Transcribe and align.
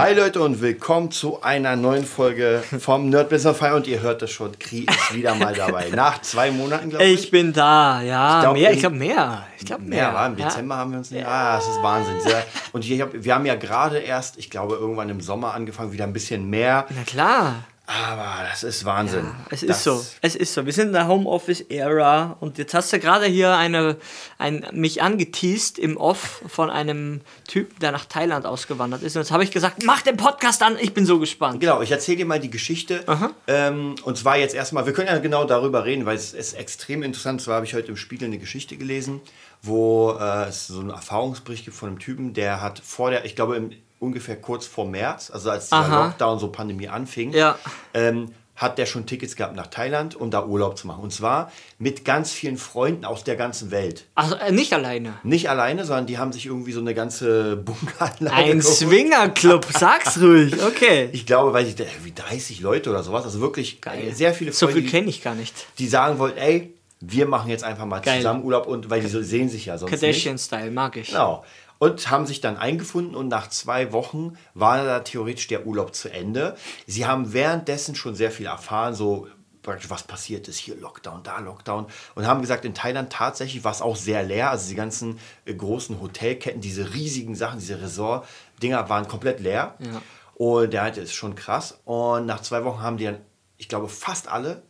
Hi 0.00 0.14
Leute 0.14 0.40
und 0.40 0.62
willkommen 0.62 1.10
zu 1.10 1.42
einer 1.42 1.76
neuen 1.76 2.06
Folge 2.06 2.64
vom 2.78 3.10
Nerd 3.10 3.28
Business 3.28 3.58
Fire 3.58 3.76
und 3.76 3.86
ihr 3.86 4.00
hört 4.00 4.22
es 4.22 4.30
schon, 4.30 4.58
Kri 4.58 4.86
ist 4.88 5.14
wieder 5.14 5.34
mal 5.34 5.52
dabei. 5.52 5.90
Nach 5.94 6.22
zwei 6.22 6.50
Monaten, 6.50 6.88
glaube 6.88 7.04
ich. 7.04 7.24
Ich 7.24 7.30
bin 7.30 7.52
da, 7.52 8.00
ja. 8.00 8.38
Ich 8.38 8.42
glaub, 8.42 8.54
mehr, 8.54 8.72
ich 8.72 8.80
glaube 8.80 8.96
mehr. 8.96 9.46
Ich 9.58 9.66
glaube 9.66 9.82
mehr. 9.82 10.06
mehr 10.06 10.14
war, 10.14 10.26
Im 10.28 10.36
Dezember 10.36 10.74
ja. 10.74 10.80
haben 10.80 10.92
wir 10.92 10.98
uns 11.00 11.10
nicht. 11.10 11.26
Ah, 11.26 11.56
das 11.56 11.68
ist 11.68 11.82
Wahnsinn. 11.82 12.18
Sehr, 12.22 12.46
und 12.72 12.82
ich 12.82 12.98
hab, 12.98 13.10
wir 13.12 13.34
haben 13.34 13.44
ja 13.44 13.56
gerade 13.56 13.98
erst, 13.98 14.38
ich 14.38 14.48
glaube, 14.48 14.76
irgendwann 14.76 15.10
im 15.10 15.20
Sommer 15.20 15.52
angefangen, 15.52 15.92
wieder 15.92 16.04
ein 16.04 16.14
bisschen 16.14 16.48
mehr. 16.48 16.86
Na 16.88 17.02
klar. 17.04 17.64
Aber 17.92 18.48
das 18.48 18.62
ist 18.62 18.84
Wahnsinn. 18.84 19.24
Ja, 19.24 19.46
es 19.50 19.64
ist 19.64 19.82
so. 19.82 20.06
Es 20.20 20.36
ist 20.36 20.54
so. 20.54 20.64
Wir 20.64 20.72
sind 20.72 20.88
in 20.88 20.92
der 20.92 21.08
Homeoffice-Ära 21.08 22.36
und 22.38 22.56
jetzt 22.58 22.72
hast 22.72 22.92
du 22.92 23.00
gerade 23.00 23.26
hier 23.26 23.56
eine, 23.56 23.96
ein, 24.38 24.64
mich 24.72 25.02
angeteased 25.02 25.76
im 25.76 25.96
Off 25.96 26.40
von 26.46 26.70
einem 26.70 27.20
Typen, 27.48 27.80
der 27.80 27.90
nach 27.90 28.04
Thailand 28.04 28.46
ausgewandert 28.46 29.02
ist. 29.02 29.16
Und 29.16 29.22
jetzt 29.22 29.32
habe 29.32 29.42
ich 29.42 29.50
gesagt, 29.50 29.82
mach 29.84 30.02
den 30.02 30.16
Podcast 30.16 30.62
an, 30.62 30.76
ich 30.80 30.94
bin 30.94 31.04
so 31.04 31.18
gespannt. 31.18 31.58
Genau, 31.60 31.82
ich 31.82 31.90
erzähle 31.90 32.18
dir 32.18 32.26
mal 32.26 32.38
die 32.38 32.50
Geschichte. 32.50 33.04
Ähm, 33.48 33.96
und 34.04 34.16
zwar 34.16 34.36
jetzt 34.36 34.54
erstmal, 34.54 34.86
wir 34.86 34.92
können 34.92 35.08
ja 35.08 35.18
genau 35.18 35.44
darüber 35.44 35.84
reden, 35.84 36.06
weil 36.06 36.16
es 36.16 36.32
ist 36.32 36.52
extrem 36.52 37.02
interessant. 37.02 37.42
Zwar 37.42 37.56
habe 37.56 37.66
ich 37.66 37.74
heute 37.74 37.88
im 37.88 37.96
Spiegel 37.96 38.26
eine 38.26 38.38
Geschichte 38.38 38.76
gelesen, 38.76 39.20
wo 39.62 40.12
äh, 40.12 40.48
es 40.48 40.68
so 40.68 40.78
einen 40.78 40.90
Erfahrungsbericht 40.90 41.64
gibt 41.64 41.76
von 41.76 41.88
einem 41.88 41.98
Typen, 41.98 42.34
der 42.34 42.60
hat 42.60 42.78
vor 42.78 43.10
der, 43.10 43.24
ich 43.24 43.34
glaube, 43.34 43.56
im 43.56 43.72
ungefähr 44.00 44.36
kurz 44.36 44.66
vor 44.66 44.86
März, 44.86 45.30
also 45.30 45.50
als 45.50 45.68
der 45.68 45.86
Lockdown, 45.86 46.38
so 46.40 46.48
Pandemie 46.48 46.88
anfing, 46.88 47.32
ja. 47.32 47.56
ähm, 47.94 48.32
hat 48.56 48.76
der 48.76 48.86
schon 48.86 49.06
Tickets 49.06 49.36
gehabt 49.36 49.54
nach 49.56 49.68
Thailand, 49.68 50.16
um 50.16 50.30
da 50.30 50.44
Urlaub 50.44 50.76
zu 50.76 50.86
machen. 50.86 51.02
Und 51.02 51.12
zwar 51.12 51.52
mit 51.78 52.04
ganz 52.04 52.32
vielen 52.32 52.56
Freunden 52.56 53.04
aus 53.04 53.24
der 53.24 53.36
ganzen 53.36 53.70
Welt. 53.70 54.06
Also 54.14 54.34
äh, 54.36 54.52
nicht 54.52 54.72
alleine? 54.72 55.14
Nicht 55.22 55.48
alleine, 55.48 55.84
sondern 55.84 56.06
die 56.06 56.18
haben 56.18 56.32
sich 56.32 56.46
irgendwie 56.46 56.72
so 56.72 56.80
eine 56.80 56.94
ganze 56.94 57.56
Bunkeranlage 57.64 58.50
Ein 58.50 58.62
Swingerclub, 58.62 59.66
sag's 59.78 60.20
ruhig, 60.20 60.54
okay. 60.62 61.10
Ich 61.12 61.26
glaube, 61.26 61.52
weil 61.52 61.66
ich, 61.66 61.76
wie 62.02 62.12
30 62.12 62.60
Leute 62.60 62.90
oder 62.90 63.02
sowas, 63.02 63.24
also 63.24 63.40
wirklich 63.40 63.80
Geil. 63.80 64.12
sehr 64.14 64.34
viele 64.34 64.52
Freunde. 64.52 64.74
So 64.74 64.80
viel 64.80 64.90
kenne 64.90 65.08
ich 65.08 65.22
gar 65.22 65.34
nicht. 65.34 65.54
Die 65.78 65.88
sagen 65.88 66.18
wollten, 66.18 66.38
ey, 66.38 66.74
wir 67.00 67.26
machen 67.26 67.50
jetzt 67.50 67.64
einfach 67.64 67.86
mal 67.86 68.00
Geil. 68.00 68.18
zusammen 68.18 68.44
Urlaub 68.44 68.66
und 68.66 68.90
weil 68.90 69.00
die 69.00 69.08
so 69.08 69.22
sehen 69.22 69.48
sich 69.48 69.66
ja 69.66 69.78
sonst 69.78 69.90
Kardashian-Style, 69.90 70.70
mag 70.70 70.96
ich. 70.96 71.08
Genau 71.08 71.44
und 71.80 72.10
haben 72.10 72.26
sich 72.26 72.42
dann 72.42 72.58
eingefunden 72.58 73.16
und 73.16 73.28
nach 73.28 73.48
zwei 73.48 73.90
Wochen 73.92 74.34
war 74.52 74.84
da 74.84 75.00
theoretisch 75.00 75.48
der 75.48 75.66
Urlaub 75.66 75.94
zu 75.94 76.10
Ende. 76.10 76.54
Sie 76.86 77.06
haben 77.06 77.32
währenddessen 77.32 77.94
schon 77.94 78.14
sehr 78.14 78.30
viel 78.30 78.46
erfahren, 78.46 78.94
so 78.94 79.26
was 79.62 80.02
passiert 80.02 80.46
ist, 80.48 80.58
hier 80.58 80.76
Lockdown, 80.76 81.22
da 81.22 81.38
Lockdown 81.38 81.86
und 82.14 82.26
haben 82.26 82.40
gesagt, 82.42 82.64
in 82.64 82.74
Thailand 82.74 83.12
tatsächlich 83.12 83.64
war 83.64 83.72
es 83.72 83.82
auch 83.82 83.96
sehr 83.96 84.22
leer, 84.22 84.50
also 84.50 84.68
die 84.68 84.74
ganzen 84.74 85.18
äh, 85.44 85.54
großen 85.54 86.00
Hotelketten, 86.00 86.60
diese 86.60 86.92
riesigen 86.92 87.34
Sachen, 87.34 87.60
diese 87.60 87.80
Resort-Dinger 87.80 88.88
waren 88.88 89.08
komplett 89.08 89.40
leer 89.40 89.76
ja. 89.78 90.02
und 90.34 90.72
der 90.72 90.82
hatte 90.82 91.00
ist 91.00 91.14
schon 91.14 91.34
krass 91.34 91.78
und 91.84 92.26
nach 92.26 92.40
zwei 92.40 92.64
Wochen 92.64 92.82
haben 92.82 92.96
die 92.96 93.04
dann, 93.04 93.20
ich 93.58 93.68
glaube 93.68 93.88
fast 93.88 94.28
alle, 94.28 94.62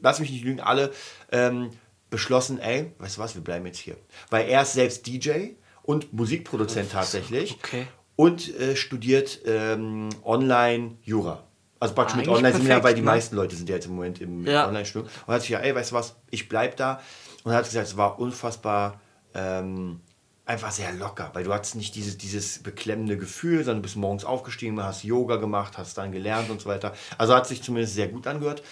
lass 0.00 0.20
mich 0.20 0.30
nicht 0.30 0.44
lügen, 0.44 0.60
alle 0.60 0.92
ähm, 1.32 1.70
beschlossen, 2.08 2.58
ey, 2.58 2.92
weißt 2.98 3.16
du 3.16 3.20
was, 3.20 3.34
wir 3.34 3.42
bleiben 3.42 3.66
jetzt 3.66 3.78
hier. 3.78 3.96
Weil 4.28 4.48
er 4.48 4.62
ist 4.62 4.74
selbst 4.74 5.06
DJ 5.06 5.54
und 5.90 6.12
Musikproduzent 6.12 6.92
tatsächlich. 6.92 7.58
Okay. 7.64 7.88
Und 8.14 8.54
äh, 8.60 8.76
studiert 8.76 9.40
ähm, 9.44 10.10
online 10.24 10.98
Jura. 11.02 11.42
Also 11.80 11.94
praktisch 11.94 12.16
mit 12.16 12.28
online 12.28 12.54
sind 12.54 12.68
ja, 12.68 12.84
weil 12.84 12.94
die 12.94 13.00
ne? 13.00 13.06
meisten 13.06 13.34
Leute 13.34 13.56
sind 13.56 13.68
ja 13.68 13.74
jetzt 13.74 13.86
im 13.86 13.96
Moment 13.96 14.20
im 14.20 14.46
ja. 14.46 14.68
Online-Studium. 14.68 15.10
Und 15.26 15.34
hat 15.34 15.40
sich 15.40 15.50
ja, 15.50 15.58
ey, 15.58 15.74
weißt 15.74 15.90
du 15.90 15.94
was, 15.96 16.14
ich 16.30 16.48
bleib 16.48 16.76
da. 16.76 17.00
Und 17.42 17.52
hat 17.52 17.64
gesagt, 17.64 17.88
es 17.88 17.96
war 17.96 18.20
unfassbar 18.20 19.00
ähm, 19.34 20.00
einfach 20.44 20.70
sehr 20.70 20.92
locker, 20.92 21.30
weil 21.32 21.42
du 21.42 21.52
hattest 21.52 21.74
nicht 21.74 21.94
dieses, 21.96 22.18
dieses 22.18 22.62
beklemmende 22.62 23.16
Gefühl, 23.16 23.64
sondern 23.64 23.78
du 23.78 23.82
bist 23.82 23.96
morgens 23.96 24.24
aufgestiegen, 24.24 24.80
hast 24.82 25.02
Yoga 25.02 25.36
gemacht, 25.36 25.76
hast 25.78 25.98
dann 25.98 26.12
gelernt 26.12 26.50
und 26.50 26.60
so 26.60 26.68
weiter. 26.68 26.92
Also 27.18 27.34
hat 27.34 27.48
sich 27.48 27.62
zumindest 27.62 27.94
sehr 27.94 28.08
gut 28.08 28.26
angehört. 28.26 28.62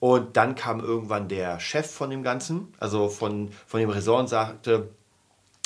Und 0.00 0.36
dann 0.36 0.54
kam 0.54 0.80
irgendwann 0.80 1.28
der 1.28 1.60
Chef 1.60 1.88
von 1.88 2.10
dem 2.10 2.22
Ganzen, 2.22 2.72
also 2.80 3.08
von, 3.08 3.50
von 3.66 3.80
dem 3.80 3.90
Resort 3.90 4.20
und 4.22 4.28
sagte, 4.28 4.88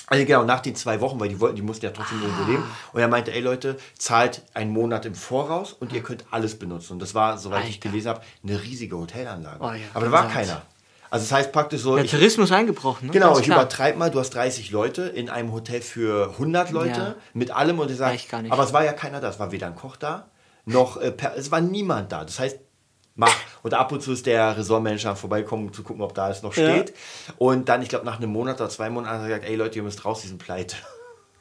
also 0.08 0.24
genau, 0.24 0.44
nach 0.44 0.60
den 0.60 0.74
zwei 0.74 1.00
Wochen, 1.00 1.20
weil 1.20 1.28
die 1.28 1.38
wollten, 1.40 1.56
die 1.56 1.62
mussten 1.62 1.84
ja 1.84 1.90
trotzdem 1.90 2.22
irgendwo 2.22 2.44
ah. 2.44 2.48
leben. 2.48 2.64
Und 2.92 3.00
er 3.00 3.08
meinte, 3.08 3.32
ey 3.32 3.40
Leute, 3.40 3.76
zahlt 3.98 4.42
einen 4.54 4.70
Monat 4.70 5.04
im 5.04 5.14
Voraus 5.14 5.72
und 5.72 5.92
ihr 5.92 6.02
könnt 6.02 6.24
alles 6.30 6.58
benutzen. 6.58 6.94
Und 6.94 7.02
das 7.02 7.14
war, 7.14 7.38
soweit 7.38 7.58
Alter. 7.58 7.68
ich 7.68 7.80
gelesen 7.80 8.08
habe, 8.08 8.22
eine 8.42 8.62
riesige 8.62 8.96
Hotelanlage. 8.96 9.58
Oh, 9.60 9.70
ja, 9.70 9.80
Aber 9.94 10.06
da 10.06 10.12
war 10.12 10.28
keiner. 10.28 10.62
Also 11.10 11.24
das 11.24 11.32
heißt 11.32 11.52
praktisch 11.52 11.80
so... 11.80 11.94
Der 11.94 12.04
ich, 12.04 12.10
Tourismus 12.10 12.52
eingebrochen, 12.52 13.06
ne? 13.06 13.12
Genau, 13.12 13.38
ich 13.38 13.46
übertreibe 13.46 13.98
mal, 13.98 14.10
du 14.10 14.20
hast 14.20 14.30
30 14.30 14.70
Leute 14.70 15.02
in 15.02 15.30
einem 15.30 15.52
Hotel 15.52 15.80
für 15.80 16.30
100 16.32 16.70
Leute 16.70 17.00
ja. 17.00 17.14
mit 17.32 17.50
allem 17.50 17.78
und 17.78 17.90
ich 17.90 17.96
sage, 17.96 18.18
aber 18.50 18.62
es 18.62 18.72
war 18.72 18.84
ja 18.84 18.92
keiner 18.92 19.20
da, 19.20 19.30
es 19.30 19.38
war 19.38 19.50
weder 19.50 19.68
ein 19.68 19.74
Koch 19.74 19.96
da, 19.96 20.28
noch, 20.66 20.98
äh, 20.98 21.10
per, 21.10 21.34
es 21.34 21.50
war 21.50 21.62
niemand 21.62 22.12
da. 22.12 22.24
Das 22.24 22.38
heißt, 22.38 22.58
mach. 23.18 23.34
Und 23.62 23.74
ab 23.74 23.92
und 23.92 24.00
zu 24.00 24.12
ist 24.12 24.24
der 24.24 24.56
Ressortmanager 24.56 25.14
vorbeikommen, 25.16 25.66
um 25.66 25.72
zu 25.72 25.82
gucken, 25.82 26.02
ob 26.02 26.14
da 26.14 26.26
alles 26.26 26.42
noch 26.42 26.52
steht. 26.52 26.90
Ja. 26.90 27.34
Und 27.36 27.68
dann, 27.68 27.82
ich 27.82 27.88
glaube, 27.88 28.06
nach 28.06 28.16
einem 28.16 28.30
Monat 28.30 28.60
oder 28.60 28.70
zwei 28.70 28.88
Monaten 28.88 29.16
hat 29.16 29.22
er 29.22 29.28
gesagt, 29.28 29.44
ey 29.44 29.56
Leute, 29.56 29.78
ihr 29.78 29.82
müsst 29.82 30.04
raus, 30.04 30.22
die 30.22 30.28
sind 30.28 30.38
pleite. 30.38 30.76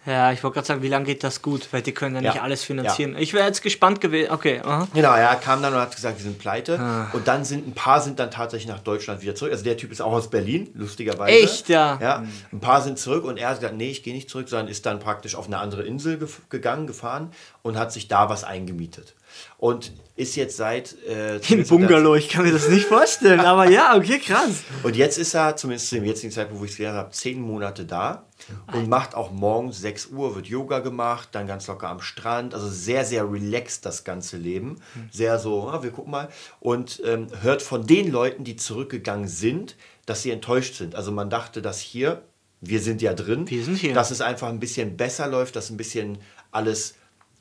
Ja, 0.05 0.31
ich 0.31 0.41
wollte 0.41 0.55
gerade 0.55 0.67
sagen, 0.67 0.81
wie 0.81 0.87
lange 0.87 1.03
geht 1.03 1.21
das 1.21 1.41
gut? 1.41 1.67
Weil 1.71 1.81
die 1.81 1.91
können 1.91 2.15
ja 2.15 2.21
nicht 2.21 2.35
ja. 2.35 2.41
alles 2.41 2.63
finanzieren. 2.63 3.13
Ja. 3.13 3.19
Ich 3.19 3.33
wäre 3.33 3.45
jetzt 3.45 3.61
gespannt 3.61 3.99
gewesen. 3.99 4.31
Okay. 4.31 4.61
Aha. 4.63 4.87
Genau, 4.93 5.13
er 5.13 5.35
kam 5.35 5.61
dann 5.61 5.73
und 5.73 5.81
hat 5.81 5.93
gesagt, 5.93 6.17
wir 6.17 6.23
sind 6.23 6.39
pleite. 6.39 6.79
Ah. 6.79 7.09
Und 7.11 7.27
dann 7.27 7.43
sind 7.43 7.67
ein 7.67 7.73
paar 7.73 7.99
sind 7.99 8.17
dann 8.17 8.31
tatsächlich 8.31 8.69
nach 8.69 8.79
Deutschland 8.79 9.21
wieder 9.21 9.35
zurück. 9.35 9.51
Also 9.51 9.65
der 9.65 9.75
Typ 9.75 9.91
ist 9.91 10.01
auch 10.01 10.13
aus 10.13 10.29
Berlin, 10.29 10.69
lustigerweise. 10.75 11.37
Echt, 11.37 11.67
ja. 11.67 11.99
ja 12.01 12.23
ein 12.53 12.59
paar 12.61 12.81
sind 12.81 12.97
zurück 12.97 13.25
und 13.25 13.37
er 13.37 13.49
hat 13.49 13.59
gesagt, 13.59 13.75
nee, 13.75 13.89
ich 13.89 14.01
gehe 14.01 14.13
nicht 14.13 14.29
zurück, 14.29 14.47
sondern 14.47 14.69
ist 14.69 14.85
dann 14.85 14.99
praktisch 14.99 15.35
auf 15.35 15.47
eine 15.47 15.57
andere 15.57 15.83
Insel 15.83 16.25
gegangen, 16.47 16.87
gefahren 16.87 17.31
und 17.61 17.77
hat 17.77 17.91
sich 17.91 18.07
da 18.07 18.29
was 18.29 18.45
eingemietet 18.45 19.13
und 19.57 19.91
ist 20.15 20.35
jetzt 20.35 20.57
seit. 20.57 20.95
Äh, 21.07 21.37
Im 21.53 21.63
Bungalow, 21.65 22.15
ich 22.15 22.29
kann 22.29 22.43
mir 22.43 22.51
das 22.51 22.67
nicht 22.69 22.85
vorstellen, 22.87 23.39
aber 23.39 23.69
ja, 23.69 23.95
okay, 23.95 24.19
krass. 24.19 24.63
Und 24.83 24.95
jetzt 24.95 25.17
ist 25.17 25.33
er, 25.35 25.55
zumindest 25.55 25.89
zu 25.89 25.95
dem 25.95 26.05
jetzigen 26.05 26.33
Zeitpunkt, 26.33 26.59
wo 26.59 26.65
ich 26.65 26.71
es 26.71 26.77
gelernt 26.77 26.97
habe, 26.97 27.11
zehn 27.11 27.39
Monate 27.39 27.85
da 27.85 28.25
und 28.73 28.89
macht 28.89 29.15
auch 29.15 29.31
morgens 29.31 29.79
6 29.79 30.07
Uhr, 30.07 30.35
wird 30.35 30.47
Yoga 30.47 30.79
gemacht, 30.79 31.29
dann 31.31 31.47
ganz 31.47 31.67
locker 31.67 31.89
am 31.89 32.01
Strand. 32.01 32.53
Also 32.53 32.67
sehr, 32.67 33.05
sehr 33.05 33.31
relaxed 33.31 33.85
das 33.85 34.03
ganze 34.03 34.37
Leben. 34.37 34.81
Mhm. 34.95 35.09
Sehr 35.11 35.39
so, 35.39 35.69
ja, 35.71 35.83
wir 35.83 35.91
gucken 35.91 36.11
mal. 36.11 36.29
Und 36.59 37.01
ähm, 37.05 37.27
hört 37.41 37.61
von 37.61 37.85
den 37.85 38.11
Leuten, 38.11 38.43
die 38.43 38.55
zurückgegangen 38.55 39.27
sind, 39.27 39.75
dass 40.05 40.23
sie 40.23 40.31
enttäuscht 40.31 40.75
sind. 40.75 40.95
Also 40.95 41.11
man 41.11 41.29
dachte, 41.29 41.61
dass 41.61 41.79
hier, 41.79 42.23
wir 42.61 42.81
sind 42.81 43.01
ja 43.01 43.13
drin, 43.13 43.49
wir 43.49 43.63
sind 43.63 43.77
hier. 43.77 43.93
dass 43.93 44.09
es 44.09 44.21
einfach 44.21 44.47
ein 44.47 44.59
bisschen 44.59 44.97
besser 44.97 45.27
läuft, 45.27 45.55
dass 45.55 45.69
ein 45.69 45.77
bisschen 45.77 46.17
alles 46.51 46.95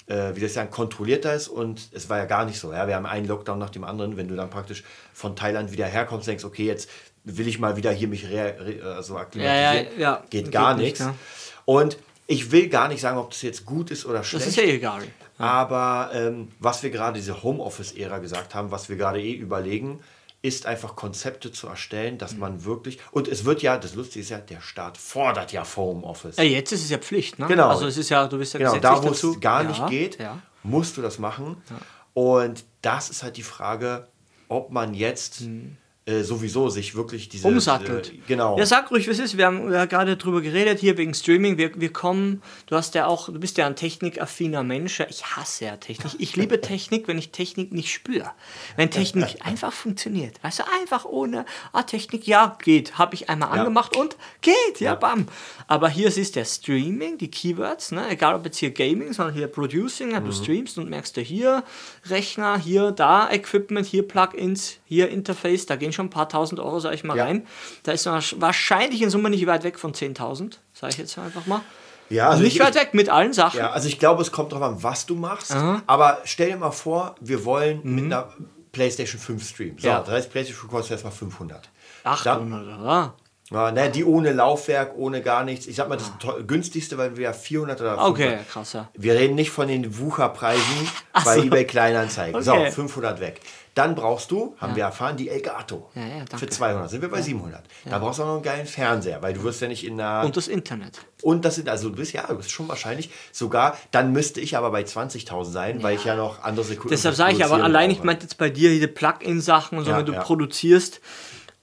äh, 0.07 0.35
wie 0.35 0.45
ich 0.45 0.53
sagen, 0.53 0.71
kontrollierter 0.71 1.35
ist 1.35 1.49
und 1.49 1.89
es 1.93 2.09
war 2.09 2.19
ja 2.19 2.25
gar 2.25 2.45
nicht 2.45 2.59
so. 2.59 2.73
Ja? 2.73 2.87
Wir 2.87 2.97
haben 2.97 3.07
einen 3.07 3.27
Lockdown 3.27 3.59
nach 3.59 3.71
dem 3.71 3.85
anderen, 3.85 4.17
wenn 4.17 4.29
du 4.29 4.37
dann 4.37 4.51
praktisch 4.51 4.85
von 5.13 5.37
Thailand 5.37 5.73
wieder 5.73 5.87
herkommst, 5.87 6.29
denkst, 6.29 6.45
okay, 6.45 6.67
jetzt 6.67 6.91
will 7.25 7.49
ich 7.49 7.59
mal 7.59 7.77
wieder 7.77 7.91
hier 7.91 8.09
mich 8.09 8.29
re, 8.29 8.81
also 8.85 9.17
akklimatisieren, 9.17 9.99
ja, 9.99 9.99
ja, 9.99 9.99
ja. 9.99 10.25
geht 10.31 10.53
gar 10.53 10.75
geht 10.75 10.85
nichts. 10.85 11.01
Nicht, 11.01 11.17
und 11.65 11.99
ich 12.29 12.51
will 12.51 12.69
gar 12.69 12.89
nicht 12.89 13.01
sagen, 13.01 13.19
ob 13.19 13.31
das 13.31 13.43
jetzt 13.43 13.65
gut 13.65 13.91
ist 13.91 14.07
oder 14.07 14.23
schlecht. 14.23 14.47
Das 14.47 14.51
ist 14.51 14.57
ja 14.57 14.65
egal. 14.65 15.03
Aber 15.39 16.11
ähm, 16.15 16.49
was 16.61 16.83
wir 16.83 16.91
gerade 16.91 17.19
diese 17.19 17.43
Homeoffice-Ära 17.43 18.19
gesagt 18.19 18.55
haben, 18.55 18.71
was 18.71 18.89
wir 18.89 18.97
gerade 18.97 19.21
eh 19.21 19.35
überlegen, 19.35 20.01
ist 20.47 20.65
einfach 20.65 20.95
Konzepte 20.95 21.51
zu 21.51 21.67
erstellen, 21.67 22.19
dass 22.19 22.35
mhm. 22.35 22.39
man 22.39 22.65
wirklich, 22.65 22.99
und 23.11 23.27
es 23.27 23.45
wird 23.45 23.63
ja, 23.63 23.77
das 23.79 23.95
Lustige 23.95 24.21
ist 24.21 24.31
ja, 24.31 24.39
der 24.39 24.61
Staat 24.61 24.97
fordert 24.97 25.51
ja 25.51 25.65
Homeoffice. 25.77 26.37
Ja, 26.37 26.45
jetzt 26.45 26.71
ist 26.73 26.85
es 26.85 26.91
ja 26.91 26.99
Pflicht, 26.99 27.39
ne? 27.39 27.47
Genau. 27.47 27.69
Also 27.69 27.87
es 27.87 27.97
ist 27.97 28.11
ja, 28.11 28.29
du 28.29 28.39
bist 28.39 28.55
ja 28.55 28.59
genau, 28.59 28.77
da 28.77 29.03
wo 29.03 29.09
es 29.09 29.41
gar 29.41 29.63
ja, 29.63 29.69
nicht 29.69 29.87
geht, 29.89 30.21
ja. 30.21 30.39
musst 30.63 30.97
du 30.97 31.03
das 31.03 31.19
machen. 31.19 31.61
Ja. 31.69 31.77
Und 32.15 32.65
das 32.83 33.11
ist 33.11 33.25
halt 33.25 33.37
die 33.37 33.43
Frage, 33.43 34.07
ob 34.49 34.71
man 34.71 34.95
jetzt 34.95 35.41
mhm. 35.41 35.77
Äh, 36.09 36.23
sowieso 36.23 36.69
sich 36.69 36.95
wirklich 36.95 37.29
diese. 37.29 37.49
Umsattelt. 37.49 38.13
Äh, 38.13 38.19
genau. 38.29 38.57
Ja, 38.57 38.65
sag 38.65 38.93
ruhig, 38.93 39.09
was 39.09 39.19
ist. 39.19 39.37
Wir 39.37 39.47
haben 39.47 39.73
ja 39.73 39.87
gerade 39.87 40.17
drüber 40.17 40.41
geredet 40.41 40.79
hier 40.79 40.97
wegen 40.99 41.15
Streaming. 41.15 41.59
Wir, 41.59 41.73
wir 41.81 41.93
kommen, 41.93 42.43
du 42.67 42.77
hast 42.77 42.95
ja 42.95 43.09
auch, 43.09 43.29
du 43.29 43.41
bist 43.41 43.59
ja 43.59 43.67
ein 43.67 43.75
technikaffiner 43.75 44.63
Mensch. 44.63 45.01
Ich 45.01 45.27
hasse 45.27 45.65
ja 45.65 45.77
Technik. 45.77 46.13
Ich 46.19 46.37
liebe 46.37 46.61
Technik, 46.61 47.09
wenn 47.09 47.19
ich 47.19 47.33
Technik 47.33 47.73
nicht 47.73 47.93
spüre. 47.93 48.31
Wenn 48.77 48.93
Technik 48.93 49.39
einfach 49.45 49.73
funktioniert. 49.73 50.41
Weißt 50.45 50.61
du, 50.61 50.63
einfach 50.81 51.07
ohne, 51.07 51.45
ah, 51.73 51.83
Technik, 51.83 52.25
ja, 52.29 52.57
geht. 52.63 52.99
Habe 52.99 53.17
ich 53.17 53.29
einmal 53.29 53.49
ja. 53.49 53.55
angemacht 53.57 53.97
und 53.97 54.17
geht, 54.43 54.79
ja, 54.79 54.93
ja, 54.93 54.95
bam. 54.95 55.27
Aber 55.67 55.89
hier 55.89 56.13
siehst 56.13 56.37
du 56.37 56.39
ja 56.39 56.47
Streaming, 56.47 57.19
die 57.19 57.33
Keywords, 57.33 57.91
ne? 57.91 58.09
egal 58.11 58.37
ob 58.37 58.45
jetzt 58.45 58.59
hier 58.59 58.71
Gaming, 58.71 59.13
sondern 59.13 59.35
hier 59.35 59.49
Producing, 59.49 60.11
mhm. 60.11 60.25
du 60.25 60.31
streamst 60.31 60.79
und 60.79 60.89
merkst 60.89 61.17
du 61.17 61.21
hier 61.21 61.65
Rechner, 62.05 62.59
hier 62.59 62.93
da 62.93 63.29
Equipment, 63.29 63.89
hier 63.89 64.07
Plugins, 64.07 64.79
hier 64.87 65.11
Interface, 65.11 65.67
da 65.67 65.77
gehen 65.77 65.93
schon 65.93 66.07
ein 66.07 66.11
paar 66.11 66.29
tausend 66.29 66.61
Euro, 66.61 66.81
sage 66.81 66.95
ich 66.95 67.05
mal, 67.05 67.17
ja. 67.17 67.25
rein. 67.25 67.47
Da 67.83 67.93
ist 67.93 68.07
man 68.07 68.23
wahrscheinlich 68.37 69.03
in 69.03 69.11
Summe 69.11 69.31
nicht 69.31 69.47
weit 69.47 69.65
weg 69.65 69.79
von 69.79 69.93
10.000, 69.93 70.55
sage 70.73 70.93
ich 70.93 70.99
jetzt 70.99 71.19
einfach 71.19 71.47
mal. 71.47 71.61
Ja, 72.09 72.31
also 72.31 72.43
nicht 72.43 72.57
ich, 72.57 72.63
weit 72.63 72.77
weg 72.77 72.95
mit 72.95 73.09
allen 73.09 73.33
Sachen. 73.33 73.59
Ja, 73.59 73.71
also 73.71 73.89
ich 73.89 73.99
glaube, 73.99 74.23
es 74.23 74.31
kommt 74.31 74.53
darauf 74.53 74.69
an, 74.69 74.83
was 74.83 75.07
du 75.07 75.17
machst. 75.17 75.53
Aha. 75.53 75.83
Aber 75.87 76.19
stell 76.25 76.51
dir 76.51 76.57
mal 76.57 76.71
vor, 76.71 77.17
wir 77.21 77.45
wollen 77.45 77.81
mhm. 77.83 77.95
mit 77.97 78.05
einer 78.05 78.33
PlayStation 78.71 79.21
5 79.21 79.49
streamen. 79.49 79.79
So, 79.79 79.89
ja. 79.89 80.01
das 80.01 80.11
heißt, 80.11 80.31
PlayStation 80.31 80.71
kostet 80.71 80.93
erstmal 80.93 81.13
500. 81.13 81.69
800, 82.05 82.79
oder? 82.81 83.15
Ja, 83.51 83.71
ne, 83.71 83.91
die 83.91 84.05
ohne 84.05 84.33
Laufwerk, 84.33 84.95
ohne 84.97 85.23
gar 85.23 85.45
nichts. 85.45 85.67
Ich 85.67 85.77
sag 85.77 85.89
mal, 85.89 85.97
das 85.97 86.11
ah. 86.27 86.35
günstigste, 86.45 86.99
weil 86.99 87.17
wir 87.17 87.25
ja 87.25 87.33
400 87.33 87.81
oder 87.81 87.91
500. 87.91 88.11
Okay, 88.11 88.39
krass, 88.51 88.73
ja. 88.73 88.89
Wir 88.95 89.15
reden 89.15 89.37
nicht 89.37 89.51
von 89.51 89.69
den 89.69 89.99
Wucherpreisen 89.99 90.89
bei 91.25 91.37
so. 91.37 91.43
eBay 91.43 91.65
Kleinanzeigen. 91.65 92.35
Okay. 92.35 92.71
So, 92.71 92.75
500 92.75 93.21
weg. 93.21 93.41
Dann 93.77 93.95
brauchst 93.95 94.31
du, 94.31 94.57
haben 94.57 94.71
ja. 94.71 94.77
wir 94.77 94.85
erfahren, 94.85 95.19
die 95.19 95.29
Elgato. 95.29 95.91
Ja, 95.95 96.01
ja, 96.03 96.39
Für 96.39 96.49
200 96.49 96.89
sind 96.89 97.03
wir 97.03 97.11
bei 97.11 97.21
700. 97.21 97.63
Da 97.85 97.99
brauchst 97.99 98.19
du 98.19 98.23
auch 98.23 98.27
noch 98.27 98.35
einen 98.37 98.43
geilen 98.43 98.67
Fernseher, 98.67 99.21
weil 99.21 99.35
du 99.35 99.43
wirst 99.43 99.61
ja 99.61 99.69
nicht 99.69 99.87
in 99.87 99.99
der... 99.99 100.23
Und 100.25 100.35
das 100.35 100.49
Internet. 100.49 100.99
Und 101.21 101.45
das 101.45 101.57
sind, 101.57 101.69
also 101.69 101.91
du 101.91 101.97
bist 101.97 102.15
ja, 102.15 102.27
du 102.27 102.37
bist 102.37 102.51
schon 102.51 102.69
wahrscheinlich 102.69 103.11
sogar, 103.33 103.77
dann 103.91 104.13
müsste 104.13 104.41
ich 104.41 104.57
aber 104.57 104.71
bei 104.71 104.81
20.000 104.81 105.45
sein, 105.45 105.83
weil 105.83 105.97
ich 105.97 106.07
ja 106.07 106.17
noch 106.17 106.43
andere 106.43 106.65
Sekunden... 106.65 106.89
Deshalb 106.89 107.17
sage 107.17 107.35
ich 107.35 107.45
aber 107.45 107.63
allein, 107.63 107.91
ich 107.91 108.03
meinte 108.03 108.23
jetzt 108.23 108.39
bei 108.39 108.49
dir 108.49 108.71
diese 108.71 108.89
Plug-in-Sachen 108.89 109.77
und 109.77 109.85
so, 109.85 109.93
wenn 109.93 110.07
du 110.07 110.15
produzierst, 110.15 111.03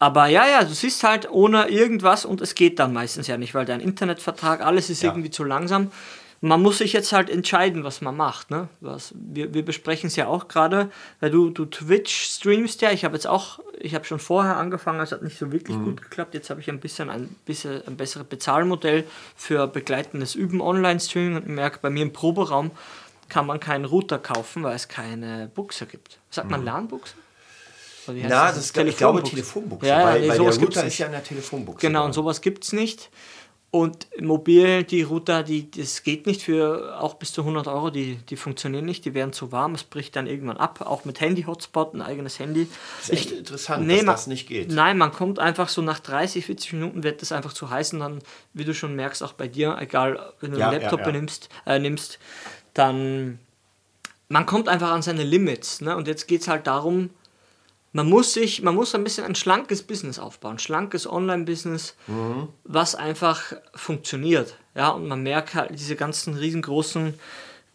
aber 0.03 0.27
ja, 0.27 0.45
ja, 0.45 0.65
du 0.65 0.73
siehst 0.73 1.01
halt 1.05 1.31
ohne 1.31 1.69
irgendwas 1.69 2.25
und 2.25 2.41
es 2.41 2.55
geht 2.55 2.77
dann 2.77 2.91
meistens 2.91 3.27
ja 3.27 3.37
nicht, 3.37 3.53
weil 3.53 3.63
dein 3.63 3.79
Internetvertrag, 3.79 4.59
alles 4.59 4.89
ist 4.89 5.01
ja. 5.01 5.09
irgendwie 5.09 5.29
zu 5.29 5.45
langsam. 5.45 5.91
Man 6.41 6.61
muss 6.61 6.79
sich 6.79 6.91
jetzt 6.91 7.13
halt 7.13 7.29
entscheiden, 7.29 7.85
was 7.85 8.01
man 8.01 8.17
macht. 8.17 8.51
Ne? 8.51 8.67
Was, 8.81 9.13
wir, 9.15 9.53
wir 9.53 9.63
besprechen 9.63 10.07
es 10.07 10.17
ja 10.17 10.27
auch 10.27 10.49
gerade, 10.49 10.91
weil 11.21 11.31
du, 11.31 11.51
du 11.51 11.63
Twitch 11.63 12.13
streamst 12.13 12.81
ja. 12.81 12.91
Ich 12.91 13.05
habe 13.05 13.15
jetzt 13.15 13.27
auch, 13.27 13.59
ich 13.79 13.95
habe 13.95 14.03
schon 14.03 14.19
vorher 14.19 14.57
angefangen, 14.57 14.99
es 14.99 15.13
hat 15.13 15.21
nicht 15.21 15.39
so 15.39 15.53
wirklich 15.53 15.77
mhm. 15.77 15.85
gut 15.85 16.01
geklappt. 16.01 16.33
Jetzt 16.33 16.49
habe 16.49 16.59
ich 16.59 16.69
ein 16.69 16.81
bisschen 16.81 17.09
ein, 17.09 17.33
bisschen 17.45 17.81
ein 17.87 17.95
besseres 17.95 18.27
Bezahlmodell 18.27 19.05
für 19.37 19.67
begleitendes 19.67 20.35
Üben 20.35 20.59
Online-Streaming 20.59 21.37
und 21.37 21.47
merke, 21.47 21.79
bei 21.81 21.89
mir 21.89 22.03
im 22.03 22.11
Proberaum 22.11 22.71
kann 23.29 23.45
man 23.45 23.61
keinen 23.61 23.85
Router 23.85 24.19
kaufen, 24.19 24.63
weil 24.63 24.75
es 24.75 24.89
keine 24.89 25.49
Buchse 25.55 25.85
gibt. 25.85 26.19
Sagt 26.29 26.51
man 26.51 26.59
mhm. 26.59 26.65
LAN-Buchse? 26.65 27.13
Na, 28.07 28.47
das, 28.47 28.57
ist, 28.57 28.77
ich 28.77 28.97
glaube 28.97 29.23
Telefonbuchse. 29.23 29.87
Ja, 29.87 30.15
ja, 30.15 30.19
nee, 30.19 30.29
weil 30.29 30.37
der 30.37 30.55
Router 30.55 30.85
ist 30.85 30.97
ja 30.97 31.05
in 31.07 31.11
der 31.13 31.23
Telefonbuchse. 31.23 31.85
Genau, 31.85 32.05
und 32.05 32.13
sowas 32.13 32.41
gibt 32.41 32.63
es 32.63 32.73
nicht. 32.73 33.09
Und 33.75 34.05
mobil, 34.21 34.83
die 34.83 35.01
Router, 35.01 35.41
die, 35.41 35.71
das 35.71 36.03
geht 36.03 36.27
nicht 36.27 36.43
für 36.43 37.01
auch 37.01 37.15
bis 37.15 37.33
zu 37.33 37.41
100 37.41 37.65
Euro, 37.67 37.89
die, 37.89 38.17
die 38.17 38.35
funktionieren 38.35 38.85
nicht, 38.85 39.03
die 39.03 39.15
werden 39.15 39.33
zu 39.33 39.51
warm, 39.51 39.73
es 39.73 39.83
bricht 39.83 40.15
dann 40.15 40.27
irgendwann 40.27 40.57
ab, 40.57 40.81
auch 40.81 41.05
mit 41.05 41.19
Handy-Hotspot, 41.19 41.95
ein 41.95 42.03
eigenes 42.03 42.37
Handy. 42.37 42.67
Das 42.99 43.09
ist 43.09 43.13
echt 43.13 43.31
ich, 43.31 43.37
interessant, 43.39 43.87
nee, 43.87 43.95
dass 43.95 44.05
man, 44.05 44.13
das 44.13 44.27
nicht 44.27 44.47
geht. 44.47 44.71
Nein, 44.71 44.99
man 44.99 45.11
kommt 45.11 45.39
einfach 45.39 45.69
so 45.69 45.81
nach 45.81 45.97
30, 45.97 46.45
40 46.45 46.73
Minuten 46.73 47.01
wird 47.01 47.23
das 47.23 47.31
einfach 47.31 47.51
zu 47.51 47.71
heiß 47.71 47.93
und 47.93 48.01
dann, 48.01 48.19
wie 48.53 48.63
du 48.63 48.75
schon 48.75 48.95
merkst, 48.95 49.23
auch 49.23 49.33
bei 49.33 49.47
dir, 49.47 49.75
egal, 49.79 50.33
wenn 50.39 50.51
du 50.51 50.59
ja, 50.59 50.69
einen 50.69 50.79
Laptop 50.79 50.99
ja, 50.99 51.05
ja. 51.07 51.11
Benimmst, 51.11 51.49
äh, 51.65 51.79
nimmst, 51.79 52.19
dann, 52.75 53.39
man 54.29 54.45
kommt 54.45 54.69
einfach 54.69 54.91
an 54.91 55.01
seine 55.01 55.23
Limits. 55.23 55.81
Ne? 55.81 55.95
Und 55.95 56.07
jetzt 56.07 56.27
geht 56.27 56.41
es 56.41 56.47
halt 56.47 56.67
darum, 56.67 57.09
man 57.93 58.09
muss 58.09 58.33
sich, 58.33 58.61
man 58.63 58.75
muss 58.75 58.93
ein 58.95 59.03
bisschen 59.03 59.23
ein 59.23 59.35
schlankes 59.35 59.83
Business 59.83 60.19
aufbauen, 60.19 60.59
schlankes 60.59 61.09
Online-Business, 61.09 61.95
mhm. 62.07 62.49
was 62.63 62.95
einfach 62.95 63.53
funktioniert. 63.75 64.57
Ja, 64.75 64.89
und 64.89 65.07
man 65.07 65.21
merkt 65.21 65.53
halt 65.53 65.71
diese 65.71 65.95
ganzen 65.95 66.33
riesengroßen 66.33 67.13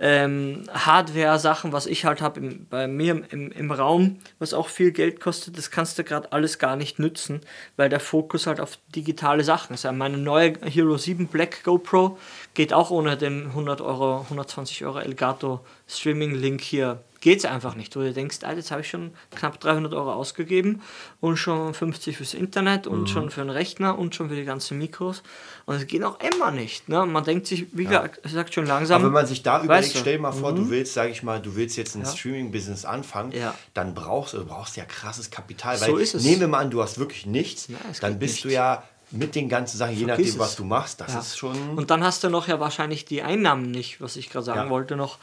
ähm, 0.00 0.64
Hardware-Sachen, 0.72 1.72
was 1.72 1.86
ich 1.86 2.04
halt 2.04 2.20
habe 2.20 2.40
bei 2.70 2.86
mir 2.86 3.22
im, 3.30 3.50
im 3.50 3.70
Raum, 3.70 4.18
was 4.38 4.54
auch 4.54 4.68
viel 4.68 4.92
Geld 4.92 5.20
kostet, 5.20 5.58
das 5.58 5.70
kannst 5.70 5.98
du 5.98 6.04
gerade 6.04 6.32
alles 6.32 6.58
gar 6.58 6.76
nicht 6.76 6.98
nützen, 6.98 7.40
weil 7.76 7.88
der 7.88 7.98
Fokus 8.00 8.46
halt 8.46 8.60
auf 8.60 8.78
digitale 8.94 9.42
Sachen 9.42 9.74
ist. 9.74 9.84
Also 9.84 9.96
meine 9.96 10.18
neue 10.18 10.54
Hero 10.64 10.96
7 10.96 11.26
Black 11.26 11.64
GoPro 11.64 12.16
geht 12.54 12.72
auch 12.72 12.90
ohne 12.90 13.16
den 13.16 13.46
100 13.46 13.80
Euro, 13.80 14.20
120 14.22 14.84
Euro 14.84 15.00
Elgato 15.00 15.60
Streaming-Link 15.88 16.60
hier 16.60 17.02
geht 17.28 17.40
es 17.40 17.44
einfach 17.44 17.74
nicht. 17.74 17.94
Wo 17.94 18.00
du 18.00 18.10
denkst, 18.10 18.38
Alter, 18.42 18.56
jetzt 18.56 18.70
habe 18.70 18.80
ich 18.80 18.88
schon 18.88 19.10
knapp 19.36 19.60
300 19.60 19.92
Euro 19.92 20.14
ausgegeben 20.14 20.80
und 21.20 21.36
schon 21.36 21.74
50 21.74 22.16
fürs 22.16 22.32
Internet 22.32 22.86
und 22.86 23.02
mhm. 23.02 23.06
schon 23.06 23.30
für 23.30 23.42
einen 23.42 23.50
Rechner 23.50 23.98
und 23.98 24.14
schon 24.14 24.30
für 24.30 24.34
die 24.34 24.46
ganzen 24.46 24.78
Mikros. 24.78 25.22
Und 25.66 25.76
es 25.76 25.86
geht 25.86 26.02
auch 26.04 26.18
immer 26.20 26.50
nicht. 26.50 26.88
Ne? 26.88 27.04
Man 27.04 27.24
denkt 27.24 27.46
sich, 27.46 27.66
wie 27.72 27.84
ja. 27.84 28.06
gesagt, 28.06 28.54
schon 28.54 28.64
langsam. 28.64 29.02
Aber 29.02 29.08
wenn 29.08 29.12
man 29.12 29.26
sich 29.26 29.42
da 29.42 29.62
überlegt, 29.62 29.94
stell 29.94 30.16
dir 30.16 30.22
mal 30.22 30.32
vor, 30.32 30.52
mhm. 30.52 30.56
du 30.56 30.70
willst, 30.70 30.94
sage 30.94 31.10
ich 31.10 31.22
mal, 31.22 31.38
du 31.38 31.54
willst 31.54 31.76
jetzt 31.76 31.96
ein 31.96 32.02
ja. 32.02 32.08
Streaming-Business 32.08 32.86
anfangen, 32.86 33.32
ja. 33.32 33.54
dann 33.74 33.94
brauchst 33.94 34.32
du 34.32 34.46
brauchst 34.46 34.78
ja 34.78 34.86
krasses 34.86 35.30
Kapital. 35.30 35.76
So 35.76 35.92
weil, 35.92 36.00
ist 36.00 36.14
es. 36.14 36.24
Nehmen 36.24 36.40
wir 36.40 36.48
mal 36.48 36.60
an, 36.60 36.70
du 36.70 36.82
hast 36.82 36.98
wirklich 36.98 37.26
nichts, 37.26 37.68
dann 38.00 38.18
bist 38.18 38.36
nicht. 38.36 38.44
du 38.46 38.48
ja 38.52 38.84
mit 39.10 39.34
den 39.34 39.50
ganzen 39.50 39.76
Sachen, 39.76 39.96
je 39.96 40.06
nachdem, 40.06 40.38
was 40.38 40.56
du 40.56 40.64
machst, 40.64 41.02
das 41.02 41.14
ist 41.14 41.38
schon. 41.38 41.76
Und 41.76 41.90
dann 41.90 42.02
hast 42.02 42.24
du 42.24 42.30
noch 42.30 42.48
ja 42.48 42.58
wahrscheinlich 42.58 43.04
die 43.04 43.22
Einnahmen 43.22 43.70
nicht, 43.70 44.00
was 44.00 44.16
ich 44.16 44.30
gerade 44.30 44.46
sagen 44.46 44.70
wollte, 44.70 44.96
noch 44.96 45.18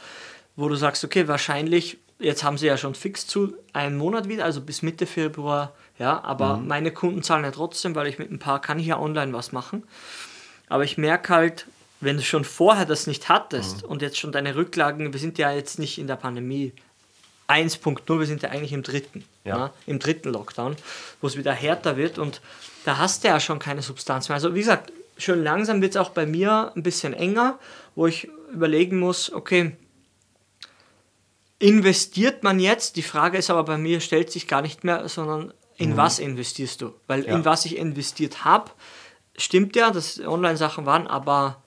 wo 0.56 0.68
du 0.68 0.74
sagst, 0.74 1.04
okay, 1.04 1.28
wahrscheinlich, 1.28 1.98
jetzt 2.18 2.42
haben 2.42 2.58
sie 2.58 2.66
ja 2.66 2.76
schon 2.76 2.94
fix 2.94 3.26
zu 3.26 3.54
einen 3.72 3.96
Monat 3.96 4.28
wieder, 4.28 4.44
also 4.44 4.60
bis 4.60 4.82
Mitte 4.82 5.06
Februar, 5.06 5.74
ja, 5.98 6.22
aber 6.24 6.56
mhm. 6.56 6.66
meine 6.66 6.90
Kunden 6.90 7.22
zahlen 7.22 7.44
ja 7.44 7.50
trotzdem, 7.50 7.94
weil 7.94 8.06
ich 8.06 8.18
mit 8.18 8.30
ein 8.30 8.38
paar 8.38 8.60
kann 8.60 8.78
ich 8.78 8.86
ja 8.86 8.98
online 8.98 9.32
was 9.32 9.52
machen. 9.52 9.84
Aber 10.68 10.84
ich 10.84 10.98
merke 10.98 11.32
halt, 11.32 11.66
wenn 12.00 12.16
du 12.16 12.22
schon 12.22 12.44
vorher 12.44 12.86
das 12.86 13.06
nicht 13.06 13.28
hattest 13.28 13.82
mhm. 13.82 13.90
und 13.90 14.02
jetzt 14.02 14.18
schon 14.18 14.32
deine 14.32 14.56
Rücklagen, 14.56 15.12
wir 15.12 15.20
sind 15.20 15.38
ja 15.38 15.52
jetzt 15.52 15.78
nicht 15.78 15.98
in 15.98 16.06
der 16.06 16.16
Pandemie 16.16 16.72
1.0, 17.48 18.18
wir 18.18 18.26
sind 18.26 18.42
ja 18.42 18.50
eigentlich 18.50 18.72
im 18.72 18.82
dritten, 18.82 19.24
ja. 19.44 19.58
Ne, 19.58 19.70
im 19.86 19.98
dritten 19.98 20.30
Lockdown, 20.30 20.76
wo 21.20 21.26
es 21.26 21.36
wieder 21.36 21.52
härter 21.52 21.96
wird 21.96 22.18
und 22.18 22.40
da 22.84 22.98
hast 22.98 23.24
du 23.24 23.28
ja 23.28 23.40
schon 23.40 23.58
keine 23.58 23.82
Substanz 23.82 24.28
mehr. 24.28 24.34
Also 24.34 24.54
wie 24.54 24.60
gesagt, 24.60 24.92
schon 25.16 25.42
langsam 25.42 25.80
wird 25.80 25.92
es 25.92 25.96
auch 25.96 26.10
bei 26.10 26.26
mir 26.26 26.72
ein 26.74 26.82
bisschen 26.82 27.14
enger, 27.14 27.58
wo 27.94 28.06
ich 28.06 28.28
überlegen 28.52 28.98
muss, 28.98 29.32
okay, 29.32 29.76
investiert 31.58 32.42
man 32.42 32.60
jetzt? 32.60 32.96
Die 32.96 33.02
Frage 33.02 33.38
ist 33.38 33.50
aber 33.50 33.64
bei 33.64 33.78
mir, 33.78 34.00
stellt 34.00 34.30
sich 34.30 34.46
gar 34.46 34.62
nicht 34.62 34.84
mehr, 34.84 35.08
sondern 35.08 35.52
in 35.76 35.90
mhm. 35.90 35.96
was 35.96 36.18
investierst 36.18 36.82
du? 36.82 36.94
Weil 37.06 37.24
ja. 37.24 37.34
in 37.34 37.44
was 37.44 37.64
ich 37.64 37.76
investiert 37.76 38.44
habe, 38.44 38.70
stimmt 39.36 39.76
ja, 39.76 39.90
dass 39.90 40.20
Online-Sachen 40.20 40.86
waren, 40.86 41.06
aber 41.06 41.62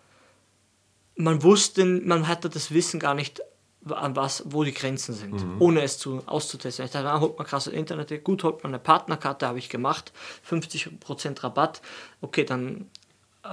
man 1.16 1.44
wusste, 1.44 1.86
man 1.86 2.28
hatte 2.28 2.50
das 2.50 2.72
Wissen 2.72 3.00
gar 3.00 3.14
nicht, 3.14 3.42
an 3.90 4.16
was, 4.16 4.44
wo 4.46 4.64
die 4.64 4.74
Grenzen 4.74 5.14
sind, 5.14 5.44
mhm. 5.44 5.62
ohne 5.62 5.82
es 5.82 5.98
zu, 5.98 6.22
auszutesten. 6.26 6.86
Ich 6.86 6.92
dachte, 6.92 7.10
ah, 7.10 7.20
holt 7.20 7.38
man 7.38 7.48
krasses 7.48 7.74
Internet, 7.74 8.24
gut, 8.24 8.44
holt 8.44 8.62
man 8.64 8.74
eine 8.74 8.80
Partnerkarte, 8.80 9.48
habe 9.48 9.58
ich 9.58 9.70
gemacht, 9.70 10.12
50% 10.50 11.44
Rabatt, 11.44 11.82
okay, 12.22 12.44
dann 12.44 12.90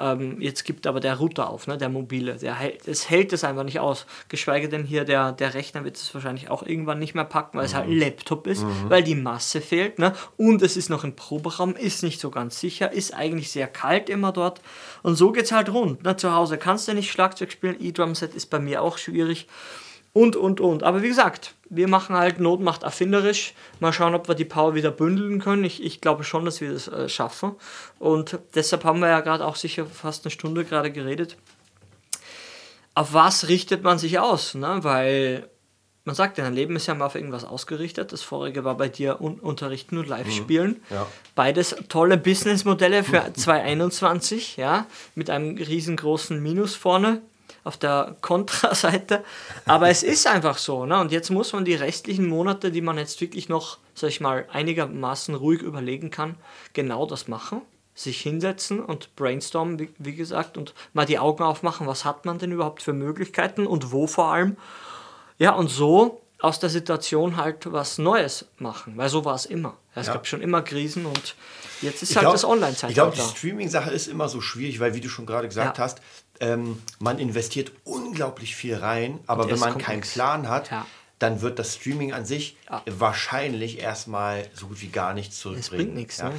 ähm, 0.00 0.40
jetzt 0.40 0.64
gibt 0.64 0.86
aber 0.86 1.00
der 1.00 1.16
Router 1.16 1.48
auf, 1.50 1.66
ne, 1.66 1.78
der 1.78 1.88
mobile. 1.88 2.36
Der 2.36 2.54
hält, 2.54 2.86
es 2.86 3.08
hält 3.10 3.32
es 3.32 3.44
einfach 3.44 3.64
nicht 3.64 3.80
aus. 3.80 4.06
Geschweige 4.28 4.68
denn 4.68 4.84
hier 4.84 5.04
der, 5.04 5.32
der 5.32 5.54
Rechner 5.54 5.84
wird 5.84 5.96
es 5.96 6.12
wahrscheinlich 6.14 6.50
auch 6.50 6.62
irgendwann 6.62 6.98
nicht 6.98 7.14
mehr 7.14 7.24
packen, 7.24 7.58
weil 7.58 7.64
mhm. 7.64 7.66
es 7.66 7.74
halt 7.74 7.86
ein 7.86 7.94
mhm. 7.94 8.00
Laptop 8.00 8.46
ist, 8.46 8.62
mhm. 8.62 8.88
weil 8.88 9.02
die 9.02 9.14
Masse 9.14 9.60
fehlt. 9.60 9.98
Ne? 9.98 10.12
Und 10.36 10.62
es 10.62 10.76
ist 10.76 10.90
noch 10.90 11.04
ein 11.04 11.16
Proberaum, 11.16 11.74
ist 11.74 12.02
nicht 12.02 12.20
so 12.20 12.30
ganz 12.30 12.60
sicher, 12.60 12.92
ist 12.92 13.14
eigentlich 13.14 13.50
sehr 13.50 13.68
kalt 13.68 14.08
immer 14.10 14.32
dort. 14.32 14.60
Und 15.02 15.16
so 15.16 15.32
geht 15.32 15.44
es 15.44 15.52
halt 15.52 15.72
rund. 15.72 16.04
Ne? 16.04 16.16
Zu 16.16 16.34
Hause 16.34 16.58
kannst 16.58 16.88
du 16.88 16.94
nicht 16.94 17.10
Schlagzeug 17.10 17.52
spielen, 17.52 17.76
E-Drum-Set 17.80 18.34
ist 18.34 18.46
bei 18.46 18.58
mir 18.58 18.82
auch 18.82 18.98
schwierig 18.98 19.46
und, 20.16 20.34
und, 20.34 20.62
und. 20.62 20.82
Aber 20.82 21.02
wie 21.02 21.08
gesagt, 21.08 21.52
wir 21.68 21.88
machen 21.88 22.16
halt 22.16 22.40
Not 22.40 22.62
macht 22.62 22.84
erfinderisch. 22.84 23.52
Mal 23.80 23.92
schauen, 23.92 24.14
ob 24.14 24.28
wir 24.28 24.34
die 24.34 24.46
Power 24.46 24.74
wieder 24.74 24.90
bündeln 24.90 25.42
können. 25.42 25.62
Ich, 25.62 25.84
ich 25.84 26.00
glaube 26.00 26.24
schon, 26.24 26.46
dass 26.46 26.62
wir 26.62 26.72
das 26.72 26.88
äh, 26.88 27.06
schaffen. 27.10 27.52
Und 27.98 28.38
deshalb 28.54 28.84
haben 28.84 29.00
wir 29.00 29.08
ja 29.08 29.20
gerade 29.20 29.44
auch 29.44 29.56
sicher 29.56 29.84
fast 29.84 30.24
eine 30.24 30.30
Stunde 30.30 30.64
gerade 30.64 30.90
geredet. 30.90 31.36
Auf 32.94 33.12
was 33.12 33.48
richtet 33.48 33.82
man 33.82 33.98
sich 33.98 34.18
aus? 34.18 34.54
Ne? 34.54 34.78
Weil 34.80 35.50
man 36.04 36.14
sagt, 36.14 36.38
dein 36.38 36.54
Leben 36.54 36.76
ist 36.76 36.86
ja 36.86 36.94
mal 36.94 37.04
auf 37.04 37.14
irgendwas 37.14 37.44
ausgerichtet. 37.44 38.10
Das 38.10 38.22
vorige 38.22 38.64
war 38.64 38.78
bei 38.78 38.88
dir 38.88 39.20
un 39.20 39.38
Unterrichten 39.38 39.98
und 39.98 40.08
Live-Spielen. 40.08 40.80
Mhm, 40.88 40.94
ja. 40.94 41.06
Beides 41.34 41.76
tolle 41.90 42.16
Businessmodelle 42.16 43.04
für 43.04 43.22
2021, 43.34 44.56
ja, 44.56 44.86
mit 45.14 45.28
einem 45.28 45.58
riesengroßen 45.58 46.42
Minus 46.42 46.74
vorne 46.74 47.20
auf 47.66 47.76
der 47.76 48.16
Kontraseite. 48.20 49.24
Aber 49.66 49.88
es 49.88 50.02
ist 50.02 50.26
einfach 50.26 50.58
so. 50.58 50.86
Ne? 50.86 50.98
Und 51.00 51.12
jetzt 51.12 51.30
muss 51.30 51.52
man 51.52 51.64
die 51.64 51.74
restlichen 51.74 52.26
Monate, 52.26 52.70
die 52.70 52.80
man 52.80 52.98
jetzt 52.98 53.20
wirklich 53.20 53.48
noch, 53.48 53.78
sag 53.94 54.10
ich 54.10 54.20
mal, 54.20 54.46
einigermaßen 54.52 55.34
ruhig 55.34 55.62
überlegen 55.62 56.10
kann, 56.10 56.36
genau 56.72 57.06
das 57.06 57.28
machen. 57.28 57.62
Sich 57.94 58.20
hinsetzen 58.20 58.80
und 58.80 59.16
brainstormen, 59.16 59.78
wie, 59.78 59.88
wie 59.98 60.14
gesagt, 60.14 60.58
und 60.58 60.74
mal 60.92 61.06
die 61.06 61.18
Augen 61.18 61.42
aufmachen, 61.42 61.86
was 61.86 62.04
hat 62.04 62.26
man 62.26 62.38
denn 62.38 62.52
überhaupt 62.52 62.82
für 62.82 62.92
Möglichkeiten 62.92 63.66
und 63.66 63.90
wo 63.90 64.06
vor 64.06 64.26
allem. 64.26 64.56
Ja, 65.38 65.52
und 65.52 65.68
so 65.68 66.20
aus 66.40 66.60
der 66.60 66.68
Situation 66.68 67.36
halt 67.36 67.72
was 67.72 67.98
Neues 67.98 68.46
machen, 68.58 68.96
weil 68.96 69.08
so 69.08 69.24
war 69.24 69.34
es 69.34 69.46
immer. 69.46 69.76
Es 69.94 70.06
ja. 70.06 70.14
gab 70.14 70.26
schon 70.26 70.42
immer 70.42 70.62
Krisen 70.62 71.06
und 71.06 71.34
jetzt 71.80 72.02
ist 72.02 72.10
ich 72.10 72.16
halt 72.16 72.24
glaub, 72.24 72.34
das 72.34 72.44
Online-Zeitalter. 72.44 72.88
Ich 72.88 72.94
glaube, 72.94 73.16
die 73.16 73.38
Streaming-Sache 73.38 73.90
ist 73.90 74.06
immer 74.06 74.28
so 74.28 74.40
schwierig, 74.40 74.78
weil, 74.78 74.94
wie 74.94 75.00
du 75.00 75.08
schon 75.08 75.24
gerade 75.24 75.48
gesagt 75.48 75.78
ja. 75.78 75.84
hast, 75.84 76.02
ähm, 76.40 76.82
man 76.98 77.18
investiert 77.18 77.72
unglaublich 77.84 78.54
viel 78.54 78.76
rein, 78.76 79.20
aber 79.26 79.50
wenn 79.50 79.58
man 79.58 79.78
keinen 79.78 80.00
nix. 80.00 80.12
Plan 80.12 80.48
hat, 80.48 80.70
ja. 80.70 80.86
dann 81.18 81.40
wird 81.40 81.58
das 81.58 81.76
Streaming 81.76 82.12
an 82.12 82.26
sich 82.26 82.58
wahrscheinlich 82.84 83.80
erstmal 83.80 84.46
so 84.52 84.66
gut 84.66 84.82
wie 84.82 84.88
gar 84.88 85.14
nichts 85.14 85.38
zurückbringen. 85.38 85.70
Das 85.70 85.86
bringt 85.86 85.94
nichts. 85.94 86.22
Ne? 86.22 86.32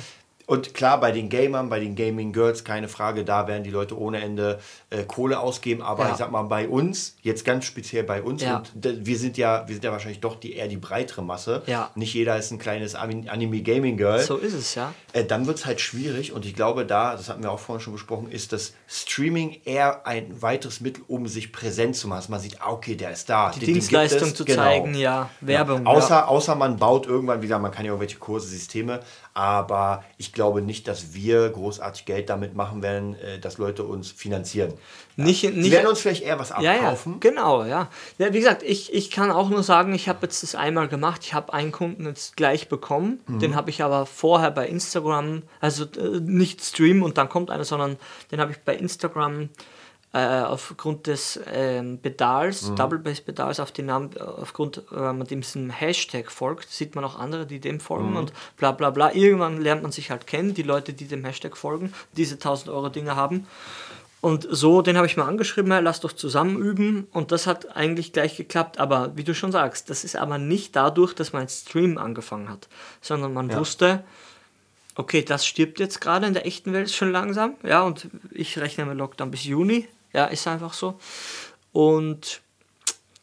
Und 0.48 0.74
klar, 0.74 0.98
bei 1.00 1.12
den 1.12 1.28
Gamern, 1.28 1.68
bei 1.68 1.82
den 1.82 1.94
Gaming 1.96 2.32
Girls, 2.32 2.64
keine 2.64 2.88
Frage, 2.88 3.26
da 3.26 3.50
werden 3.50 3.64
die 3.64 3.70
Leute 3.70 4.00
ohne 4.00 4.22
Ende 4.22 4.60
äh, 4.90 5.04
Kohle 5.04 5.42
ausgeben. 5.42 5.82
Aber 5.82 6.06
ja. 6.06 6.12
ich 6.12 6.16
sag 6.16 6.32
mal, 6.32 6.44
bei 6.44 6.70
uns, 6.70 7.18
jetzt 7.22 7.44
ganz 7.44 7.66
speziell 7.66 8.06
bei 8.06 8.22
uns, 8.24 8.42
ja. 8.42 8.64
und 8.74 9.06
wir 9.06 9.18
sind 9.18 9.38
ja, 9.38 9.68
wir 9.68 9.76
sind 9.76 9.84
ja 9.84 9.92
wahrscheinlich 9.92 10.22
doch 10.22 10.38
die 10.38 10.54
eher 10.54 10.70
die 10.70 10.78
breitere 10.78 11.22
Masse. 11.22 11.64
Ja. 11.66 11.92
Nicht 11.96 12.14
jeder 12.14 12.38
ist 12.38 12.52
ein 12.52 12.60
kleines 12.60 12.96
Anime 12.96 13.62
Gaming 13.62 13.98
Girl. 13.98 14.20
So 14.22 14.38
ist 14.38 14.54
es, 14.54 14.74
ja. 14.76 14.94
Äh, 15.12 15.26
dann 15.26 15.48
wird 15.48 15.58
es 15.58 15.66
halt 15.66 15.82
schwierig. 15.82 16.32
Und 16.32 16.46
ich 16.46 16.56
glaube, 16.56 16.86
da, 16.86 17.18
das 17.18 17.28
hatten 17.28 17.44
wir 17.44 17.52
auch 17.52 17.60
vorhin 17.60 17.84
schon 17.84 17.94
besprochen, 17.94 18.32
ist 18.32 18.54
das 18.54 18.74
Streaming 18.88 19.60
eher 19.66 20.08
ein 20.08 20.42
weiteres 20.42 20.80
Mittel, 20.80 21.04
um 21.10 21.28
sich 21.28 21.52
präsent 21.52 21.98
zu 21.98 22.08
machen. 22.08 22.24
Man 22.30 22.40
sieht, 22.40 22.62
ah, 22.62 22.72
okay, 22.72 22.96
der 22.96 23.12
ist 23.12 23.30
da. 23.30 23.52
Die 23.52 23.60
den, 23.60 23.74
Dienstleistung 23.74 24.34
zu 24.34 24.46
genau. 24.46 24.64
zeigen, 24.64 24.96
ja. 24.96 25.30
Werbung. 25.42 25.86
Außer, 25.86 26.30
außer 26.30 26.56
man 26.56 26.78
baut 26.78 27.06
irgendwann 27.06 27.42
wieder, 27.42 27.60
man 27.60 27.72
kann 27.72 27.84
ja 27.84 27.92
irgendwelche 27.92 28.18
Kurse, 28.18 28.48
Systeme, 28.48 29.02
aber 29.34 30.06
ich 30.18 30.32
glaube 30.38 30.62
nicht, 30.62 30.88
dass 30.88 31.14
wir 31.14 31.50
großartig 31.50 32.06
Geld 32.06 32.30
damit 32.30 32.56
machen 32.56 32.84
werden, 32.84 33.16
äh, 33.16 33.40
dass 33.40 33.58
Leute 33.58 33.84
uns 33.84 34.12
finanzieren. 34.12 34.74
Nicht, 35.16 35.42
ja. 35.42 35.50
nicht, 35.50 35.64
Sie 35.64 35.72
werden 35.72 35.88
uns 35.88 36.00
vielleicht 36.00 36.22
eher 36.22 36.38
was 36.38 36.52
abkaufen. 36.52 36.64
Ja, 37.14 37.30
ja, 37.30 37.32
genau, 37.32 37.64
ja. 37.64 37.90
ja. 38.20 38.34
Wie 38.34 38.38
gesagt, 38.38 38.62
ich, 38.62 38.94
ich 38.94 39.10
kann 39.10 39.32
auch 39.32 39.50
nur 39.50 39.64
sagen, 39.64 39.94
ich 39.96 40.08
habe 40.08 40.20
jetzt 40.22 40.44
das 40.44 40.54
einmal 40.54 40.88
gemacht. 40.88 41.22
Ich 41.24 41.34
habe 41.34 41.54
einen 41.54 41.72
Kunden 41.72 42.06
jetzt 42.06 42.38
gleich 42.38 42.70
bekommen. 42.70 43.20
Mhm. 43.26 43.40
Den 43.40 43.56
habe 43.56 43.72
ich 43.72 43.82
aber 43.82 44.06
vorher 44.06 44.52
bei 44.52 44.68
Instagram, 44.68 45.42
also 45.60 45.86
äh, 45.86 46.20
nicht 46.22 46.64
streamen 46.64 47.02
und 47.02 47.18
dann 47.18 47.30
kommt 47.30 47.50
einer, 47.50 47.66
sondern 47.66 47.98
den 48.32 48.40
habe 48.40 48.52
ich 48.52 48.60
bei 48.60 48.76
Instagram 48.76 49.50
äh, 50.18 50.46
aufgrund 50.46 51.08
des 51.08 51.40
ähm, 51.52 52.00
Pedals, 52.00 52.70
mhm. 52.70 52.76
Double 52.76 53.00
Bass 53.00 53.22
Pedals, 53.22 53.60
auf 53.60 53.72
den 53.72 53.88
Namen, 53.88 54.12
aufgrund, 54.18 54.84
äh, 54.92 55.14
man 55.14 55.26
diesem 55.26 55.70
Hashtag 55.70 56.32
folgt, 56.32 56.70
sieht 56.70 56.96
man 56.96 57.04
auch 57.04 57.18
andere, 57.18 57.46
die 57.46 57.60
dem 57.60 57.80
folgen 57.80 58.12
mhm. 58.12 58.18
und 58.18 58.34
bla 58.58 58.72
bla 58.72 58.90
bla. 58.90 59.14
Irgendwann 59.14 59.62
lernt 59.62 59.84
man 59.84 59.92
sich 59.92 60.12
halt 60.12 60.28
kennen, 60.28 60.54
die 60.54 60.64
Leute, 60.64 60.94
die 60.94 61.08
dem 61.08 61.24
Hashtag 61.24 61.58
folgen, 61.58 61.94
diese 62.14 62.36
1000 62.36 62.70
Euro 62.70 62.90
Dinge 62.90 63.16
haben. 63.16 63.48
Und 64.20 64.48
so, 64.50 64.82
den 64.82 64.98
habe 64.98 65.06
ich 65.06 65.16
mal 65.16 65.28
angeschrieben, 65.28 65.72
hey, 65.72 65.82
lass 65.82 66.00
doch 66.00 66.12
zusammen 66.12 66.58
üben. 66.58 67.08
Und 67.12 67.32
das 67.32 67.46
hat 67.46 67.76
eigentlich 67.76 68.14
gleich 68.14 68.36
geklappt. 68.36 68.80
Aber 68.80 69.16
wie 69.16 69.24
du 69.24 69.36
schon 69.36 69.52
sagst, 69.52 69.90
das 69.90 70.04
ist 70.04 70.16
aber 70.16 70.38
nicht 70.38 70.76
dadurch, 70.76 71.14
dass 71.14 71.34
mein 71.34 71.48
Stream 71.48 71.98
angefangen 71.98 72.50
hat, 72.50 72.68
sondern 73.00 73.34
man 73.34 73.50
ja. 73.50 73.60
wusste, 73.60 74.04
okay, 74.96 75.22
das 75.22 75.46
stirbt 75.46 75.80
jetzt 75.80 76.02
gerade 76.02 76.26
in 76.26 76.34
der 76.34 76.46
echten 76.46 76.74
Welt 76.74 76.90
schon 76.90 77.12
langsam. 77.12 77.56
Ja, 77.64 77.84
und 77.84 78.08
ich 78.32 78.58
rechne 78.58 78.86
mit 78.86 78.98
Lockdown 78.98 79.32
bis 79.32 79.44
Juni. 79.44 79.88
Ja, 80.14 80.26
ist 80.26 80.48
einfach 80.48 80.74
so. 80.74 81.00
Und 81.72 82.42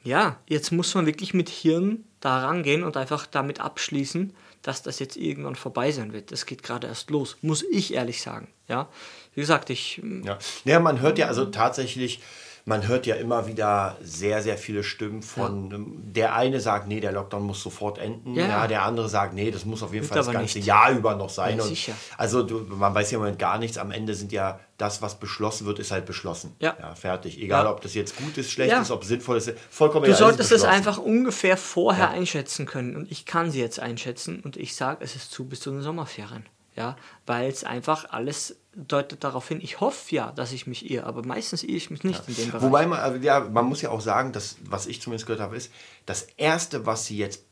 ja, 0.02 0.38
jetzt 0.46 0.70
muss 0.70 0.94
man 0.94 1.06
wirklich 1.06 1.34
mit 1.34 1.48
Hirn 1.48 2.04
da 2.20 2.40
rangehen 2.40 2.84
und 2.84 2.96
einfach 2.96 3.26
damit 3.26 3.60
abschließen, 3.60 4.34
dass 4.62 4.82
das 4.82 4.98
jetzt 4.98 5.16
irgendwann 5.16 5.56
vorbei 5.56 5.92
sein 5.92 6.12
wird. 6.12 6.32
Das 6.32 6.46
geht 6.46 6.62
gerade 6.62 6.86
erst 6.86 7.10
los, 7.10 7.36
muss 7.42 7.62
ich 7.62 7.94
ehrlich 7.94 8.22
sagen. 8.22 8.48
Ja, 8.68 8.88
wie 9.34 9.40
gesagt, 9.40 9.70
ich. 9.70 10.02
Ja, 10.24 10.38
ja 10.64 10.80
man 10.80 11.00
hört 11.00 11.18
ja 11.18 11.26
also 11.26 11.46
tatsächlich 11.46 12.20
man 12.66 12.88
hört 12.88 13.06
ja 13.06 13.16
immer 13.16 13.46
wieder 13.46 13.98
sehr, 14.02 14.42
sehr 14.42 14.56
viele 14.56 14.82
Stimmen 14.82 15.22
von, 15.22 15.70
ja. 15.70 15.78
der 16.14 16.34
eine 16.34 16.60
sagt, 16.60 16.88
nee, 16.88 17.00
der 17.00 17.12
Lockdown 17.12 17.42
muss 17.42 17.62
sofort 17.62 17.98
enden, 17.98 18.34
ja, 18.34 18.48
ja 18.48 18.66
der 18.66 18.82
andere 18.82 19.08
sagt, 19.08 19.34
nee, 19.34 19.50
das 19.50 19.66
muss 19.66 19.82
auf 19.82 19.92
jeden 19.92 20.06
Fall 20.06 20.16
das 20.16 20.30
ganze 20.30 20.58
nicht. 20.58 20.66
Jahr 20.66 20.90
über 20.92 21.14
noch 21.14 21.28
sein. 21.28 21.58
Ja, 21.58 21.64
und 21.64 21.78
also 22.16 22.42
du, 22.42 22.60
man 22.60 22.94
weiß 22.94 23.10
ja 23.10 23.16
im 23.16 23.22
Moment 23.22 23.38
gar 23.38 23.58
nichts, 23.58 23.76
am 23.76 23.90
Ende 23.90 24.14
sind 24.14 24.32
ja 24.32 24.60
das, 24.76 25.02
was 25.02 25.20
beschlossen 25.20 25.66
wird, 25.66 25.78
ist 25.78 25.90
halt 25.90 26.06
beschlossen. 26.06 26.56
Ja. 26.58 26.76
ja 26.80 26.94
fertig. 26.94 27.40
Egal, 27.40 27.66
ob 27.66 27.80
das 27.80 27.94
jetzt 27.94 28.16
gut 28.16 28.36
ist, 28.38 28.50
schlecht 28.50 28.74
ist, 28.76 28.90
ob 28.90 29.04
sinnvoll 29.04 29.36
ist, 29.36 29.52
vollkommen 29.70 30.06
Du 30.06 30.14
solltest 30.14 30.52
es 30.52 30.64
einfach 30.64 30.98
ungefähr 30.98 31.56
vorher 31.56 32.10
einschätzen 32.10 32.66
können 32.66 32.96
und 32.96 33.10
ich 33.10 33.24
kann 33.24 33.50
sie 33.50 33.60
jetzt 33.60 33.78
einschätzen 33.80 34.40
und 34.40 34.56
ich 34.56 34.74
sage, 34.74 35.04
es 35.04 35.14
ist 35.14 35.30
zu 35.30 35.44
bis 35.44 35.60
zu 35.60 35.70
den 35.70 35.82
Sommerferien 35.82 36.44
ja, 36.76 36.96
weil 37.26 37.50
es 37.50 37.64
einfach 37.64 38.10
alles 38.10 38.56
deutet 38.74 39.22
darauf 39.22 39.48
hin. 39.48 39.60
Ich 39.62 39.80
hoffe 39.80 40.14
ja, 40.14 40.32
dass 40.32 40.52
ich 40.52 40.66
mich 40.66 40.90
irre, 40.90 41.06
aber 41.06 41.24
meistens 41.24 41.62
irre 41.62 41.76
ich 41.76 41.90
mich 41.90 42.02
nicht 42.02 42.20
ja. 42.20 42.28
in 42.28 42.34
dem 42.34 42.50
Bereich. 42.50 42.62
Wobei 42.62 42.86
man, 42.86 42.98
also, 42.98 43.18
ja, 43.18 43.40
man 43.40 43.66
muss 43.66 43.82
ja 43.82 43.90
auch 43.90 44.00
sagen, 44.00 44.32
dass, 44.32 44.56
was 44.64 44.86
ich 44.86 45.00
zumindest 45.00 45.26
gehört 45.26 45.40
habe, 45.40 45.56
ist, 45.56 45.70
das 46.06 46.22
Erste, 46.36 46.86
was 46.86 47.06
sie 47.06 47.16
jetzt 47.16 47.44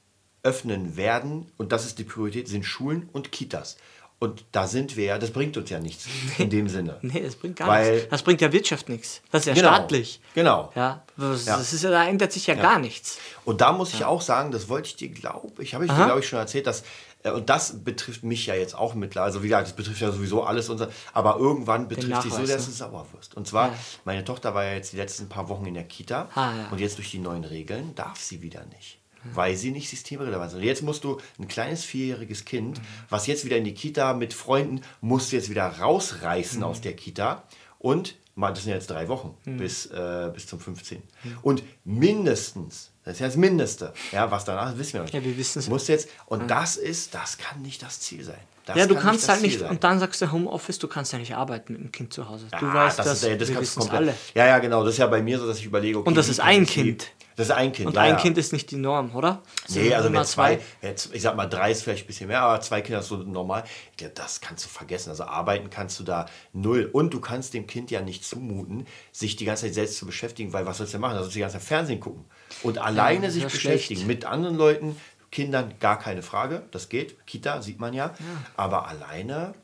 öffnen 0.42 0.96
werden, 0.96 1.52
und 1.56 1.70
das 1.70 1.86
ist 1.86 1.98
die 1.98 2.04
Priorität, 2.04 2.48
sind 2.48 2.64
Schulen 2.64 3.08
und 3.12 3.30
Kitas. 3.30 3.76
Und 4.22 4.44
da 4.52 4.68
sind 4.68 4.96
wir 4.96 5.04
ja, 5.04 5.18
das 5.18 5.32
bringt 5.32 5.56
uns 5.56 5.68
ja 5.68 5.80
nichts 5.80 6.06
in 6.38 6.48
dem 6.48 6.68
Sinne. 6.68 6.96
Nee, 7.02 7.22
das 7.22 7.34
bringt 7.34 7.56
gar 7.56 7.66
Weil, 7.66 7.94
nichts. 7.94 8.08
Das 8.10 8.22
bringt 8.22 8.40
der 8.40 8.52
Wirtschaft 8.52 8.88
nichts. 8.88 9.20
Das 9.32 9.40
ist 9.42 9.46
ja 9.48 9.54
genau, 9.54 9.74
staatlich. 9.74 10.20
Genau. 10.36 10.70
Ja, 10.76 11.02
das, 11.16 11.44
ja. 11.44 11.56
ist 11.56 11.82
ja, 11.82 11.90
da 11.90 12.06
ändert 12.06 12.30
sich 12.30 12.46
ja, 12.46 12.54
ja, 12.54 12.62
gar 12.62 12.78
nichts. 12.78 13.18
Und 13.44 13.60
da 13.60 13.72
muss 13.72 13.92
ich 13.92 14.04
auch 14.04 14.20
sagen, 14.20 14.52
das 14.52 14.68
wollte 14.68 14.86
ich 14.86 14.94
dir, 14.94 15.08
glaube 15.08 15.60
ich, 15.60 15.74
habe 15.74 15.86
ich 15.86 15.90
Aha. 15.90 15.98
dir, 15.98 16.04
glaube 16.04 16.20
ich, 16.20 16.28
schon 16.28 16.38
erzählt, 16.38 16.68
dass 16.68 16.84
äh, 17.24 17.32
und 17.32 17.50
das 17.50 17.82
betrifft 17.82 18.22
mich 18.22 18.46
ja 18.46 18.54
jetzt 18.54 18.76
auch 18.76 18.94
mittlerweile. 18.94 19.26
Also 19.26 19.42
wie 19.42 19.48
gesagt, 19.48 19.66
das 19.66 19.74
betrifft 19.74 20.00
ja 20.00 20.12
sowieso 20.12 20.44
alles. 20.44 20.68
Unser, 20.68 20.90
aber 21.12 21.38
irgendwann 21.38 21.88
betrifft 21.88 22.24
dich 22.24 22.32
so, 22.32 22.46
dass 22.46 22.66
du 22.66 22.70
sauer 22.70 23.04
wirst. 23.14 23.36
Und 23.36 23.48
zwar, 23.48 23.70
ja. 23.70 23.74
meine 24.04 24.24
Tochter 24.24 24.54
war 24.54 24.62
ja 24.62 24.74
jetzt 24.74 24.92
die 24.92 24.98
letzten 24.98 25.28
paar 25.28 25.48
Wochen 25.48 25.66
in 25.66 25.74
der 25.74 25.82
Kita. 25.82 26.28
Ah, 26.36 26.52
ja. 26.56 26.68
Und 26.70 26.78
jetzt 26.78 26.96
durch 26.96 27.10
die 27.10 27.18
neuen 27.18 27.42
Regeln 27.42 27.96
darf 27.96 28.20
sie 28.20 28.40
wieder 28.40 28.64
nicht. 28.66 29.01
Weil 29.34 29.56
sie 29.56 29.70
nicht 29.70 29.88
systemrelevant 29.88 30.50
sind. 30.50 30.60
Und 30.60 30.66
jetzt 30.66 30.82
musst 30.82 31.04
du 31.04 31.18
ein 31.38 31.48
kleines 31.48 31.84
vierjähriges 31.84 32.44
Kind, 32.44 32.78
mhm. 32.78 32.84
was 33.08 33.26
jetzt 33.26 33.44
wieder 33.44 33.56
in 33.56 33.64
die 33.64 33.74
Kita 33.74 34.14
mit 34.14 34.34
Freunden, 34.34 34.80
musst 35.00 35.32
du 35.32 35.36
jetzt 35.36 35.50
wieder 35.50 35.66
rausreißen 35.66 36.58
mhm. 36.58 36.64
aus 36.64 36.80
der 36.80 36.94
Kita. 36.94 37.44
Und 37.78 38.16
das 38.36 38.64
sind 38.64 38.72
jetzt 38.72 38.90
drei 38.90 39.08
Wochen 39.08 39.36
mhm. 39.44 39.58
bis, 39.58 39.86
äh, 39.86 40.30
bis 40.32 40.46
zum 40.46 40.58
15. 40.58 41.02
Mhm. 41.24 41.38
Und 41.42 41.62
mindestens 41.84 42.92
das 43.04 43.14
ist 43.14 43.20
ja 43.20 43.26
das 43.26 43.36
Mindeste. 43.36 43.92
Ja, 44.12 44.30
was 44.30 44.44
danach 44.44 44.78
wissen 44.78 44.94
wir 44.94 45.00
noch 45.00 45.06
nicht. 45.06 45.14
Ja, 45.14 45.24
wir 45.24 45.36
wissen 45.36 45.58
es. 45.58 45.68
Muss 45.68 45.88
jetzt, 45.88 46.08
und 46.26 46.42
ja. 46.42 46.46
das 46.46 46.76
ist, 46.76 47.14
das 47.14 47.36
kann 47.36 47.60
nicht 47.62 47.82
das 47.82 47.98
Ziel 47.98 48.22
sein. 48.22 48.38
Das 48.64 48.76
ja, 48.76 48.86
du 48.86 48.94
kann 48.94 49.04
kannst 49.04 49.28
halt 49.28 49.42
nicht, 49.42 49.58
sein. 49.58 49.70
und 49.70 49.82
dann 49.82 49.98
sagst 49.98 50.22
du 50.22 50.30
Homeoffice, 50.30 50.78
du 50.78 50.86
kannst 50.86 51.12
ja 51.12 51.18
nicht 51.18 51.34
arbeiten 51.34 51.72
mit 51.72 51.82
dem 51.82 51.90
Kind 51.90 52.12
zu 52.12 52.28
Hause. 52.28 52.46
Du 52.60 52.72
weißt 52.72 53.00
das, 53.00 53.06
das, 53.06 53.22
ist, 53.24 53.40
das 53.40 53.48
wir 53.48 53.60
wissen 53.60 53.90
alle. 53.90 54.14
Ja, 54.34 54.46
ja, 54.46 54.60
genau. 54.60 54.84
Das 54.84 54.94
ist 54.94 54.98
ja 54.98 55.08
bei 55.08 55.20
mir 55.20 55.36
so, 55.40 55.48
dass 55.48 55.58
ich 55.58 55.64
überlege, 55.64 55.98
okay, 55.98 56.08
Und 56.08 56.16
das 56.16 56.28
ist 56.28 56.38
ein 56.38 56.64
Kind. 56.64 57.08
Das 57.36 57.48
ist 57.48 57.52
ein 57.52 57.72
Kind. 57.72 57.88
Und 57.88 57.94
ja, 57.94 58.02
ein 58.02 58.10
ja. 58.10 58.16
Kind 58.16 58.38
ist 58.38 58.52
nicht 58.52 58.70
die 58.70 58.76
Norm, 58.76 59.14
oder? 59.14 59.42
Nee, 59.68 59.94
also 59.94 60.12
wenn 60.12 60.24
zwei, 60.24 60.60
jetzt, 60.80 61.14
ich 61.14 61.22
sag 61.22 61.36
mal, 61.36 61.46
drei 61.46 61.70
ist 61.70 61.82
vielleicht 61.82 62.04
ein 62.04 62.06
bisschen 62.06 62.28
mehr, 62.28 62.42
aber 62.42 62.60
zwei 62.60 62.80
Kinder 62.80 63.00
ist 63.00 63.08
so 63.08 63.16
normal. 63.16 63.64
Ja, 64.00 64.08
das 64.08 64.40
kannst 64.40 64.64
du 64.64 64.68
vergessen. 64.68 65.10
Also 65.10 65.24
arbeiten 65.24 65.70
kannst 65.70 65.98
du 66.00 66.04
da 66.04 66.26
null. 66.52 66.88
Und 66.92 67.14
du 67.14 67.20
kannst 67.20 67.54
dem 67.54 67.66
Kind 67.66 67.90
ja 67.90 68.00
nicht 68.00 68.24
zumuten, 68.24 68.86
sich 69.12 69.36
die 69.36 69.44
ganze 69.44 69.66
Zeit 69.66 69.74
selbst 69.74 69.96
zu 69.96 70.06
beschäftigen, 70.06 70.52
weil 70.52 70.66
was 70.66 70.78
sollst 70.78 70.94
du 70.94 70.98
machen? 70.98 71.16
Also 71.16 71.30
die 71.30 71.40
ganze 71.40 71.58
Zeit 71.58 71.66
Fernsehen 71.66 72.00
gucken. 72.00 72.24
Und 72.62 72.78
alleine 72.78 73.26
ja, 73.26 73.30
sich 73.30 73.44
beschäftigen 73.44 74.02
schlecht. 74.02 74.06
mit 74.06 74.24
anderen 74.24 74.56
Leuten, 74.56 74.96
Kindern, 75.30 75.74
gar 75.80 75.98
keine 75.98 76.22
Frage. 76.22 76.62
Das 76.70 76.88
geht. 76.88 77.26
Kita 77.26 77.62
sieht 77.62 77.80
man 77.80 77.94
ja. 77.94 78.06
ja. 78.06 78.14
Aber 78.56 78.86
alleine 78.86 79.54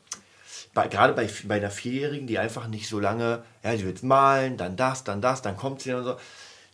bei, 0.73 0.87
gerade 0.87 1.13
bei, 1.13 1.29
bei 1.45 1.55
einer 1.57 1.71
Vierjährigen, 1.71 2.27
die 2.27 2.39
einfach 2.39 2.67
nicht 2.67 2.87
so 2.87 2.99
lange, 2.99 3.43
ja, 3.63 3.75
die 3.75 3.85
wird 3.85 4.03
malen, 4.03 4.57
dann 4.57 4.75
das, 4.75 5.03
dann 5.03 5.21
das, 5.21 5.41
dann 5.41 5.57
kommt 5.57 5.81
sie 5.81 5.93
und 5.93 6.03
so 6.03 6.17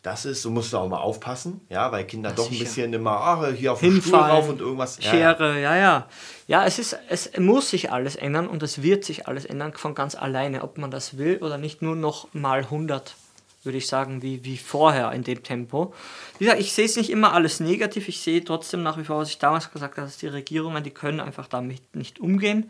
das 0.05 0.25
ist, 0.25 0.45
du 0.45 0.51
musst 0.51 0.75
auch 0.75 0.88
mal 0.88 1.00
aufpassen, 1.00 1.62
ja, 1.67 1.91
weil 1.91 2.05
Kinder 2.05 2.29
ja, 2.29 2.35
doch 2.35 2.51
ein 2.51 2.59
bisschen 2.59 2.93
immer, 2.93 3.12
ach, 3.12 3.51
hier 3.53 3.74
auf 3.74 3.79
den 3.79 4.00
Stuhl 4.00 4.13
rauf 4.13 4.47
und 4.47 4.62
irgendwas. 4.62 5.00
Schere, 5.01 5.59
ja, 5.59 5.75
ja. 5.75 6.07
Ja, 6.45 6.63
es, 6.63 6.77
ist, 6.77 6.95
es 7.09 7.31
muss 7.39 7.71
sich 7.71 7.91
alles 7.91 8.15
ändern 8.15 8.47
und 8.47 8.62
es 8.62 8.83
wird 8.83 9.03
sich 9.03 9.27
alles 9.27 9.45
ändern 9.45 9.74
von 9.74 9.95
ganz 9.95 10.13
alleine, 10.13 10.62
ob 10.62 10.77
man 10.77 10.91
das 10.91 11.17
will 11.17 11.39
oder 11.41 11.57
nicht 11.57 11.81
nur 11.81 11.95
noch 11.95 12.27
mal 12.33 12.59
100, 12.59 13.15
würde 13.63 13.79
ich 13.79 13.88
sagen, 13.88 14.21
wie, 14.21 14.45
wie 14.45 14.57
vorher 14.57 15.12
in 15.12 15.24
dem 15.24 15.41
Tempo. 15.41 15.91
Wie 16.38 16.45
gesagt, 16.45 16.62
ich 16.62 16.74
sehe 16.74 16.85
es 16.85 16.97
nicht 16.97 17.09
immer 17.09 17.33
alles 17.33 17.59
negativ, 17.59 18.07
ich 18.07 18.19
sehe 18.19 18.43
trotzdem 18.43 18.83
nach 18.83 19.00
wie 19.00 19.05
vor, 19.05 19.17
was 19.17 19.29
ich 19.29 19.39
damals 19.39 19.71
gesagt 19.71 19.97
habe, 19.97 20.05
dass 20.05 20.17
die 20.17 20.27
Regierungen, 20.27 20.83
die 20.83 20.91
können 20.91 21.19
einfach 21.19 21.47
damit 21.47 21.95
nicht 21.95 22.19
umgehen, 22.19 22.69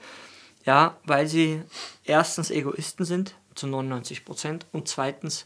ja, 0.65 0.95
weil 1.03 1.27
sie 1.27 1.61
erstens 2.05 2.49
Egoisten 2.49 3.03
sind, 3.03 3.35
zu 3.55 3.67
99 3.67 4.23
Prozent, 4.23 4.65
und 4.71 4.87
zweitens 4.87 5.45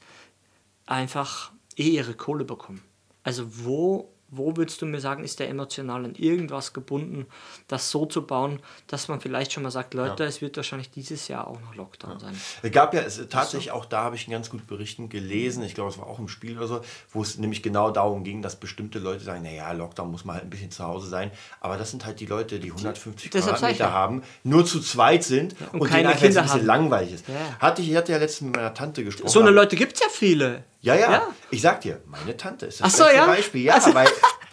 einfach 0.85 1.51
eh 1.79 1.89
ihre 1.95 2.13
Kohle 2.13 2.45
bekommen. 2.45 2.83
Also 3.23 3.65
wo 3.65 4.13
wo 4.31 4.55
würdest 4.57 4.81
du 4.81 4.85
mir 4.85 4.99
sagen, 4.99 5.23
ist 5.23 5.39
der 5.39 5.49
emotional 5.49 6.05
an 6.05 6.15
irgendwas 6.15 6.73
gebunden, 6.73 7.25
das 7.67 7.89
so 7.89 8.05
zu 8.05 8.25
bauen, 8.25 8.59
dass 8.87 9.07
man 9.07 9.21
vielleicht 9.21 9.53
schon 9.53 9.63
mal 9.63 9.71
sagt, 9.71 9.93
Leute, 9.93 10.23
ja. 10.23 10.29
es 10.29 10.41
wird 10.41 10.57
wahrscheinlich 10.57 10.91
dieses 10.91 11.27
Jahr 11.27 11.47
auch 11.47 11.59
noch 11.61 11.75
Lockdown 11.75 12.13
ja. 12.13 12.19
sein. 12.19 12.41
Es 12.61 12.71
gab 12.71 12.93
ja 12.93 13.01
es, 13.01 13.21
tatsächlich, 13.29 13.71
auch 13.71 13.85
da 13.85 14.03
habe 14.03 14.15
ich 14.15 14.25
einen 14.25 14.33
ganz 14.33 14.49
gut 14.49 14.67
Berichten 14.67 15.09
gelesen, 15.09 15.63
ich 15.63 15.75
glaube, 15.75 15.89
es 15.89 15.97
war 15.97 16.07
auch 16.07 16.19
im 16.19 16.27
Spiel 16.27 16.57
oder 16.57 16.67
so, 16.67 16.81
wo 17.11 17.21
es 17.21 17.37
nämlich 17.37 17.63
genau 17.63 17.91
darum 17.91 18.23
ging, 18.23 18.41
dass 18.41 18.55
bestimmte 18.55 18.99
Leute 18.99 19.23
sagen, 19.23 19.43
naja, 19.43 19.71
Lockdown 19.71 20.11
muss 20.11 20.25
man 20.25 20.35
halt 20.35 20.45
ein 20.45 20.49
bisschen 20.49 20.71
zu 20.71 20.83
Hause 20.83 21.07
sein, 21.07 21.31
aber 21.59 21.77
das 21.77 21.91
sind 21.91 22.05
halt 22.05 22.19
die 22.19 22.25
Leute, 22.25 22.59
die 22.59 22.71
150 22.71 23.29
die, 23.29 23.39
Quadratmeter 23.39 23.91
haben, 23.91 24.23
nur 24.43 24.65
zu 24.65 24.79
zweit 24.79 25.23
sind 25.23 25.55
ja, 25.59 25.67
und, 25.67 25.81
und 25.81 25.89
keine 25.89 26.13
Kinder 26.15 26.41
ein 26.41 26.45
bisschen 26.45 26.61
haben. 26.61 26.65
langweilig 26.65 27.13
ist. 27.13 27.25
Hatte 27.59 27.81
ich, 27.81 27.89
ich 27.91 27.95
hatte 27.95 28.11
ja 28.11 28.17
letztens 28.17 28.47
mit 28.47 28.55
meiner 28.57 28.73
Tante 28.73 29.03
gesprochen. 29.03 29.29
So 29.29 29.39
eine 29.39 29.51
Leute 29.51 29.75
gibt 29.75 29.93
es 29.93 29.99
ja 30.01 30.07
viele. 30.09 30.63
Ja, 30.81 30.95
ja, 30.95 31.11
ja, 31.11 31.27
Ich 31.51 31.61
sag 31.61 31.81
dir, 31.81 32.01
meine 32.05 32.37
Tante 32.37 32.67
ist 32.67 32.79
das 32.79 32.93
Ach 32.93 32.97
so, 32.97 33.03
ja? 33.03 33.25
Beispiel. 33.25 33.63
Ja, 33.63 33.81
weil 33.93 34.07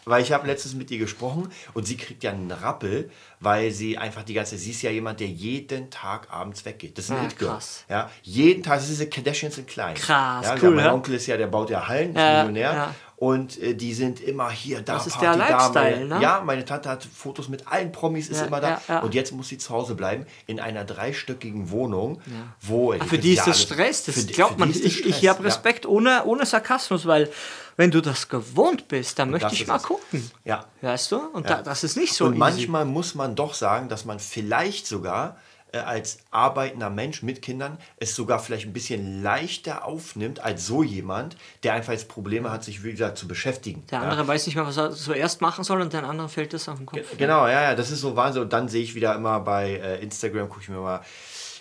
weil 0.07 0.23
ich 0.23 0.33
habe 0.33 0.47
letztens 0.47 0.75
mit 0.75 0.91
ihr 0.93 0.99
gesprochen 0.99 1.51
und 1.75 1.87
sie 1.87 1.97
kriegt 1.97 2.23
ja 2.23 2.31
einen 2.31 2.51
Rappel, 2.51 3.11
weil 3.41 3.73
sie 3.73 3.99
einfach 3.99 4.23
die 4.23 4.35
ganze, 4.35 4.57
sie 4.57 4.71
ist 4.71 4.81
ja 4.83 4.91
jemand, 4.91 5.19
der 5.19 5.27
jeden 5.27 5.91
Tag 5.91 6.29
abends 6.33 6.65
weggeht. 6.65 6.97
Das 6.97 7.07
ist 7.07 7.11
ein 7.11 7.17
ja, 7.19 7.25
It 7.25 7.39
krass. 7.39 7.85
Ja, 7.89 8.11
jeden 8.23 8.63
Tag, 8.63 8.77
das 8.77 8.85
ist 8.85 8.93
diese 8.93 9.11
Kardashians 9.11 9.59
in 9.59 9.67
klein. 9.67 9.97
Krass, 9.97 10.47
ja, 10.47 10.55
cool. 10.63 10.71
Mein 10.71 10.85
ja? 10.87 10.95
Onkel 10.95 11.15
ist 11.15 11.27
ja, 11.27 11.37
der 11.37 11.49
baut 11.49 11.71
ja 11.71 11.89
Hallen, 11.89 12.11
ist 12.11 12.19
ja, 12.19 12.45
Millionär. 12.45 12.73
Ja. 12.73 12.95
Und 13.17 13.61
äh, 13.61 13.75
die 13.75 13.95
sind 13.95 14.21
immer 14.21 14.51
hier, 14.51 14.83
da, 14.83 14.95
das 14.95 15.09
ist 15.09 15.19
Party, 15.19 15.39
der 15.39 15.49
Lifestyle, 15.49 16.09
da. 16.09 16.17
Ne? 16.17 16.23
Ja, 16.23 16.43
meine 16.45 16.65
Tante 16.65 16.89
hat 16.89 17.03
Fotos 17.03 17.49
mit 17.49 17.67
allen 17.67 17.91
Promis, 17.91 18.29
ist 18.29 18.47
immer 18.47 18.61
da. 18.61 19.01
Und 19.01 19.15
jetzt 19.15 19.33
muss 19.33 19.49
sie 19.49 19.59
zu 19.59 19.71
Hause 19.71 19.97
bleiben, 19.97 20.27
in 20.47 20.61
einer 20.61 20.85
dreistöckigen 20.85 21.71
Wohnung, 21.71 22.21
wo... 22.61 22.93
Ach, 22.93 23.05
für 23.07 23.19
die 23.19 23.33
ist 23.33 23.47
das 23.47 23.61
Stress, 23.61 24.05
das 24.05 24.27
glaubt 24.29 24.59
man. 24.59 24.71
Ich, 24.71 25.05
ich 25.05 25.29
habe 25.29 25.43
Respekt 25.43 25.85
ohne, 25.85 26.25
ohne 26.27 26.47
Sarkasmus, 26.47 27.07
weil 27.07 27.29
wenn 27.77 27.91
du 27.91 28.01
das 28.01 28.29
gewohnt 28.29 28.89
bist, 28.89 29.19
dann 29.19 29.31
möchte 29.31 29.53
ich 29.53 29.67
mal 29.67 29.79
gucken. 29.79 30.31
Ja. 30.45 30.65
Weißt 30.81 31.13
du? 31.13 31.19
Und 31.19 31.49
ja. 31.49 31.57
da, 31.57 31.63
das 31.63 31.85
ist 31.85 31.97
nicht 31.97 32.15
so. 32.15 32.25
Und 32.25 32.33
easy. 32.33 32.39
manchmal 32.39 32.85
muss 32.85 33.15
man 33.15 33.35
doch 33.35 33.55
sagen, 33.55 33.89
dass 33.89 34.05
man 34.05 34.19
vielleicht 34.19 34.87
sogar 34.87 35.37
äh, 35.73 35.79
als 35.79 36.19
arbeitender 36.31 36.91
Mensch 36.91 37.23
mit 37.23 37.43
Kindern 37.43 37.79
es 37.99 38.15
sogar 38.15 38.39
vielleicht 38.39 38.67
ein 38.67 38.73
bisschen 38.73 39.23
leichter 39.23 39.85
aufnimmt 39.85 40.41
als 40.41 40.67
so 40.67 40.83
jemand, 40.83 41.37
der 41.65 41.75
einfach 41.75 41.93
jetzt 41.93 42.09
Probleme 42.09 42.51
hat, 42.51 42.65
sich 42.65 42.83
wie 42.85 42.93
gesagt 42.93 43.19
zu 43.19 43.29
beschäftigen. 43.29 43.85
Der 43.91 44.01
andere 44.01 44.23
ja. 44.23 44.29
weiß 44.29 44.47
nicht 44.47 44.55
mehr, 44.55 44.67
was 44.67 44.77
er 44.77 44.93
zuerst 44.93 45.41
machen 45.41 45.65
soll 45.65 45.81
und 45.81 45.93
der 45.93 46.05
andere 46.05 46.29
fällt 46.29 46.53
das 46.53 46.69
auf 46.69 46.79
den 46.79 46.87
Kopf. 46.87 47.19
Genau, 47.19 47.47
ja, 47.47 47.63
ja, 47.63 47.75
das 47.75 47.91
ist 47.91 48.01
so 48.01 48.17
Wahnsinn. 48.17 48.43
Und 48.43 48.53
dann 48.53 48.69
sehe 48.69 48.83
ich 48.83 48.95
wieder 48.95 49.15
immer 49.15 49.41
bei 49.41 49.73
äh, 49.73 50.03
Instagram, 50.03 50.49
gucke 50.49 50.63
ich 50.63 50.69
mir 50.69 50.79
mal 50.79 51.03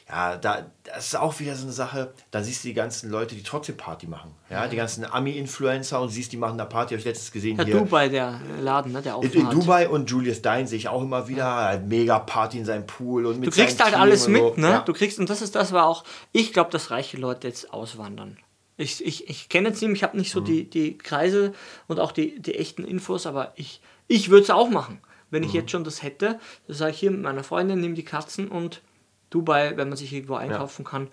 ja, 0.08 0.38
da, 0.38 0.72
das 0.84 1.08
ist 1.08 1.16
auch 1.16 1.40
wieder 1.40 1.56
so 1.56 1.64
eine 1.64 1.72
Sache, 1.72 2.14
da 2.30 2.44
siehst 2.44 2.64
du 2.64 2.68
die 2.68 2.76
ganzen 2.76 3.10
Leute, 3.10 3.34
die 3.34 3.42
trotzdem 3.42 3.76
Party 3.76 4.06
machen. 4.06 4.36
Ja, 4.52 4.68
die 4.68 4.76
ganzen 4.76 5.04
Ami-Influencer 5.04 6.00
und 6.00 6.10
siehst, 6.10 6.32
die 6.32 6.38
machen 6.38 6.60
da 6.60 6.66
Party, 6.66 6.94
habe 6.94 7.00
ich 7.00 7.06
letztens 7.06 7.32
gesehen. 7.32 7.58
Ja, 7.58 7.64
hier. 7.64 7.80
Dubai, 7.80 8.10
der 8.10 8.40
Laden, 8.62 8.92
ne, 8.92 9.02
der 9.02 9.18
in, 9.22 9.32
in 9.32 9.50
Dubai 9.50 9.90
und 9.90 10.10
Julius 10.10 10.44
Dein 10.44 10.68
sehe 10.68 10.78
ich 10.78 10.90
auch 10.90 11.02
immer 11.02 11.28
wieder, 11.28 11.74
ja. 11.74 11.80
mega 11.84 12.20
Party 12.20 12.60
in 12.60 12.66
seinem 12.66 12.86
Pool 12.86 13.26
und 13.26 13.40
mit 13.40 13.48
Du 13.48 13.52
kriegst 13.52 13.84
halt 13.84 13.94
Team 13.94 14.02
alles 14.02 14.28
mit, 14.28 14.42
so. 14.42 14.54
ne? 14.58 14.70
Ja. 14.70 14.80
Du 14.82 14.94
kriegst, 14.94 15.18
und 15.18 15.28
das 15.28 15.42
ist 15.42 15.56
das, 15.56 15.72
war 15.72 15.88
auch, 15.88 16.04
ich 16.32 16.54
glaube, 16.54 16.70
dass 16.70 16.92
reiche 16.92 17.18
Leute 17.18 17.48
jetzt 17.48 17.74
auswandern. 17.74 18.38
Ich, 18.78 19.04
ich, 19.04 19.28
ich 19.28 19.50
kenne 19.50 19.70
jetzt 19.70 19.82
nicht, 19.82 19.92
ich 19.92 20.04
habe 20.04 20.18
nicht 20.18 20.32
so 20.32 20.42
mhm. 20.42 20.46
die, 20.46 20.70
die 20.70 20.98
Kreise 21.00 21.54
und 21.88 22.00
auch 22.00 22.12
die, 22.12 22.40
die 22.40 22.56
echten 22.56 22.84
Infos, 22.84 23.26
aber 23.26 23.54
ich, 23.56 23.82
ich 24.08 24.30
würde 24.30 24.44
es 24.44 24.50
auch 24.52 24.70
machen. 24.70 25.00
Wenn 25.32 25.42
ich 25.42 25.50
mhm. 25.50 25.56
jetzt 25.56 25.72
schon 25.72 25.84
das 25.84 26.04
hätte, 26.04 26.40
dann 26.68 26.76
sage 26.76 26.92
ich 26.92 27.00
hier 27.00 27.10
mit 27.10 27.22
meiner 27.22 27.44
Freundin, 27.44 27.82
nimm 27.82 27.96
die 27.96 28.04
Katzen 28.04 28.50
und 28.50 28.84
Dubai, 29.36 29.76
wenn 29.76 29.90
man 29.90 29.98
sich 29.98 30.14
irgendwo 30.14 30.36
einkaufen 30.36 30.84
ja. 30.84 30.90
kann, 30.90 31.08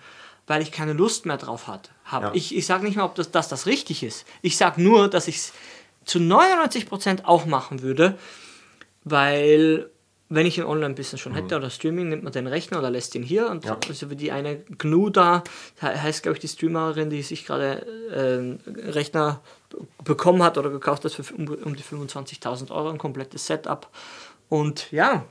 weil 0.46 0.62
ich 0.62 0.72
keine 0.72 0.92
Lust 0.92 1.26
mehr 1.26 1.36
drauf 1.36 1.66
habe. 1.66 1.88
Ja. 2.10 2.30
Ich, 2.34 2.56
ich 2.56 2.66
sage 2.66 2.84
nicht 2.84 2.96
mal, 2.96 3.04
ob 3.04 3.14
das, 3.14 3.30
dass 3.30 3.48
das 3.48 3.66
richtig 3.66 4.02
ist. 4.02 4.26
Ich 4.40 4.56
sage 4.56 4.82
nur, 4.82 5.08
dass 5.08 5.28
ich 5.28 5.36
es 5.36 5.52
zu 6.04 6.18
99% 6.18 7.24
auch 7.24 7.46
machen 7.46 7.82
würde, 7.82 8.18
weil 9.04 9.90
wenn 10.34 10.46
ich 10.46 10.58
ein 10.58 10.66
Online-Business 10.66 11.20
schon 11.20 11.34
hätte 11.34 11.54
mhm. 11.54 11.62
oder 11.62 11.70
Streaming, 11.70 12.08
nimmt 12.08 12.22
man 12.22 12.32
den 12.32 12.46
Rechner 12.46 12.78
oder 12.78 12.90
lässt 12.90 13.14
ihn 13.14 13.22
hier. 13.22 13.50
Und 13.50 13.66
ja. 13.66 13.76
so 13.92 14.08
wie 14.08 14.16
die 14.16 14.32
eine 14.32 14.56
GNU 14.56 15.10
da, 15.10 15.44
heißt 15.82 16.22
glaube 16.22 16.36
ich 16.36 16.40
die 16.40 16.48
Streamerin, 16.48 17.10
die 17.10 17.22
sich 17.22 17.44
gerade 17.44 17.86
äh, 18.10 18.70
Rechner 18.90 19.42
bekommen 20.02 20.42
hat 20.42 20.56
oder 20.56 20.70
gekauft 20.70 21.04
hat 21.04 21.12
für 21.12 21.34
um, 21.34 21.46
um 21.48 21.76
die 21.76 21.82
25.000 21.82 22.70
Euro, 22.70 22.88
ein 22.88 22.98
komplettes 22.98 23.46
Setup. 23.46 23.88
Und 24.48 24.90
ja, 24.90 25.24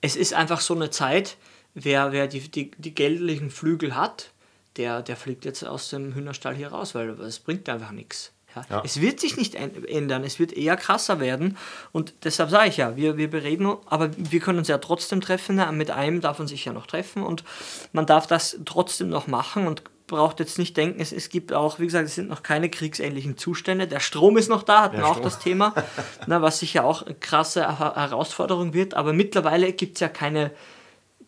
es 0.00 0.16
ist 0.16 0.34
einfach 0.34 0.60
so 0.60 0.74
eine 0.74 0.90
Zeit, 0.90 1.36
wer, 1.74 2.12
wer 2.12 2.26
die, 2.26 2.40
die, 2.40 2.70
die 2.76 2.94
geldlichen 2.94 3.50
Flügel 3.50 3.94
hat, 3.94 4.30
der, 4.76 5.02
der 5.02 5.16
fliegt 5.16 5.44
jetzt 5.44 5.64
aus 5.64 5.90
dem 5.90 6.14
Hühnerstall 6.14 6.54
hier 6.54 6.68
raus, 6.68 6.94
weil 6.94 7.10
es 7.20 7.38
bringt 7.38 7.68
einfach 7.68 7.92
nichts. 7.92 8.32
Ja. 8.54 8.64
Ja. 8.70 8.82
Es 8.84 9.00
wird 9.00 9.20
sich 9.20 9.36
nicht 9.36 9.54
ändern, 9.54 10.24
es 10.24 10.38
wird 10.38 10.52
eher 10.52 10.76
krasser 10.76 11.20
werden. 11.20 11.56
Und 11.92 12.14
deshalb 12.24 12.50
sage 12.50 12.68
ich 12.68 12.76
ja, 12.76 12.96
wir, 12.96 13.16
wir 13.16 13.28
bereden, 13.28 13.76
aber 13.86 14.10
wir 14.16 14.40
können 14.40 14.58
uns 14.58 14.68
ja 14.68 14.78
trotzdem 14.78 15.20
treffen. 15.20 15.60
Mit 15.76 15.90
einem 15.90 16.20
darf 16.20 16.38
man 16.38 16.48
sich 16.48 16.64
ja 16.64 16.72
noch 16.72 16.86
treffen 16.86 17.22
und 17.22 17.44
man 17.92 18.06
darf 18.06 18.26
das 18.26 18.58
trotzdem 18.64 19.08
noch 19.08 19.26
machen 19.26 19.66
und 19.66 19.82
braucht 20.06 20.38
jetzt 20.38 20.58
nicht 20.58 20.76
denken, 20.76 21.00
es, 21.00 21.12
es 21.12 21.30
gibt 21.30 21.52
auch, 21.52 21.78
wie 21.78 21.86
gesagt, 21.86 22.06
es 22.06 22.14
sind 22.14 22.28
noch 22.28 22.42
keine 22.42 22.68
kriegsähnlichen 22.68 23.38
Zustände. 23.38 23.88
Der 23.88 24.00
Strom 24.00 24.36
ist 24.36 24.50
noch 24.50 24.62
da, 24.62 24.82
hatten 24.82 24.98
wir 24.98 25.06
auch 25.06 25.20
das 25.20 25.38
Thema, 25.38 25.74
na, 26.26 26.42
was 26.42 26.58
sicher 26.58 26.84
auch 26.84 27.02
eine 27.02 27.14
krasse 27.14 27.78
Herausforderung 27.78 28.74
wird. 28.74 28.94
Aber 28.94 29.12
mittlerweile 29.12 29.72
gibt 29.72 29.96
es 29.96 30.00
ja 30.00 30.08
keine 30.08 30.50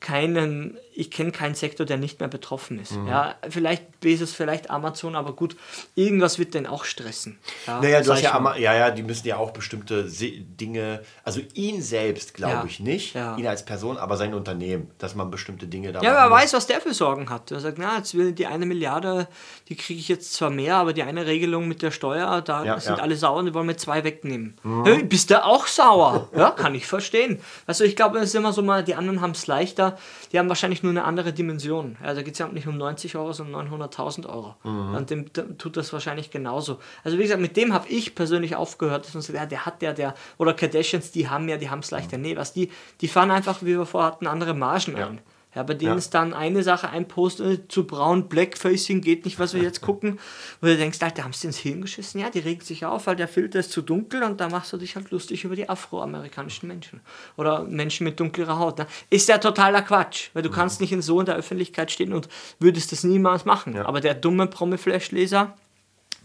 keinen, 0.01 0.79
ich 0.97 1.11
kenne 1.11 1.31
keinen 1.31 1.55
Sektor, 1.55 1.85
der 1.85 1.99
nicht 1.99 2.21
mehr 2.21 2.29
betroffen 2.29 2.81
ist. 2.81 2.93
Mhm. 2.93 3.09
Ja, 3.09 3.35
vielleicht 3.49 4.01
Bezos, 4.01 4.33
vielleicht 4.33 4.71
Amazon, 4.71 5.15
aber 5.15 5.35
gut, 5.35 5.57
irgendwas 5.95 6.39
wird 6.39 6.55
denn 6.55 6.67
auch 6.67 6.85
stressen. 6.85 7.39
Ja, 7.67 7.81
naja, 7.81 8.01
du 8.01 8.13
hast 8.13 8.23
ja, 8.23 8.35
Ama 8.35 8.57
ja, 8.57 8.75
ja, 8.75 8.91
die 8.91 9.03
müssen 9.03 9.27
ja 9.27 9.37
auch 9.37 9.51
bestimmte 9.51 10.05
Dinge, 10.05 11.03
also 11.25 11.41
ihn 11.55 11.83
selbst 11.83 12.35
glaube 12.35 12.53
ja. 12.53 12.65
ich 12.65 12.81
nicht, 12.81 13.15
ja. 13.15 13.37
ihn 13.37 13.47
als 13.47 13.65
Person, 13.65 13.99
aber 13.99 14.17
sein 14.17 14.33
Unternehmen, 14.33 14.91
dass 14.99 15.15
man 15.15 15.31
bestimmte 15.31 15.67
Dinge 15.67 15.93
da 15.93 16.01
Ja, 16.01 16.13
aber 16.13 16.21
er 16.21 16.31
weiß, 16.43 16.55
was 16.55 16.67
der 16.67 16.81
für 16.81 16.95
Sorgen 16.95 17.29
hat. 17.31 17.51
Er 17.51 17.61
sagt, 17.61 17.79
na, 17.79 17.99
jetzt 17.99 18.15
will 18.15 18.33
die 18.33 18.47
eine 18.47 18.67
Milliarde, 18.67 19.29
die 19.69 19.77
kriege 19.77 20.01
ich 20.01 20.09
jetzt 20.09 20.33
zwar 20.33 20.51
mehr, 20.51 20.77
aber 20.77 20.93
die 20.93 21.03
eine 21.03 21.27
Regelung 21.27 21.69
mit 21.69 21.83
der 21.83 21.91
Steuer, 21.91 22.41
da 22.41 22.81
sind 22.81 23.01
alle 23.01 23.17
sauer 23.17 23.39
und 23.39 23.47
die 23.47 23.55
wollen 23.55 23.67
mir 23.67 23.77
zwei 23.77 24.03
wegnehmen. 24.05 24.57
Mhm. 24.63 24.85
Hey, 24.85 25.03
bist 25.03 25.31
du 25.31 25.45
auch 25.45 25.67
sauer? 25.67 26.29
ja, 26.37 26.51
kann 26.51 26.75
ich 26.75 26.87
verstehen. 26.87 27.41
Also 27.67 27.85
ich 27.85 27.97
glaube, 27.97 28.19
es 28.19 28.31
ist 28.31 28.35
immer 28.35 28.53
so 28.53 28.63
mal, 28.63 28.83
die 28.83 28.95
anderen 28.95 29.21
haben 29.21 29.33
es 29.33 29.47
leichter 29.47 29.99
die 30.33 30.39
haben 30.39 30.49
wahrscheinlich 30.49 30.83
nur 30.87 30.93
eine 30.93 31.05
andere 31.05 31.33
Dimension. 31.33 31.97
Ja, 32.03 32.15
da 32.15 32.23
geht 32.23 32.35
es 32.35 32.39
ja 32.39 32.49
nicht 32.49 32.67
um 32.67 32.77
90 32.77 33.17
Euro, 33.17 33.33
sondern 33.33 33.69
900.000 33.69 34.29
Euro. 34.29 34.55
Mhm. 34.65 34.95
Und 34.95 35.11
dem, 35.11 35.33
dem, 35.33 35.59
tut 35.59 35.77
das 35.77 35.93
wahrscheinlich 35.93 36.31
genauso. 36.31 36.79
Also 37.05 37.19
wie 37.19 37.23
gesagt, 37.23 37.41
mit 37.41 37.57
dem 37.57 37.73
habe 37.73 37.89
ich 37.89 38.15
persönlich 38.15 38.57
aufgehört, 38.57 39.07
dass 39.07 39.15
man 39.15 39.23
sagt, 39.23 39.39
ja, 39.39 39.47
der 39.47 39.67
hat 39.67 39.83
der, 39.83 39.93
der, 39.93 40.15
oder 40.39 40.55
Kardashians, 40.55 41.11
die 41.11 41.29
haben 41.29 41.49
ja, 41.49 41.57
die 41.57 41.71
haben 41.71 41.81
es 41.81 41.91
leichter. 41.91 42.17
Mhm. 42.19 42.23
Nee, 42.23 42.37
was 42.37 42.53
die, 42.53 42.71
die 43.01 43.09
fahren 43.09 43.31
einfach, 43.31 43.63
wie 43.63 43.77
wir 43.77 43.87
vorher 43.87 44.13
hatten, 44.13 44.27
andere 44.27 44.55
Margen 44.55 44.97
ja. 44.97 45.09
ein. 45.09 45.21
Ja, 45.57 45.63
bei 45.63 45.73
denen 45.73 45.93
ja. 45.93 45.97
ist 45.97 46.11
dann 46.11 46.35
eine 46.35 46.63
Sache, 46.63 46.91
ein 46.91 47.09
Post 47.09 47.43
zu 47.69 47.87
braun, 47.87 48.29
Blackfacing 48.29 49.01
geht 49.01 49.25
nicht, 49.25 49.39
was 49.39 49.55
wir 49.55 49.63
jetzt 49.63 49.81
gucken. 49.81 50.21
Wo 50.61 50.67
du 50.67 50.77
denkst, 50.77 50.99
Alter, 51.01 51.25
haben 51.25 51.33
sie 51.33 51.47
ins 51.47 51.57
Hirn 51.57 51.81
geschissen? 51.81 52.21
Ja, 52.21 52.29
die 52.29 52.41
regt 52.41 52.67
sich 52.67 52.85
auf, 52.85 53.07
weil 53.07 53.17
der 53.17 53.27
Filter 53.27 53.61
ist 53.61 53.73
zu 53.73 53.81
dunkel 53.81 54.23
und 54.23 54.39
da 54.39 54.51
machst 54.51 54.75
du 54.75 54.77
dich 54.77 54.97
halt 54.97 55.11
lustig 55.11 55.45
über 55.45 55.57
die 55.57 55.67
afroamerikanischen 55.67 56.69
Menschen. 56.69 57.01
Oder 57.39 57.65
Menschen 57.65 58.05
mit 58.05 58.21
dunklerer 58.21 58.59
Haut. 58.59 58.77
Ne? 58.77 58.87
Ist 59.09 59.31
ja 59.31 59.39
totaler 59.39 59.81
Quatsch, 59.81 60.29
weil 60.35 60.43
du 60.43 60.51
mhm. 60.51 60.55
kannst 60.55 60.83
nicht 60.83 60.93
in 60.93 61.01
so 61.01 61.21
in 61.21 61.27
der 61.27 61.37
Öffentlichkeit 61.37 61.91
stehen 61.91 62.13
und 62.13 62.29
würdest 62.59 62.93
das 62.93 63.03
niemals 63.03 63.47
machen. 63.47 63.75
Ja. 63.77 63.87
Aber 63.87 64.03
der 64.03 64.13
dumme 64.13 64.49
Promi-Flash-Leser, 64.49 65.57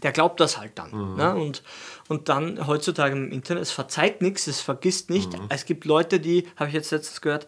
der 0.02 0.12
glaubt 0.12 0.40
das 0.40 0.58
halt 0.58 0.72
dann. 0.74 0.90
Mhm. 0.90 1.16
Ne? 1.16 1.34
Und, 1.36 1.62
und 2.08 2.28
dann 2.28 2.66
heutzutage 2.66 3.16
im 3.16 3.32
Internet, 3.32 3.62
es 3.62 3.70
verzeiht 3.70 4.20
nichts, 4.20 4.46
es 4.46 4.60
vergisst 4.60 5.08
nicht. 5.08 5.32
Mhm. 5.32 5.46
Es 5.48 5.64
gibt 5.64 5.86
Leute, 5.86 6.20
die, 6.20 6.46
habe 6.56 6.68
ich 6.68 6.74
jetzt 6.74 6.90
letztens 6.90 7.22
gehört, 7.22 7.46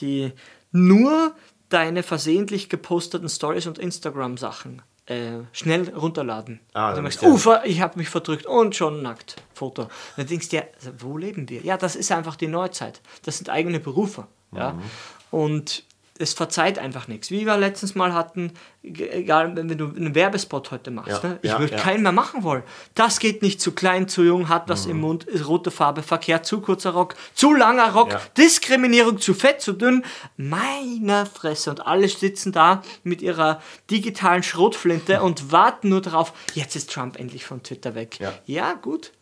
die 0.00 0.32
nur 0.72 1.34
deine 1.68 2.02
versehentlich 2.02 2.68
geposteten 2.68 3.28
Stories 3.28 3.66
und 3.66 3.78
Instagram-Sachen 3.78 4.82
äh, 5.08 5.40
schnell 5.52 5.88
runterladen. 5.94 6.60
Ah, 6.74 6.90
also 6.90 7.02
machst, 7.02 7.22
uh, 7.22 7.38
ich 7.64 7.80
habe 7.80 7.98
mich 7.98 8.08
verdrückt 8.08 8.46
und 8.46 8.76
schon 8.76 9.02
nackt. 9.02 9.36
Foto. 9.54 9.88
dann 10.16 10.26
denkst 10.26 10.50
du 10.50 10.56
ja, 10.56 10.62
also, 10.74 10.92
wo 10.98 11.16
leben 11.16 11.48
wir? 11.48 11.62
Ja, 11.62 11.76
das 11.76 11.96
ist 11.96 12.12
einfach 12.12 12.36
die 12.36 12.48
Neuzeit. 12.48 13.00
Das 13.24 13.38
sind 13.38 13.48
eigene 13.48 13.80
Berufe. 13.80 14.26
Ja? 14.52 14.72
Mhm. 14.72 14.82
Und 15.30 15.84
es 16.18 16.34
verzeiht 16.34 16.78
einfach 16.78 17.08
nichts. 17.08 17.30
Wie 17.30 17.46
wir 17.46 17.56
letztens 17.56 17.94
mal 17.94 18.12
hatten, 18.12 18.52
egal, 18.82 19.54
wenn 19.56 19.68
du 19.68 19.86
einen 19.86 20.14
Werbespot 20.14 20.70
heute 20.70 20.90
machst, 20.90 21.22
ja, 21.22 21.28
ne? 21.28 21.38
ich 21.42 21.50
ja, 21.50 21.58
würde 21.58 21.74
ja. 21.74 21.80
keinen 21.80 22.02
mehr 22.02 22.12
machen 22.12 22.42
wollen. 22.42 22.62
Das 22.94 23.18
geht 23.18 23.42
nicht 23.42 23.60
zu 23.60 23.72
klein, 23.72 24.08
zu 24.08 24.22
jung, 24.22 24.48
hat 24.48 24.68
das 24.68 24.86
mhm. 24.86 24.90
im 24.92 25.00
Mund, 25.00 25.24
ist 25.24 25.46
rote 25.46 25.70
Farbe, 25.70 26.02
Verkehr, 26.02 26.42
zu 26.42 26.60
kurzer 26.60 26.90
Rock, 26.90 27.14
zu 27.34 27.54
langer 27.54 27.92
Rock. 27.92 28.18
Diskriminierung, 28.36 29.18
zu 29.18 29.34
fett, 29.34 29.60
zu 29.60 29.72
dünn. 29.72 30.04
Meine 30.36 31.26
Fresse. 31.26 31.70
Und 31.70 31.86
alle 31.86 32.08
sitzen 32.08 32.52
da 32.52 32.82
mit 33.02 33.22
ihrer 33.22 33.60
digitalen 33.90 34.42
Schrotflinte 34.42 35.22
und 35.22 35.52
warten 35.52 35.88
nur 35.90 36.02
darauf, 36.02 36.32
jetzt 36.54 36.76
ist 36.76 36.92
Trump 36.92 37.18
endlich 37.18 37.44
von 37.44 37.62
Twitter 37.62 37.94
weg. 37.94 38.18
Ja, 38.46 38.74
gut. 38.74 39.12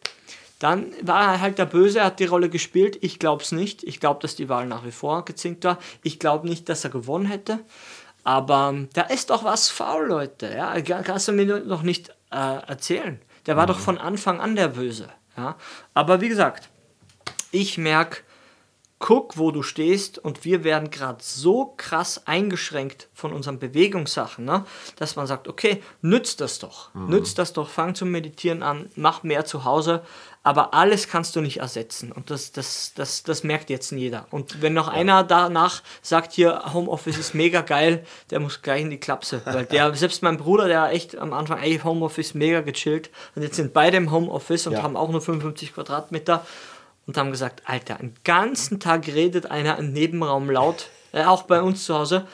Dann 0.58 0.92
war 1.02 1.34
er 1.34 1.40
halt 1.40 1.58
der 1.58 1.66
Böse, 1.66 1.98
er 1.98 2.06
hat 2.06 2.20
die 2.20 2.24
Rolle 2.24 2.48
gespielt. 2.48 2.98
Ich 3.02 3.18
glaube 3.18 3.42
es 3.42 3.52
nicht. 3.52 3.82
Ich 3.84 4.00
glaube, 4.00 4.20
dass 4.20 4.36
die 4.36 4.48
Wahl 4.48 4.66
nach 4.66 4.84
wie 4.84 4.92
vor 4.92 5.24
gezinkt 5.24 5.64
war. 5.64 5.78
Ich 6.02 6.18
glaube 6.18 6.48
nicht, 6.48 6.68
dass 6.68 6.84
er 6.84 6.90
gewonnen 6.90 7.26
hätte. 7.26 7.60
Aber 8.24 8.74
da 8.94 9.02
ist 9.02 9.30
doch 9.30 9.44
was 9.44 9.68
faul, 9.68 10.06
Leute. 10.06 10.52
Ja? 10.52 10.80
Kannst 10.80 11.28
du 11.28 11.32
mir 11.32 11.60
noch 11.60 11.82
nicht 11.82 12.10
äh, 12.30 12.66
erzählen. 12.66 13.20
Der 13.46 13.56
war 13.56 13.64
mhm. 13.64 13.68
doch 13.68 13.78
von 13.78 13.98
Anfang 13.98 14.40
an 14.40 14.56
der 14.56 14.68
Böse. 14.68 15.08
Ja? 15.36 15.56
Aber 15.94 16.20
wie 16.20 16.28
gesagt, 16.28 16.70
ich 17.52 17.78
merke, 17.78 18.22
guck, 18.98 19.36
wo 19.36 19.50
du 19.50 19.62
stehst 19.62 20.18
und 20.18 20.44
wir 20.44 20.64
werden 20.64 20.90
gerade 20.90 21.22
so 21.22 21.74
krass 21.76 22.26
eingeschränkt 22.26 23.08
von 23.12 23.32
unseren 23.32 23.58
Bewegungssachen, 23.58 24.44
ne, 24.44 24.64
dass 24.96 25.16
man 25.16 25.26
sagt, 25.26 25.48
okay, 25.48 25.82
nützt 26.00 26.40
das 26.40 26.58
doch, 26.58 26.94
mhm. 26.94 27.10
nützt 27.10 27.38
das 27.38 27.52
doch, 27.52 27.68
fang 27.68 27.94
zum 27.94 28.10
Meditieren 28.10 28.62
an, 28.62 28.90
mach 28.96 29.22
mehr 29.22 29.44
zu 29.44 29.64
Hause, 29.64 30.02
aber 30.46 30.74
alles 30.74 31.08
kannst 31.08 31.34
du 31.34 31.40
nicht 31.40 31.56
ersetzen 31.56 32.12
und 32.12 32.30
das, 32.30 32.52
das, 32.52 32.92
das, 32.94 33.24
das 33.24 33.42
merkt 33.42 33.68
jetzt 33.68 33.90
jeder. 33.90 34.28
Und 34.30 34.62
wenn 34.62 34.74
noch 34.74 34.86
ja. 34.86 34.92
einer 34.92 35.24
danach 35.24 35.82
sagt, 36.02 36.34
hier 36.34 36.72
Homeoffice 36.72 37.18
ist 37.18 37.34
mega 37.34 37.62
geil, 37.62 38.06
der 38.30 38.38
muss 38.38 38.62
gleich 38.62 38.82
in 38.82 38.90
die 38.90 39.00
Klapse, 39.00 39.42
weil 39.44 39.64
der, 39.64 39.92
selbst 39.96 40.22
mein 40.22 40.36
Bruder, 40.36 40.68
der 40.68 40.92
echt 40.92 41.18
am 41.18 41.32
Anfang, 41.32 41.60
ey, 41.60 41.80
Homeoffice 41.82 42.34
mega 42.34 42.60
gechillt 42.60 43.10
und 43.34 43.42
jetzt 43.42 43.56
sind 43.56 43.72
beide 43.72 43.96
im 43.96 44.12
Homeoffice 44.12 44.68
und 44.68 44.74
ja. 44.74 44.84
haben 44.84 44.96
auch 44.96 45.08
nur 45.08 45.20
55 45.20 45.74
Quadratmeter 45.74 46.46
und 47.08 47.16
haben 47.16 47.32
gesagt, 47.32 47.62
Alter, 47.64 47.96
einen 47.96 48.14
ganzen 48.22 48.78
Tag 48.78 49.08
redet 49.08 49.50
einer 49.50 49.76
im 49.80 49.92
Nebenraum 49.92 50.48
laut, 50.48 50.90
äh, 51.10 51.24
auch 51.24 51.42
bei 51.42 51.60
uns 51.60 51.84
zu 51.86 51.98
Hause, 51.98 52.24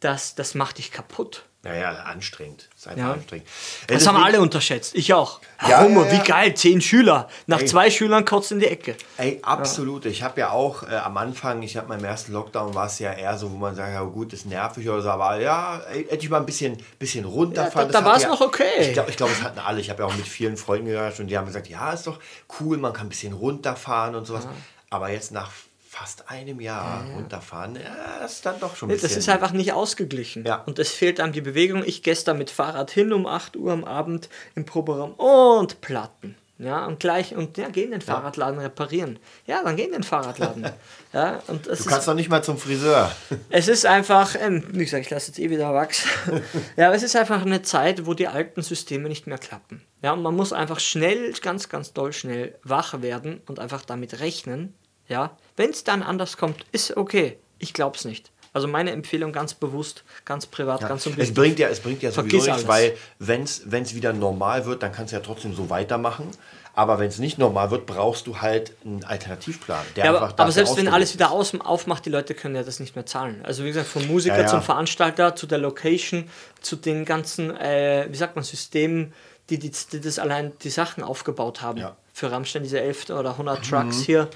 das, 0.00 0.34
das 0.34 0.54
macht 0.54 0.78
dich 0.78 0.92
kaputt. 0.92 1.44
Naja, 1.62 1.90
anstrengend. 2.04 2.70
Ist 2.74 2.88
einfach 2.88 3.04
ja. 3.04 3.12
anstrengend. 3.12 3.46
Das 3.86 4.06
haben 4.06 4.16
alle 4.16 4.40
unterschätzt. 4.40 4.94
Ich 4.94 5.12
auch. 5.12 5.42
Ja, 5.68 5.82
Homo, 5.82 6.04
ja, 6.04 6.12
ja. 6.12 6.12
wie 6.12 6.26
geil, 6.26 6.54
zehn 6.54 6.80
Schüler. 6.80 7.28
Nach 7.46 7.60
ey. 7.60 7.66
zwei 7.66 7.90
Schülern 7.90 8.24
kurz 8.24 8.50
in 8.50 8.60
die 8.60 8.66
Ecke. 8.66 8.96
Ey, 9.18 9.40
absolut. 9.42 10.06
Ich 10.06 10.22
habe 10.22 10.40
ja 10.40 10.52
auch 10.52 10.84
äh, 10.84 10.96
am 10.96 11.18
Anfang, 11.18 11.62
ich 11.62 11.76
habe 11.76 11.88
meinem 11.88 12.04
ersten 12.04 12.32
Lockdown, 12.32 12.74
war 12.74 12.86
es 12.86 12.98
ja 12.98 13.12
eher 13.12 13.36
so, 13.36 13.52
wo 13.52 13.56
man 13.56 13.74
sagt, 13.74 13.92
ja 13.92 14.00
gut, 14.04 14.32
ist 14.32 14.46
nervig 14.46 14.88
oder 14.88 15.02
so, 15.02 15.10
aber 15.10 15.38
ja, 15.38 15.82
hätte 15.90 16.24
ich 16.24 16.30
mal 16.30 16.38
ein 16.38 16.46
bisschen, 16.46 16.78
bisschen 16.98 17.26
runterfahren. 17.26 17.92
da, 17.92 18.00
da 18.00 18.06
war 18.06 18.16
es 18.16 18.26
noch 18.26 18.40
okay. 18.40 18.64
Ich 18.80 18.92
glaube, 18.94 19.12
glaub, 19.12 19.30
es 19.30 19.42
hatten 19.42 19.58
alle. 19.58 19.80
Ich 19.80 19.90
habe 19.90 20.02
ja 20.02 20.08
auch 20.08 20.16
mit 20.16 20.26
vielen 20.26 20.56
Freunden 20.56 20.86
gehört 20.86 21.20
und 21.20 21.26
die 21.26 21.36
haben 21.36 21.46
gesagt, 21.46 21.68
ja, 21.68 21.92
ist 21.92 22.06
doch 22.06 22.20
cool, 22.58 22.78
man 22.78 22.94
kann 22.94 23.06
ein 23.06 23.10
bisschen 23.10 23.34
runterfahren 23.34 24.14
und 24.14 24.24
sowas. 24.24 24.48
Aber 24.88 25.10
jetzt 25.10 25.30
nach 25.30 25.50
fast 25.90 26.30
einem 26.30 26.60
Jahr 26.60 27.04
ja, 27.04 27.14
runterfahren, 27.16 27.74
ja, 27.74 28.20
das 28.20 28.34
ist 28.34 28.46
dann 28.46 28.60
doch 28.60 28.76
schon 28.76 28.88
ein 28.88 28.92
bisschen. 28.92 29.08
Das 29.08 29.16
ist 29.16 29.28
einfach 29.28 29.50
nicht 29.50 29.72
ausgeglichen. 29.72 30.44
Ja. 30.44 30.62
Und 30.62 30.78
es 30.78 30.92
fehlt 30.92 31.18
dann 31.18 31.32
die 31.32 31.40
Bewegung. 31.40 31.82
Ich 31.84 32.04
gestern 32.04 32.38
mit 32.38 32.48
Fahrrad 32.48 32.92
hin 32.92 33.12
um 33.12 33.26
8 33.26 33.56
Uhr 33.56 33.72
am 33.72 33.82
Abend 33.82 34.28
im 34.54 34.64
Proberaum 34.64 35.14
und 35.14 35.80
Platten. 35.80 36.36
Ja, 36.58 36.86
und 36.86 37.00
gleich, 37.00 37.34
und 37.34 37.56
ja, 37.56 37.70
gehen 37.70 37.90
den 37.90 38.02
Fahrradladen 38.02 38.60
reparieren. 38.60 39.18
Ja, 39.46 39.64
dann 39.64 39.74
gehen 39.76 39.90
den 39.90 40.04
Fahrradladen. 40.04 40.70
ja, 41.12 41.42
und 41.48 41.66
du 41.66 41.84
kannst 41.84 42.06
doch 42.06 42.14
nicht 42.14 42.28
mal 42.28 42.44
zum 42.44 42.56
Friseur. 42.56 43.10
es 43.50 43.66
ist 43.66 43.84
einfach, 43.84 44.36
ähm, 44.38 44.62
wie 44.70 44.84
gesagt, 44.84 45.06
ich 45.06 45.10
lasse 45.10 45.28
jetzt 45.28 45.40
eh 45.40 45.50
wieder 45.50 45.74
wachsen. 45.74 46.08
ja, 46.76 46.86
aber 46.86 46.94
es 46.94 47.02
ist 47.02 47.16
einfach 47.16 47.42
eine 47.42 47.62
Zeit, 47.62 48.06
wo 48.06 48.14
die 48.14 48.28
alten 48.28 48.62
Systeme 48.62 49.08
nicht 49.08 49.26
mehr 49.26 49.38
klappen. 49.38 49.82
Ja, 50.02 50.12
und 50.12 50.22
man 50.22 50.36
muss 50.36 50.52
einfach 50.52 50.78
schnell, 50.78 51.32
ganz, 51.40 51.68
ganz 51.68 51.94
doll 51.94 52.12
schnell 52.12 52.56
wach 52.62 53.02
werden 53.02 53.40
und 53.48 53.58
einfach 53.58 53.84
damit 53.84 54.20
rechnen, 54.20 54.74
ja, 55.10 55.36
wenn 55.60 55.70
es 55.70 55.84
dann 55.84 56.02
anders 56.02 56.38
kommt, 56.38 56.64
ist 56.72 56.96
okay. 56.96 57.36
Ich 57.58 57.74
glaube 57.74 57.94
es 57.98 58.06
nicht. 58.06 58.30
Also 58.54 58.66
meine 58.66 58.92
Empfehlung 58.92 59.30
ganz 59.30 59.52
bewusst, 59.52 60.04
ganz 60.24 60.46
privat, 60.46 60.80
ja. 60.80 60.88
ganz 60.88 61.04
so 61.04 61.12
Es 61.18 61.34
bringt 61.34 61.58
ja, 61.58 61.68
es 61.68 61.80
bringt 61.80 62.02
ja 62.02 62.10
sowieso 62.10 62.50
nichts, 62.50 62.66
weil 62.66 62.96
wenn 63.18 63.42
es 63.42 63.94
wieder 63.94 64.14
normal 64.14 64.64
wird, 64.64 64.82
dann 64.82 64.90
kannst 64.90 65.12
du 65.12 65.16
ja 65.16 65.22
trotzdem 65.22 65.54
so 65.54 65.68
weitermachen. 65.68 66.28
Aber 66.72 66.98
wenn 66.98 67.08
es 67.08 67.18
nicht 67.18 67.36
normal 67.36 67.70
wird, 67.70 67.84
brauchst 67.84 68.26
du 68.26 68.40
halt 68.40 68.72
einen 68.84 69.04
Alternativplan. 69.04 69.84
Der 69.96 70.06
ja, 70.06 70.14
aber, 70.14 70.32
aber 70.34 70.52
selbst 70.52 70.76
wenn 70.78 70.88
alles 70.88 71.12
wieder 71.12 71.30
aus, 71.30 71.52
aufmacht, 71.60 72.06
die 72.06 72.10
Leute 72.10 72.34
können 72.34 72.54
ja 72.54 72.62
das 72.62 72.80
nicht 72.80 72.96
mehr 72.96 73.04
zahlen. 73.04 73.40
Also 73.44 73.64
wie 73.64 73.68
gesagt, 73.68 73.88
vom 73.88 74.06
Musiker 74.06 74.36
ja, 74.36 74.42
ja. 74.42 74.48
zum 74.48 74.62
Veranstalter, 74.62 75.36
zu 75.36 75.46
der 75.46 75.58
Location, 75.58 76.30
zu 76.62 76.76
den 76.76 77.04
ganzen, 77.04 77.54
äh, 77.56 78.06
wie 78.08 78.16
sagt 78.16 78.34
man, 78.34 78.44
Systemen, 78.44 79.12
die, 79.50 79.58
die, 79.58 79.72
die, 79.92 80.00
das 80.00 80.18
allein 80.18 80.52
die 80.62 80.70
Sachen 80.70 81.04
aufgebaut 81.04 81.60
haben. 81.60 81.84
Für 82.14 82.32
Rammstein 82.32 82.62
diese 82.62 82.80
11 82.80 83.10
oder 83.10 83.32
100 83.32 83.68
Trucks 83.68 83.98
mhm. 83.98 84.02
hier 84.02 84.28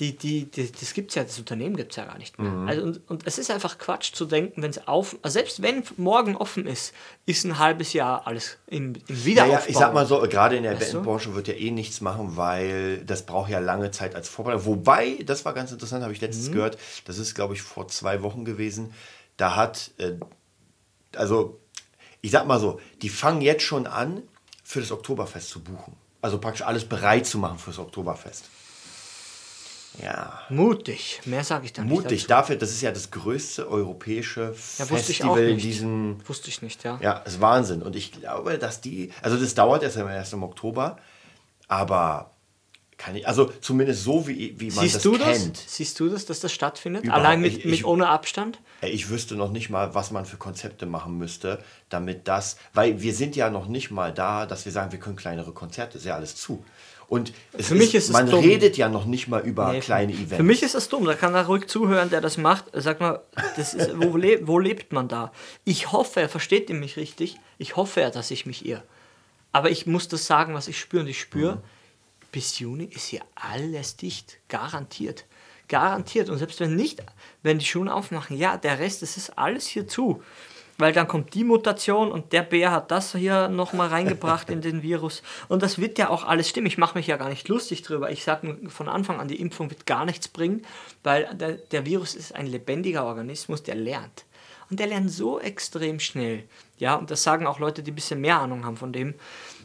die, 0.00 0.16
die, 0.16 0.46
die, 0.46 0.72
das 0.72 0.94
gibt 0.94 1.10
es 1.10 1.14
ja, 1.14 1.24
das 1.24 1.38
Unternehmen 1.38 1.76
gibt 1.76 1.92
es 1.92 1.96
ja 1.96 2.06
gar 2.06 2.16
nicht 2.16 2.38
mehr. 2.38 2.50
Mhm. 2.50 2.68
Also, 2.68 2.82
und, 2.82 3.10
und 3.10 3.26
es 3.26 3.36
ist 3.36 3.50
einfach 3.50 3.76
Quatsch 3.76 4.14
zu 4.14 4.24
denken, 4.24 4.62
wenn 4.62 4.70
es 4.70 4.88
auf, 4.88 5.16
also 5.20 5.34
selbst 5.34 5.60
wenn 5.60 5.84
morgen 5.98 6.36
offen 6.36 6.66
ist, 6.66 6.94
ist 7.26 7.44
ein 7.44 7.58
halbes 7.58 7.92
Jahr 7.92 8.26
alles 8.26 8.56
im, 8.66 8.94
im 9.06 9.24
Wiederaufbau. 9.24 9.58
Ja, 9.58 9.62
ich 9.68 9.76
sag 9.76 9.92
mal 9.92 10.06
so, 10.06 10.20
gerade 10.22 10.56
in 10.56 10.62
der 10.62 10.74
Bandbranche 10.74 11.34
wird 11.34 11.48
ja 11.48 11.54
eh 11.54 11.70
nichts 11.70 12.00
machen, 12.00 12.38
weil 12.38 13.04
das 13.04 13.26
braucht 13.26 13.50
ja 13.50 13.58
lange 13.58 13.90
Zeit 13.90 14.14
als 14.14 14.28
Vorbereitung. 14.28 14.64
Wobei, 14.64 15.18
das 15.26 15.44
war 15.44 15.52
ganz 15.52 15.70
interessant, 15.70 16.02
habe 16.02 16.14
ich 16.14 16.20
letztens 16.22 16.48
mhm. 16.48 16.54
gehört, 16.54 16.78
das 17.04 17.18
ist, 17.18 17.34
glaube 17.34 17.52
ich, 17.52 17.60
vor 17.60 17.86
zwei 17.88 18.22
Wochen 18.22 18.46
gewesen, 18.46 18.94
da 19.36 19.54
hat, 19.54 19.90
äh, 19.98 20.14
also 21.14 21.60
ich 22.22 22.30
sag 22.30 22.46
mal 22.46 22.58
so, 22.58 22.80
die 23.02 23.10
fangen 23.10 23.42
jetzt 23.42 23.64
schon 23.64 23.86
an, 23.86 24.22
für 24.64 24.80
das 24.80 24.92
Oktoberfest 24.92 25.50
zu 25.50 25.60
buchen. 25.60 25.94
Also 26.22 26.38
praktisch 26.38 26.62
alles 26.62 26.84
bereit 26.84 27.26
zu 27.26 27.38
machen 27.38 27.58
für 27.58 27.70
das 27.70 27.78
Oktoberfest. 27.78 28.48
Ja. 29.98 30.40
Mutig, 30.48 31.20
mehr 31.24 31.44
sage 31.44 31.66
ich 31.66 31.72
da 31.72 31.82
nicht. 31.82 31.90
Mutig, 31.90 32.26
dafür, 32.26 32.56
das 32.56 32.70
ist 32.70 32.80
ja 32.80 32.92
das 32.92 33.10
größte 33.10 33.68
europäische 33.68 34.54
ja, 34.78 34.86
Festival 34.86 35.42
in 35.48 35.58
diesem. 35.58 36.16
Wusste 36.26 36.48
ich 36.48 36.62
nicht, 36.62 36.84
ja. 36.84 36.98
Ja, 37.02 37.18
ist 37.18 37.40
Wahnsinn. 37.40 37.82
Und 37.82 37.96
ich 37.96 38.12
glaube, 38.12 38.58
dass 38.58 38.80
die. 38.80 39.12
Also, 39.20 39.36
das 39.36 39.54
dauert 39.54 39.82
erst, 39.82 39.96
erst 39.96 40.32
im 40.32 40.42
Oktober, 40.42 40.98
aber. 41.68 42.30
Kann 42.96 43.16
ich, 43.16 43.26
also 43.26 43.50
zumindest 43.62 44.04
so, 44.04 44.28
wie, 44.28 44.60
wie 44.60 44.70
man 44.70 44.84
Siehst 44.84 44.96
das 44.96 45.02
du 45.04 45.12
kennt. 45.12 45.56
Das? 45.56 45.74
Siehst 45.74 45.98
du 45.98 46.10
das, 46.10 46.26
dass 46.26 46.40
das 46.40 46.52
stattfindet? 46.52 47.04
Überhaupt. 47.04 47.24
Allein 47.24 47.40
mit, 47.40 47.56
ich, 47.56 47.64
mit 47.64 47.84
ohne 47.86 48.10
Abstand? 48.10 48.58
Ich 48.82 49.08
wüsste 49.08 49.36
noch 49.36 49.50
nicht 49.50 49.70
mal, 49.70 49.94
was 49.94 50.10
man 50.10 50.26
für 50.26 50.36
Konzepte 50.36 50.84
machen 50.84 51.16
müsste, 51.16 51.64
damit 51.88 52.28
das, 52.28 52.58
weil 52.74 53.00
wir 53.00 53.14
sind 53.14 53.36
ja 53.36 53.48
noch 53.48 53.68
nicht 53.68 53.90
mal 53.90 54.12
da, 54.12 54.44
dass 54.44 54.66
wir 54.66 54.72
sagen, 54.72 54.92
wir 54.92 54.98
können 54.98 55.16
kleinere 55.16 55.52
Konzerte, 55.52 55.96
ist 55.96 56.04
ja 56.04 56.14
alles 56.14 56.36
zu. 56.36 56.62
Und 57.10 57.32
für 57.58 57.74
mich 57.74 57.96
ist, 57.96 58.04
ist 58.04 58.12
man 58.12 58.30
dumm. 58.30 58.44
redet 58.44 58.76
ja 58.76 58.88
noch 58.88 59.04
nicht 59.04 59.26
mal 59.26 59.40
über 59.40 59.72
nee, 59.72 59.80
kleine 59.80 60.12
Events. 60.12 60.36
Für 60.36 60.44
mich 60.44 60.62
ist 60.62 60.76
es 60.76 60.88
dumm. 60.88 61.04
Da 61.06 61.14
kann 61.14 61.34
er 61.34 61.46
ruhig 61.46 61.66
zuhören, 61.66 62.08
der 62.08 62.20
das 62.20 62.38
macht. 62.38 62.66
Sag 62.72 63.00
mal, 63.00 63.20
ist, 63.56 63.76
wo, 64.00 64.16
le 64.16 64.46
wo 64.46 64.60
lebt 64.60 64.92
man 64.92 65.08
da? 65.08 65.32
Ich 65.64 65.90
hoffe, 65.90 66.20
er 66.20 66.28
versteht 66.28 66.70
mich 66.70 66.96
richtig. 66.96 67.40
Ich 67.58 67.74
hoffe, 67.74 68.08
dass 68.14 68.30
ich 68.30 68.46
mich 68.46 68.64
irre. 68.64 68.84
Aber 69.50 69.70
ich 69.70 69.88
muss 69.88 70.06
das 70.06 70.24
sagen, 70.26 70.54
was 70.54 70.68
ich 70.68 70.78
spüre. 70.78 71.02
Und 71.02 71.08
ich 71.08 71.20
spüre, 71.20 71.56
mhm. 71.56 71.60
bis 72.30 72.60
Juni 72.60 72.84
ist 72.84 73.06
hier 73.06 73.22
alles 73.34 73.96
dicht. 73.96 74.38
Garantiert. 74.46 75.24
Garantiert. 75.66 76.30
Und 76.30 76.38
selbst 76.38 76.60
wenn 76.60 76.76
nicht, 76.76 77.02
wenn 77.42 77.58
die 77.58 77.66
Schulen 77.66 77.88
aufmachen, 77.88 78.36
ja, 78.36 78.56
der 78.56 78.78
Rest, 78.78 79.02
das 79.02 79.16
ist 79.16 79.36
alles 79.36 79.66
hier 79.66 79.88
zu 79.88 80.22
weil 80.80 80.92
dann 80.92 81.06
kommt 81.06 81.34
die 81.34 81.44
Mutation 81.44 82.10
und 82.10 82.32
der 82.32 82.42
Bär 82.42 82.72
hat 82.72 82.90
das 82.90 83.14
hier 83.14 83.48
nochmal 83.48 83.88
reingebracht 83.88 84.50
in 84.50 84.60
den 84.60 84.82
Virus. 84.82 85.22
Und 85.48 85.62
das 85.62 85.78
wird 85.78 85.98
ja 85.98 86.08
auch 86.08 86.24
alles 86.24 86.48
stimmen. 86.48 86.66
Ich 86.66 86.78
mache 86.78 86.96
mich 86.96 87.06
ja 87.06 87.16
gar 87.16 87.28
nicht 87.28 87.48
lustig 87.48 87.82
drüber. 87.82 88.10
Ich 88.10 88.24
sage 88.24 88.56
von 88.68 88.88
Anfang 88.88 89.20
an, 89.20 89.28
die 89.28 89.40
Impfung 89.40 89.70
wird 89.70 89.86
gar 89.86 90.04
nichts 90.04 90.28
bringen, 90.28 90.62
weil 91.02 91.28
der, 91.34 91.52
der 91.52 91.86
Virus 91.86 92.14
ist 92.14 92.34
ein 92.34 92.46
lebendiger 92.46 93.04
Organismus, 93.04 93.62
der 93.62 93.74
lernt. 93.74 94.24
Und 94.70 94.78
der 94.78 94.86
lernt 94.86 95.10
so 95.10 95.40
extrem 95.40 95.98
schnell. 95.98 96.44
Ja, 96.78 96.94
und 96.94 97.10
das 97.10 97.22
sagen 97.22 97.46
auch 97.46 97.58
Leute, 97.58 97.82
die 97.82 97.90
ein 97.90 97.96
bisschen 97.96 98.20
mehr 98.20 98.38
Ahnung 98.38 98.64
haben 98.64 98.76
von 98.76 98.92
dem. 98.92 99.14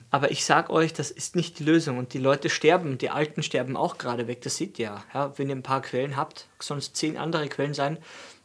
Aber 0.10 0.32
ich 0.32 0.46
sage 0.46 0.72
euch, 0.72 0.94
das 0.94 1.12
ist 1.12 1.36
nicht 1.36 1.60
die 1.60 1.64
Lösung. 1.64 1.98
Und 1.98 2.14
die 2.14 2.20
Leute 2.20 2.50
sterben, 2.50 2.98
die 2.98 3.10
Alten 3.10 3.44
sterben 3.44 3.78
auch 3.78 3.98
gerade 3.98 4.28
weg. 4.28 4.42
Das 4.42 4.58
seht 4.58 4.80
ihr 4.80 5.02
ja. 5.14 5.34
Wenn 5.38 5.50
ihr 5.50 5.56
ein 5.56 5.64
paar 5.64 5.82
Quellen 5.82 6.18
habt, 6.18 6.48
es 6.60 6.94
zehn 6.94 7.18
andere 7.18 7.48
Quellen 7.48 7.74
sein, 7.74 8.00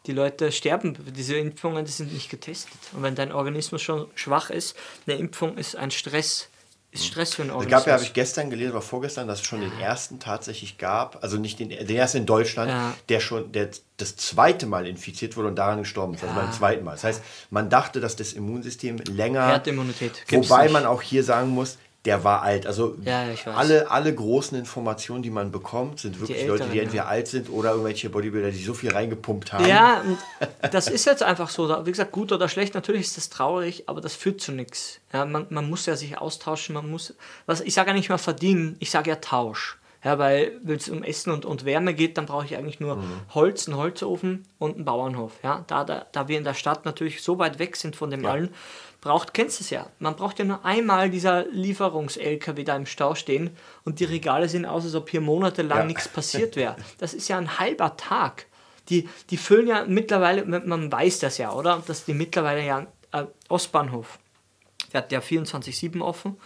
die 0.06 0.12
Leute 0.12 0.52
sterben. 0.52 0.96
Diese 1.16 1.36
Impfungen, 1.36 1.84
die 1.84 1.90
sind 1.90 2.12
nicht 2.12 2.30
getestet. 2.30 2.78
Und 2.92 3.02
wenn 3.02 3.14
dein 3.14 3.32
Organismus 3.32 3.82
schon 3.82 4.06
schwach 4.14 4.50
ist, 4.50 4.76
eine 5.06 5.16
Impfung 5.16 5.56
ist 5.56 5.76
ein 5.76 5.90
Stress. 5.90 6.48
Ist 6.92 7.06
Stress 7.06 7.34
für 7.34 7.42
einen 7.42 7.52
Organismus. 7.52 7.78
Es 7.78 7.84
gab 7.84 7.86
ja, 7.86 7.92
habe 7.94 8.02
ich 8.02 8.14
gestern 8.14 8.50
gelesen, 8.50 8.72
oder 8.72 8.82
vorgestern, 8.82 9.28
dass 9.28 9.40
es 9.40 9.46
schon 9.46 9.62
ja. 9.62 9.68
den 9.68 9.78
ersten 9.78 10.18
tatsächlich 10.18 10.76
gab, 10.76 11.22
also 11.22 11.36
nicht 11.36 11.60
den, 11.60 11.68
den 11.68 11.88
ersten 11.88 12.18
in 12.18 12.26
Deutschland, 12.26 12.68
ja. 12.68 12.94
der 13.08 13.20
schon 13.20 13.52
der 13.52 13.70
das 13.96 14.16
zweite 14.16 14.66
Mal 14.66 14.88
infiziert 14.88 15.36
wurde 15.36 15.48
und 15.48 15.56
daran 15.56 15.78
gestorben 15.78 16.14
ist, 16.14 16.24
also 16.24 16.34
beim 16.34 16.50
zweiten 16.52 16.84
Mal. 16.84 16.92
Das 16.92 17.04
heißt, 17.04 17.22
man 17.50 17.70
dachte, 17.70 18.00
dass 18.00 18.16
das 18.16 18.32
Immunsystem 18.32 18.96
länger. 19.06 19.46
Herdenimmunität. 19.46 20.24
Wobei 20.30 20.68
man 20.68 20.84
auch 20.84 21.02
hier 21.02 21.22
sagen 21.22 21.50
muss, 21.50 21.78
der 22.04 22.24
war 22.24 22.42
alt. 22.42 22.66
Also 22.66 22.96
ja, 23.04 23.26
alle, 23.54 23.90
alle 23.90 24.14
großen 24.14 24.58
Informationen, 24.58 25.22
die 25.22 25.30
man 25.30 25.52
bekommt, 25.52 26.00
sind 26.00 26.18
wirklich 26.18 26.40
die 26.40 26.46
Leute, 26.46 26.68
die 26.72 26.80
entweder 26.80 27.04
ja. 27.04 27.08
alt 27.08 27.28
sind 27.28 27.50
oder 27.50 27.72
irgendwelche 27.72 28.08
Bodybuilder, 28.08 28.50
die 28.50 28.62
so 28.62 28.72
viel 28.72 28.90
reingepumpt 28.90 29.52
haben. 29.52 29.66
Ja, 29.66 30.02
das 30.70 30.88
ist 30.88 31.04
jetzt 31.04 31.22
einfach 31.22 31.50
so. 31.50 31.68
Wie 31.84 31.90
gesagt, 31.90 32.12
gut 32.12 32.32
oder 32.32 32.48
schlecht, 32.48 32.74
natürlich 32.74 33.02
ist 33.02 33.16
das 33.18 33.28
traurig, 33.28 33.88
aber 33.88 34.00
das 34.00 34.14
führt 34.14 34.40
zu 34.40 34.52
nichts. 34.52 35.00
Ja, 35.12 35.26
man, 35.26 35.46
man 35.50 35.68
muss 35.68 35.84
ja 35.86 35.94
sich 35.94 36.16
austauschen, 36.16 36.74
man 36.74 36.90
muss, 36.90 37.14
was, 37.44 37.60
ich 37.60 37.74
sage 37.74 37.90
ja 37.90 37.94
nicht 37.94 38.08
mal 38.08 38.18
verdienen, 38.18 38.76
ich 38.78 38.90
sage 38.90 39.10
ja 39.10 39.16
Tausch. 39.16 39.76
Ja, 40.02 40.18
weil 40.18 40.58
wenn 40.62 40.76
es 40.76 40.88
um 40.88 41.02
Essen 41.02 41.30
und, 41.30 41.44
und 41.44 41.66
Wärme 41.66 41.92
geht, 41.92 42.16
dann 42.16 42.24
brauche 42.24 42.46
ich 42.46 42.56
eigentlich 42.56 42.80
nur 42.80 42.96
mhm. 42.96 43.20
Holz, 43.34 43.68
einen 43.68 43.76
Holzofen 43.76 44.46
und 44.58 44.76
einen 44.76 44.86
Bauernhof. 44.86 45.32
Ja, 45.42 45.64
da, 45.66 45.84
da, 45.84 46.06
da 46.10 46.26
wir 46.26 46.38
in 46.38 46.44
der 46.44 46.54
Stadt 46.54 46.86
natürlich 46.86 47.22
so 47.22 47.38
weit 47.38 47.58
weg 47.58 47.76
sind 47.76 47.96
von 47.96 48.10
dem 48.10 48.24
ja. 48.24 48.30
allen, 48.30 48.54
braucht, 49.00 49.34
kennst 49.34 49.60
du 49.60 49.64
es 49.64 49.70
ja, 49.70 49.86
man 49.98 50.16
braucht 50.16 50.38
ja 50.38 50.44
nur 50.44 50.64
einmal 50.64 51.10
dieser 51.10 51.46
Lieferungs-LKW 51.46 52.64
da 52.64 52.76
im 52.76 52.86
Stau 52.86 53.14
stehen 53.14 53.56
und 53.84 54.00
die 54.00 54.04
Regale 54.04 54.48
sehen 54.48 54.66
aus, 54.66 54.84
als 54.84 54.94
ob 54.94 55.10
hier 55.10 55.20
monatelang 55.20 55.78
ja. 55.78 55.84
nichts 55.84 56.08
passiert 56.08 56.56
wäre. 56.56 56.76
Das 56.98 57.14
ist 57.14 57.28
ja 57.28 57.38
ein 57.38 57.58
halber 57.58 57.96
Tag. 57.96 58.46
Die, 58.88 59.08
die 59.30 59.36
füllen 59.36 59.68
ja 59.68 59.84
mittlerweile, 59.86 60.44
man 60.44 60.90
weiß 60.90 61.20
das 61.20 61.38
ja, 61.38 61.52
oder? 61.52 61.82
Dass 61.86 62.04
die 62.04 62.14
mittlerweile 62.14 62.64
ja, 62.64 62.86
äh, 63.12 63.24
Ostbahnhof, 63.48 64.18
der 64.92 65.02
hat 65.02 65.12
ja 65.12 65.20
24-7 65.20 66.00
offen. 66.00 66.36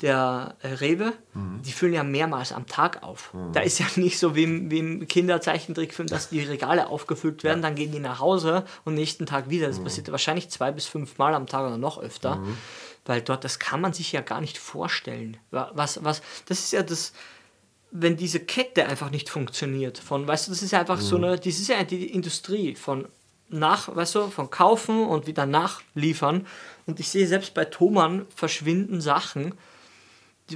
Der 0.00 0.56
äh, 0.62 0.68
Rewe, 0.68 1.12
mhm. 1.34 1.62
die 1.62 1.72
füllen 1.72 1.94
ja 1.94 2.02
mehrmals 2.02 2.52
am 2.52 2.66
Tag 2.66 3.02
auf. 3.02 3.32
Mhm. 3.32 3.52
Da 3.52 3.60
ist 3.60 3.78
ja 3.78 3.86
nicht 3.96 4.18
so 4.18 4.34
wie 4.34 4.44
im, 4.44 4.70
wie 4.70 4.78
im 4.78 5.06
Kinderzeichentrickfilm, 5.06 6.08
dass 6.08 6.30
die 6.30 6.40
Regale 6.40 6.88
aufgefüllt 6.88 7.44
werden, 7.44 7.62
ja. 7.62 7.68
dann 7.68 7.76
gehen 7.76 7.92
die 7.92 8.00
nach 8.00 8.20
Hause 8.20 8.64
und 8.84 8.94
nächsten 8.94 9.26
Tag 9.26 9.50
wieder. 9.50 9.68
Das 9.68 9.78
mhm. 9.78 9.84
passiert 9.84 10.10
wahrscheinlich 10.10 10.50
zwei 10.50 10.72
bis 10.72 10.86
fünf 10.86 11.18
Mal 11.18 11.34
am 11.34 11.46
Tag 11.46 11.66
oder 11.66 11.78
noch 11.78 11.98
öfter. 11.98 12.36
Mhm. 12.36 12.58
Weil 13.06 13.22
dort, 13.22 13.44
das 13.44 13.58
kann 13.58 13.80
man 13.80 13.92
sich 13.92 14.12
ja 14.12 14.22
gar 14.22 14.40
nicht 14.40 14.58
vorstellen. 14.58 15.36
Was, 15.50 16.02
was, 16.02 16.22
das 16.46 16.60
ist 16.60 16.72
ja 16.72 16.82
das, 16.82 17.12
wenn 17.90 18.16
diese 18.16 18.40
Kette 18.40 18.86
einfach 18.86 19.10
nicht 19.10 19.28
funktioniert, 19.28 19.98
von, 19.98 20.26
weißt 20.26 20.46
du, 20.46 20.52
das 20.52 20.62
ist 20.62 20.72
ja 20.72 20.80
einfach 20.80 21.00
so 21.00 21.18
mhm. 21.18 21.24
eine, 21.24 21.36
das 21.36 21.46
ist 21.46 21.68
ja 21.68 21.84
die 21.84 22.06
Industrie 22.06 22.74
von 22.74 23.06
nach, 23.50 23.94
weißt 23.94 24.14
du, 24.16 24.28
von 24.28 24.50
kaufen 24.50 25.04
und 25.04 25.26
wieder 25.26 25.46
nachliefern. 25.46 26.46
Und 26.86 26.98
ich 26.98 27.08
sehe 27.08 27.26
selbst 27.26 27.54
bei 27.54 27.66
Thomann 27.66 28.26
verschwinden 28.34 29.00
Sachen, 29.00 29.54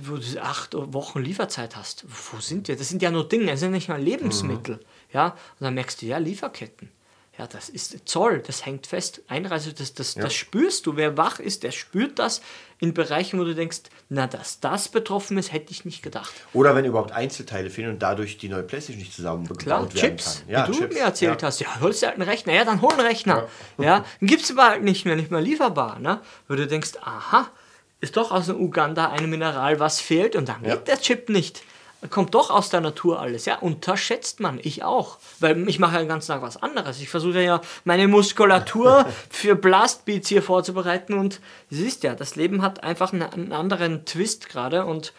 wo 0.03 0.17
du 0.17 0.43
acht 0.43 0.75
Wochen 0.75 1.21
Lieferzeit 1.21 1.77
hast. 1.77 2.05
Wo 2.09 2.41
sind 2.41 2.69
die? 2.69 2.77
Das 2.77 2.89
sind 2.89 3.03
ja 3.03 3.11
nur 3.11 3.29
Dinge, 3.29 3.47
das 3.47 3.61
sind 3.61 3.73
nicht 3.73 3.89
mal 3.89 4.01
Lebensmittel. 4.01 4.77
Mhm. 4.77 4.81
Ja? 5.13 5.27
Und 5.29 5.65
dann 5.65 5.75
merkst 5.75 6.03
du, 6.03 6.07
ja, 6.07 6.19
Lieferketten. 6.19 6.91
Ja, 7.39 7.47
das 7.47 7.69
ist 7.69 8.09
Zoll, 8.09 8.43
das 8.45 8.67
hängt 8.67 8.89
fest. 8.89 9.23
Einreise, 9.29 9.73
das, 9.73 9.95
das, 9.95 10.17
ja. 10.17 10.23
das 10.23 10.35
spürst 10.35 10.87
du. 10.87 10.97
Wer 10.97 11.17
wach 11.17 11.39
ist, 11.39 11.63
der 11.63 11.71
spürt 11.71 12.19
das 12.19 12.43
in 12.81 12.95
Bereichen, 12.95 13.39
wo 13.39 13.45
du 13.45 13.55
denkst, 13.55 13.83
na, 14.09 14.27
dass 14.27 14.59
das 14.59 14.89
betroffen 14.89 15.39
ist, 15.39 15.53
hätte 15.53 15.71
ich 15.71 15.85
nicht 15.85 16.03
gedacht. 16.03 16.33
Oder 16.53 16.75
wenn 16.75 16.85
überhaupt 16.85 17.13
Einzelteile 17.13 17.71
fehlen 17.71 17.91
und 17.91 18.03
dadurch 18.03 18.39
die 18.39 18.49
neue 18.49 18.65
Playstation 18.65 18.99
nicht 18.99 19.15
zusammengebaut 19.15 19.67
werden 19.67 19.89
Chips, 19.91 20.41
kann. 20.41 20.51
Ja, 20.51 20.67
wie 20.67 20.73
du 20.73 20.79
Chips, 20.79 20.95
mir 20.97 21.03
erzählt 21.03 21.43
ja. 21.43 21.47
hast. 21.47 21.61
Ja, 21.61 21.81
holst 21.81 22.03
du 22.03 22.07
halt 22.09 22.17
einen 22.17 22.29
Rechner. 22.29 22.55
Ja, 22.55 22.65
dann 22.65 22.83
hol 22.83 22.91
einen 22.91 23.07
Rechner. 23.07 23.47
Ja, 23.79 23.85
ja 23.85 24.05
dann 24.19 24.29
gibt 24.29 24.43
es 24.43 24.51
aber 24.51 24.71
halt 24.71 24.83
nicht 24.83 25.05
mehr, 25.05 25.15
nicht 25.15 25.31
mehr 25.31 25.41
lieferbar. 25.41 26.01
Ne? 26.01 26.21
Wo 26.49 26.57
du 26.57 26.67
denkst, 26.67 26.95
aha, 27.03 27.53
ist 28.01 28.17
doch 28.17 28.31
aus 28.31 28.49
Uganda 28.49 29.11
ein 29.11 29.29
Mineral, 29.29 29.81
was 29.81 30.01
fehlt 30.01 30.37
und 30.37 30.49
dann 30.49 30.63
geht 30.63 30.89
der 30.89 31.01
Chip 31.01 31.29
nicht 31.29 31.63
kommt 32.11 32.35
doch 32.35 32.51
aus 32.51 32.71
der 32.71 32.81
Natur 32.81 33.21
alles. 33.21 33.45
Ja, 33.45 33.59
unterschätzt 33.59 34.41
man. 34.41 34.61
Ich 34.63 34.85
auch. 34.85 35.19
Weil 35.41 35.69
ich 35.69 35.79
mache 35.79 35.95
ja 35.95 35.99
den 35.99 36.09
ganzen 36.09 36.29
Tag 36.29 36.43
was 36.43 36.57
anderes. 36.57 37.01
Ich 37.01 37.09
versuche 37.09 37.43
ja 37.43 37.61
meine 37.85 38.07
Muskulatur 38.07 39.07
für 39.31 39.57
Blastbeats 39.57 40.29
hier 40.29 40.43
vorzubereiten 40.43 41.15
und 41.15 41.41
siehst 41.71 42.05
ja, 42.05 42.15
das 42.15 42.37
Leben 42.37 42.63
hat 42.63 42.85
einfach 42.85 43.13
einen 43.13 43.53
anderen 43.53 44.05
Twist 44.05 44.49
gerade 44.49 44.85
und 44.85 45.13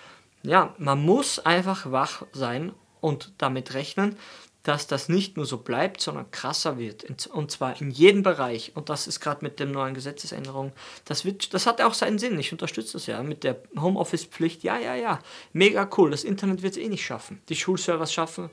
ja, 0.43 0.73
man 0.77 1.01
muss 1.01 1.39
einfach 1.39 1.91
wach 1.91 2.23
sein 2.31 2.71
und 3.01 3.33
damit 3.37 3.73
rechnen, 3.73 4.17
dass 4.63 4.87
das 4.87 5.07
nicht 5.07 5.37
nur 5.37 5.45
so 5.45 5.57
bleibt, 5.57 6.01
sondern 6.01 6.29
krasser 6.31 6.77
wird. 6.77 7.05
Und 7.29 7.51
zwar 7.51 7.79
in 7.79 7.91
jedem 7.91 8.23
Bereich. 8.23 8.73
Und 8.75 8.89
das 8.89 9.07
ist 9.07 9.19
gerade 9.19 9.43
mit 9.43 9.59
der 9.59 9.67
neuen 9.67 9.93
Gesetzesänderung. 9.93 10.73
Das, 11.05 11.23
wird, 11.23 11.53
das 11.53 11.65
hat 11.65 11.81
auch 11.81 11.93
seinen 11.93 12.19
Sinn. 12.19 12.37
Ich 12.39 12.51
unterstütze 12.51 12.93
das 12.93 13.05
ja. 13.05 13.23
Mit 13.23 13.43
der 13.43 13.57
Homeoffice-Pflicht. 13.79 14.63
Ja, 14.63 14.77
ja, 14.77 14.95
ja. 14.95 15.19
Mega 15.53 15.89
cool. 15.97 16.11
Das 16.11 16.23
Internet 16.23 16.61
wird 16.61 16.73
es 16.73 16.79
eh 16.79 16.89
nicht 16.89 17.05
schaffen. 17.05 17.41
Die 17.47 17.55
Schulservers 17.55 18.13
schaffen 18.13 18.49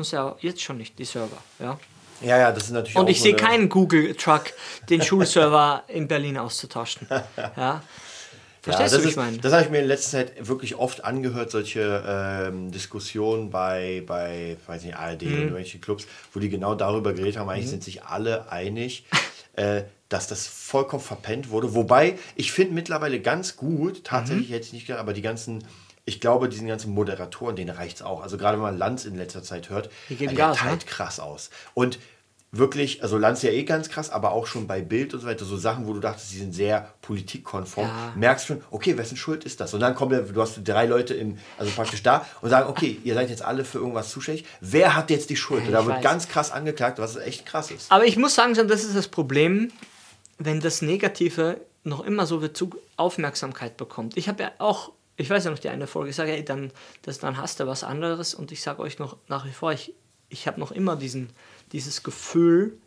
es 0.00 0.10
ja 0.10 0.36
jetzt 0.40 0.62
schon 0.62 0.78
nicht, 0.78 0.98
die 0.98 1.04
Server. 1.04 1.38
Ja. 1.58 1.78
Ja, 2.22 2.38
ja, 2.38 2.50
das 2.52 2.64
ist 2.64 2.70
natürlich. 2.70 2.96
Und 2.96 3.10
ich 3.10 3.20
sehe 3.20 3.36
keinen 3.36 3.68
Google-Truck, 3.68 4.44
den 4.88 5.02
Schulserver 5.02 5.84
in 5.88 6.08
Berlin 6.08 6.38
auszutauschen. 6.38 7.06
Ja. 7.56 7.82
Verstehst 8.66 8.92
ja, 8.92 8.98
das 8.98 9.04
du, 9.04 9.08
ich 9.10 9.16
meine? 9.16 9.38
Das 9.38 9.52
habe 9.52 9.62
ich 9.62 9.70
mir 9.70 9.78
in 9.78 9.86
letzter 9.86 10.18
Zeit 10.18 10.48
wirklich 10.48 10.74
oft 10.74 11.04
angehört, 11.04 11.52
solche 11.52 12.02
ähm, 12.04 12.72
Diskussionen 12.72 13.50
bei, 13.50 14.02
bei, 14.04 14.56
weiß 14.66 14.82
nicht, 14.82 14.96
ARD 14.96 15.22
mhm. 15.22 15.28
oder 15.28 15.38
irgendwelche 15.38 15.78
Clubs, 15.78 16.08
wo 16.32 16.40
die 16.40 16.48
genau 16.48 16.74
darüber 16.74 17.12
geredet 17.12 17.36
haben. 17.36 17.48
Eigentlich 17.48 17.66
mhm. 17.66 17.70
sind 17.70 17.84
sich 17.84 18.02
alle 18.02 18.50
einig, 18.50 19.04
äh, 19.52 19.82
dass 20.08 20.26
das 20.26 20.48
vollkommen 20.48 21.02
verpennt 21.02 21.50
wurde. 21.50 21.74
Wobei, 21.74 22.18
ich 22.34 22.50
finde 22.50 22.74
mittlerweile 22.74 23.20
ganz 23.20 23.56
gut, 23.56 24.02
tatsächlich 24.02 24.48
mhm. 24.48 24.54
hätte 24.54 24.66
ich 24.66 24.72
nicht 24.72 24.86
gedacht, 24.88 25.00
aber 25.00 25.12
die 25.12 25.22
ganzen 25.22 25.62
ich 26.08 26.20
glaube, 26.20 26.48
diesen 26.48 26.68
ganzen 26.68 26.94
Moderatoren, 26.94 27.56
denen 27.56 27.70
reicht 27.70 27.96
es 27.96 28.02
auch. 28.02 28.22
Also 28.22 28.38
gerade 28.38 28.58
wenn 28.58 28.62
man 28.62 28.78
Lanz 28.78 29.06
in 29.06 29.16
letzter 29.16 29.42
Zeit 29.42 29.70
hört, 29.70 29.90
die 30.08 30.14
geben 30.14 30.36
Gas, 30.36 30.58
teilt 30.58 30.84
ne? 30.84 30.86
krass 30.86 31.18
aus. 31.18 31.50
Und 31.74 31.98
wirklich, 32.52 33.02
also 33.02 33.18
Lanz 33.18 33.42
ja 33.42 33.50
eh 33.50 33.64
ganz 33.64 33.88
krass, 33.88 34.10
aber 34.10 34.32
auch 34.32 34.46
schon 34.46 34.66
bei 34.66 34.80
Bild 34.80 35.14
und 35.14 35.20
so 35.20 35.26
weiter, 35.26 35.44
so 35.44 35.56
Sachen, 35.56 35.86
wo 35.86 35.92
du 35.92 36.00
dachtest, 36.00 36.32
die 36.32 36.38
sind 36.38 36.54
sehr 36.54 36.94
politikkonform, 37.02 37.86
ja. 37.86 38.12
merkst 38.16 38.46
schon, 38.46 38.62
okay, 38.70 38.96
wessen 38.96 39.16
Schuld 39.16 39.44
ist 39.44 39.60
das? 39.60 39.74
Und 39.74 39.80
dann 39.80 39.94
kommt, 39.94 40.12
du 40.12 40.40
hast 40.40 40.60
drei 40.64 40.86
Leute 40.86 41.14
im, 41.14 41.38
also 41.58 41.70
praktisch 41.72 42.02
da 42.02 42.26
und 42.40 42.50
sagen, 42.50 42.68
okay, 42.68 42.98
ihr 43.04 43.14
seid 43.14 43.30
jetzt 43.30 43.42
alle 43.42 43.64
für 43.64 43.78
irgendwas 43.78 44.10
zuständig. 44.10 44.44
Wer 44.60 44.94
hat 44.94 45.10
jetzt 45.10 45.30
die 45.30 45.36
Schuld? 45.36 45.62
Ja, 45.62 45.66
und 45.68 45.72
da 45.74 45.86
wird 45.86 45.96
weiß. 45.96 46.04
ganz 46.04 46.28
krass 46.28 46.50
angeklagt, 46.50 46.98
was 46.98 47.16
echt 47.16 47.46
krass 47.46 47.70
ist. 47.70 47.90
Aber 47.90 48.04
ich 48.04 48.16
muss 48.16 48.34
sagen, 48.34 48.54
das 48.54 48.84
ist 48.84 48.96
das 48.96 49.08
Problem, 49.08 49.70
wenn 50.38 50.60
das 50.60 50.82
Negative 50.82 51.60
noch 51.84 52.04
immer 52.04 52.26
so 52.26 52.40
viel 52.40 52.50
Aufmerksamkeit 52.96 53.76
bekommt. 53.76 54.16
Ich 54.16 54.28
habe 54.28 54.42
ja 54.42 54.52
auch, 54.58 54.92
ich 55.16 55.30
weiß 55.30 55.44
ja 55.44 55.50
noch 55.50 55.58
die 55.58 55.68
eine 55.68 55.86
Folge, 55.86 56.10
ich 56.10 56.16
sage, 56.16 56.32
ey, 56.32 56.44
dann, 56.44 56.72
das, 57.02 57.18
dann 57.18 57.38
hast 57.38 57.60
du 57.60 57.66
was 57.66 57.84
anderes 57.84 58.34
und 58.34 58.52
ich 58.52 58.62
sage 58.62 58.82
euch 58.82 58.98
noch 58.98 59.16
nach 59.28 59.46
wie 59.46 59.52
vor, 59.52 59.72
ich, 59.72 59.94
ich 60.28 60.46
habe 60.46 60.60
noch 60.60 60.72
immer 60.72 60.96
diesen 60.96 61.30
dieses 61.72 62.02
Gefühl, 62.02 62.78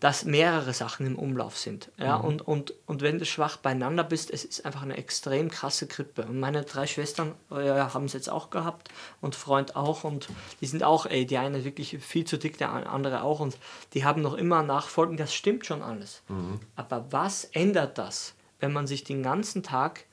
dass 0.00 0.24
mehrere 0.24 0.72
Sachen 0.72 1.06
im 1.06 1.18
Umlauf 1.18 1.58
sind. 1.58 1.90
Ja? 1.98 2.18
Mhm. 2.18 2.24
Und, 2.24 2.48
und, 2.48 2.74
und 2.86 3.02
wenn 3.02 3.18
du 3.18 3.26
schwach 3.26 3.58
beieinander 3.58 4.02
bist, 4.02 4.30
es 4.30 4.44
ist 4.44 4.64
einfach 4.64 4.82
eine 4.82 4.96
extrem 4.96 5.50
krasse 5.50 5.86
Grippe. 5.86 6.22
Und 6.22 6.40
meine 6.40 6.62
drei 6.64 6.86
Schwestern 6.86 7.34
äh, 7.50 7.68
haben 7.68 8.06
es 8.06 8.14
jetzt 8.14 8.30
auch 8.30 8.48
gehabt 8.48 8.88
und 9.20 9.34
Freund 9.34 9.76
auch. 9.76 10.04
Und 10.04 10.28
die 10.62 10.66
sind 10.66 10.82
auch, 10.82 11.04
ey, 11.04 11.26
die 11.26 11.36
eine 11.36 11.64
wirklich 11.64 11.98
viel 11.98 12.24
zu 12.24 12.38
dick, 12.38 12.56
der 12.56 12.70
andere 12.70 13.22
auch. 13.22 13.40
Und 13.40 13.58
die 13.92 14.06
haben 14.06 14.22
noch 14.22 14.34
immer 14.34 14.62
Nachfolgen. 14.62 15.18
Das 15.18 15.34
stimmt 15.34 15.66
schon 15.66 15.82
alles. 15.82 16.22
Mhm. 16.28 16.60
Aber 16.76 17.12
was 17.12 17.44
ändert 17.44 17.98
das, 17.98 18.34
wenn 18.60 18.72
man 18.72 18.86
sich 18.86 19.04
den 19.04 19.22
ganzen 19.22 19.62
Tag. 19.62 20.04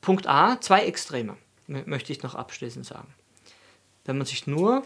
Punkt 0.00 0.28
A, 0.28 0.60
zwei 0.60 0.84
Extreme, 0.84 1.36
möchte 1.66 2.12
ich 2.12 2.22
noch 2.22 2.34
abschließend 2.34 2.86
sagen. 2.86 3.12
Wenn 4.04 4.18
man 4.18 4.26
sich 4.26 4.46
nur 4.46 4.84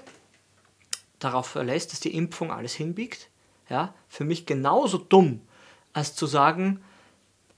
darauf 1.20 1.46
verlässt, 1.46 1.92
dass 1.92 2.00
die 2.00 2.14
Impfung 2.14 2.50
alles 2.50 2.74
hinbiegt. 2.74 3.28
Ja, 3.68 3.94
für 4.08 4.24
mich 4.24 4.46
genauso 4.46 4.98
dumm, 4.98 5.42
als 5.92 6.16
zu 6.16 6.26
sagen, 6.26 6.82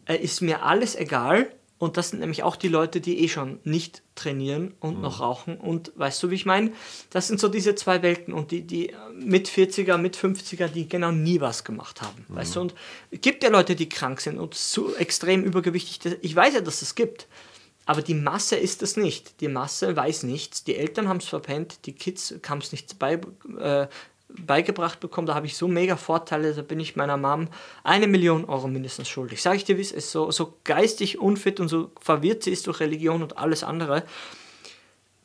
äh, 0.07 0.17
ist 0.17 0.43
mir 0.43 0.63
alles 0.63 0.95
egal. 0.95 1.51
Und 1.79 1.97
das 1.97 2.11
sind 2.11 2.21
nämlich 2.21 2.45
auch 2.45 2.55
die 2.55 2.69
Leute, 2.69 3.01
die 3.01 3.25
eh 3.25 3.29
schon 3.29 3.59
nicht 3.65 4.03
trainieren 4.15 4.73
und 4.79 4.97
mhm. 4.97 5.03
noch 5.03 5.19
rauchen. 5.19 5.57
Und 5.57 5.91
weißt 5.97 6.23
du, 6.23 6.31
wie 6.31 6.37
ich 6.37 6.47
meine? 6.47 6.73
Das 7.11 7.27
sind 7.27 7.41
so 7.41 7.49
diese 7.49 7.75
zwei 7.75 8.03
Welten. 8.03 8.35
Und 8.35 8.53
die, 8.53 8.63
die 8.63 8.95
mit 9.19 9.49
40er, 9.49 9.97
mit 9.97 10.17
50er, 10.17 10.69
die 10.69 10.89
genau 10.89 11.11
nie 11.11 11.41
was 11.41 11.65
gemacht 11.65 12.01
haben. 12.01 12.25
Mhm. 12.29 12.37
Weißt 12.37 12.55
du? 12.55 12.61
Und 12.61 12.75
es 13.11 13.21
gibt 13.21 13.43
ja 13.43 13.51
Leute, 13.51 13.75
die 13.75 13.89
krank 13.89 14.21
sind 14.21 14.39
und 14.39 14.55
so 14.55 14.95
extrem 14.95 15.43
übergewichtig. 15.43 16.19
Ich 16.21 16.37
weiß 16.37 16.55
ja, 16.55 16.61
dass 16.61 16.83
es 16.83 16.95
gibt. 16.95 17.27
Aber 17.85 18.03
die 18.03 18.15
Masse 18.15 18.57
ist 18.57 18.83
es 18.83 18.97
nicht. 18.97 19.41
Die 19.41 19.49
Masse 19.49 19.97
weiß 19.97 20.23
nichts. 20.23 20.65
Die 20.65 20.77
Eltern 20.77 21.09
haben 21.09 21.19
es 21.19 21.27
verpennt, 21.27 21.87
die 21.87 21.93
Kids 21.93 22.35
haben 22.49 22.59
es 22.59 22.73
nicht 22.73 22.99
bei, 22.99 23.19
äh, 23.59 23.89
beigebracht 24.29 25.01
bekommen. 25.01 25.27
Da 25.27 25.35
habe 25.35 25.47
ich 25.47 25.57
so 25.57 25.69
mega 25.69 25.97
Vorteile, 25.97 26.55
da 26.55 26.63
bin 26.63 26.81
ich 26.81 26.97
meiner 26.97 27.17
Mom 27.17 27.49
eine 27.83 28.07
Million 28.07 28.45
Euro 28.45 28.69
mindestens 28.69 29.09
schuldig. 29.09 29.43
Sage 29.43 29.57
ich 29.57 29.65
dir, 29.65 29.77
wie 29.77 29.83
es 29.83 29.93
ist, 29.93 30.11
so, 30.11 30.31
so 30.31 30.59
geistig 30.65 31.19
unfit 31.19 31.61
und 31.61 31.69
so 31.69 31.91
verwirrt 32.01 32.45
sie 32.45 32.51
ist 32.51 32.67
durch 32.67 32.81
Religion 32.81 33.23
und 33.23 33.37
alles 33.39 33.65
andere 33.65 34.05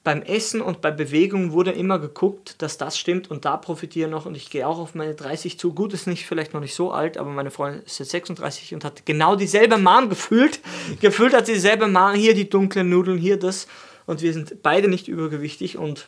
beim 0.08 0.22
Essen 0.22 0.62
und 0.62 0.80
bei 0.80 0.90
Bewegung 0.90 1.52
wurde 1.52 1.72
immer 1.72 2.00
geguckt, 2.00 2.62
dass 2.62 2.78
das 2.78 2.98
stimmt 2.98 3.30
und 3.30 3.44
da 3.44 3.58
profitiere 3.58 4.10
noch 4.10 4.26
und 4.26 4.38
ich 4.38 4.50
gehe 4.50 4.66
auch 4.66 4.80
auf 4.80 4.96
meine 4.96 5.16
30 5.16 5.60
zu. 5.60 5.74
Gut, 5.74 5.92
ist 5.92 6.08
nicht 6.08 6.26
vielleicht 6.26 6.54
noch 6.54 6.62
nicht 6.62 6.76
so 6.76 6.94
alt, 6.94 7.18
aber 7.18 7.30
meine 7.30 7.52
Freundin 7.52 7.84
ist 7.84 8.00
jetzt 8.00 8.12
36 8.12 8.74
und 8.74 8.86
hat 8.86 9.06
genau 9.06 9.36
dieselbe 9.36 9.78
Mom 9.78 10.08
gefühlt. 10.08 10.62
gefühlt 11.02 11.34
hat 11.34 11.46
sie 11.46 11.56
dieselbe 11.56 11.90
Mom, 11.90 12.14
hier 12.14 12.34
die 12.34 12.50
dunklen 12.50 12.88
Nudeln, 12.88 13.18
hier 13.18 13.38
das 13.38 13.68
und 14.06 14.22
wir 14.22 14.32
sind 14.32 14.64
beide 14.64 14.88
nicht 14.88 15.10
übergewichtig 15.10 15.78
und 15.78 16.08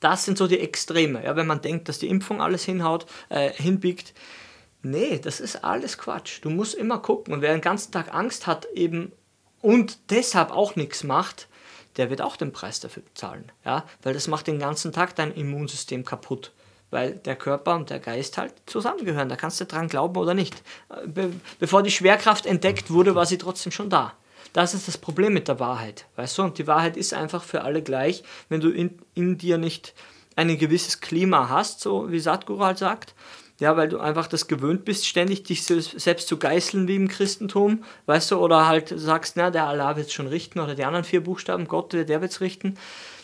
das 0.00 0.24
sind 0.24 0.36
so 0.36 0.48
die 0.48 0.58
Extreme. 0.58 1.22
Ja, 1.22 1.36
wenn 1.36 1.46
man 1.46 1.60
denkt, 1.60 1.88
dass 1.88 2.00
die 2.00 2.08
Impfung 2.08 2.42
alles 2.42 2.64
hinhaut, 2.64 3.06
äh, 3.28 3.52
hinbiegt. 3.52 4.12
Nee, 4.82 5.20
das 5.22 5.38
ist 5.38 5.62
alles 5.62 5.98
Quatsch. 5.98 6.40
Du 6.42 6.50
musst 6.50 6.74
immer 6.74 6.98
gucken 6.98 7.32
und 7.32 7.42
wer 7.42 7.52
den 7.52 7.60
ganzen 7.60 7.92
Tag 7.92 8.12
Angst 8.12 8.48
hat 8.48 8.66
eben 8.74 9.12
und 9.62 9.98
deshalb 10.10 10.50
auch 10.50 10.74
nichts 10.74 11.04
macht, 11.04 11.46
der 11.96 12.10
wird 12.10 12.20
auch 12.20 12.36
den 12.36 12.52
Preis 12.52 12.80
dafür 12.80 13.02
bezahlen. 13.02 13.50
Ja? 13.64 13.84
Weil 14.02 14.14
das 14.14 14.28
macht 14.28 14.46
den 14.46 14.58
ganzen 14.58 14.92
Tag 14.92 15.14
dein 15.16 15.32
Immunsystem 15.32 16.04
kaputt. 16.04 16.52
Weil 16.90 17.12
der 17.12 17.36
Körper 17.36 17.74
und 17.74 17.90
der 17.90 17.98
Geist 17.98 18.38
halt 18.38 18.52
zusammengehören. 18.66 19.28
Da 19.28 19.36
kannst 19.36 19.60
du 19.60 19.64
dran 19.64 19.88
glauben 19.88 20.16
oder 20.16 20.34
nicht. 20.34 20.62
Be 21.06 21.32
bevor 21.58 21.82
die 21.82 21.90
Schwerkraft 21.90 22.46
entdeckt 22.46 22.90
wurde, 22.90 23.14
war 23.14 23.26
sie 23.26 23.38
trotzdem 23.38 23.72
schon 23.72 23.90
da. 23.90 24.14
Das 24.52 24.74
ist 24.74 24.86
das 24.86 24.98
Problem 24.98 25.32
mit 25.32 25.48
der 25.48 25.58
Wahrheit. 25.58 26.06
Weißt 26.14 26.38
du? 26.38 26.42
Und 26.42 26.58
die 26.58 26.66
Wahrheit 26.68 26.96
ist 26.96 27.12
einfach 27.12 27.42
für 27.42 27.62
alle 27.62 27.82
gleich. 27.82 28.22
Wenn 28.48 28.60
du 28.60 28.70
in, 28.70 28.98
in 29.14 29.38
dir 29.38 29.58
nicht 29.58 29.94
ein 30.36 30.56
gewisses 30.58 31.00
Klima 31.00 31.48
hast, 31.48 31.80
so 31.80 32.10
wie 32.10 32.20
Sadhguru 32.20 32.64
halt 32.64 32.78
sagt, 32.78 33.14
ja, 33.60 33.76
weil 33.76 33.88
du 33.88 33.98
einfach 33.98 34.26
das 34.26 34.48
gewöhnt 34.48 34.84
bist, 34.84 35.06
ständig 35.06 35.44
dich 35.44 35.64
selbst 35.64 36.28
zu 36.28 36.38
geißeln 36.38 36.88
wie 36.88 36.96
im 36.96 37.08
Christentum, 37.08 37.84
weißt 38.06 38.32
du, 38.32 38.38
oder 38.38 38.66
halt 38.66 38.92
sagst, 38.96 39.36
na, 39.36 39.50
der 39.50 39.66
Allah 39.66 39.96
wird 39.96 40.08
es 40.08 40.12
schon 40.12 40.26
richten, 40.26 40.60
oder 40.60 40.74
die 40.74 40.84
anderen 40.84 41.04
vier 41.04 41.22
Buchstaben, 41.22 41.68
Gott, 41.68 41.92
der 41.92 42.08
wird 42.08 42.32
es 42.32 42.40
richten, 42.40 42.76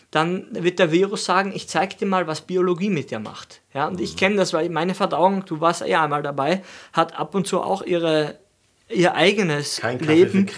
dann 0.09 0.47
wird 0.51 0.79
der 0.79 0.91
Virus 0.91 1.25
sagen, 1.25 1.53
ich 1.55 1.69
zeig 1.69 1.97
dir 1.97 2.05
mal, 2.05 2.27
was 2.27 2.41
Biologie 2.41 2.89
mit 2.89 3.11
dir 3.11 3.19
macht. 3.19 3.61
Ja, 3.73 3.87
und 3.87 4.01
ich 4.01 4.17
kenne 4.17 4.35
das, 4.35 4.51
weil 4.51 4.69
meine 4.69 4.93
Verdauung, 4.93 5.45
du 5.45 5.61
warst 5.61 5.85
ja 5.85 6.03
einmal 6.03 6.21
dabei, 6.21 6.63
hat 6.91 7.17
ab 7.17 7.33
und 7.33 7.47
zu 7.47 7.61
auch 7.61 7.81
ihre 7.81 8.37
ihr 8.89 9.15
eigenes 9.15 9.77
Kein 9.77 9.99
Leben. 9.99 10.49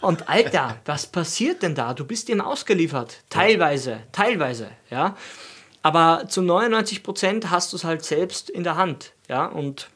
Und 0.00 0.28
Alter, 0.28 0.78
was 0.86 1.06
passiert 1.06 1.62
denn 1.62 1.74
da? 1.74 1.92
Du 1.92 2.06
bist 2.06 2.28
dem 2.28 2.40
ausgeliefert. 2.40 3.18
Teilweise, 3.28 4.00
teilweise, 4.12 4.70
ja. 4.90 5.16
Aber 5.82 6.28
zu 6.28 6.42
99 6.42 7.02
Prozent 7.02 7.50
hast 7.50 7.72
du 7.72 7.76
es 7.76 7.84
halt 7.84 8.04
selbst 8.04 8.48
in 8.48 8.64
der 8.64 8.76
Hand, 8.76 9.12
ja. 9.28 9.46
Und 9.46 9.90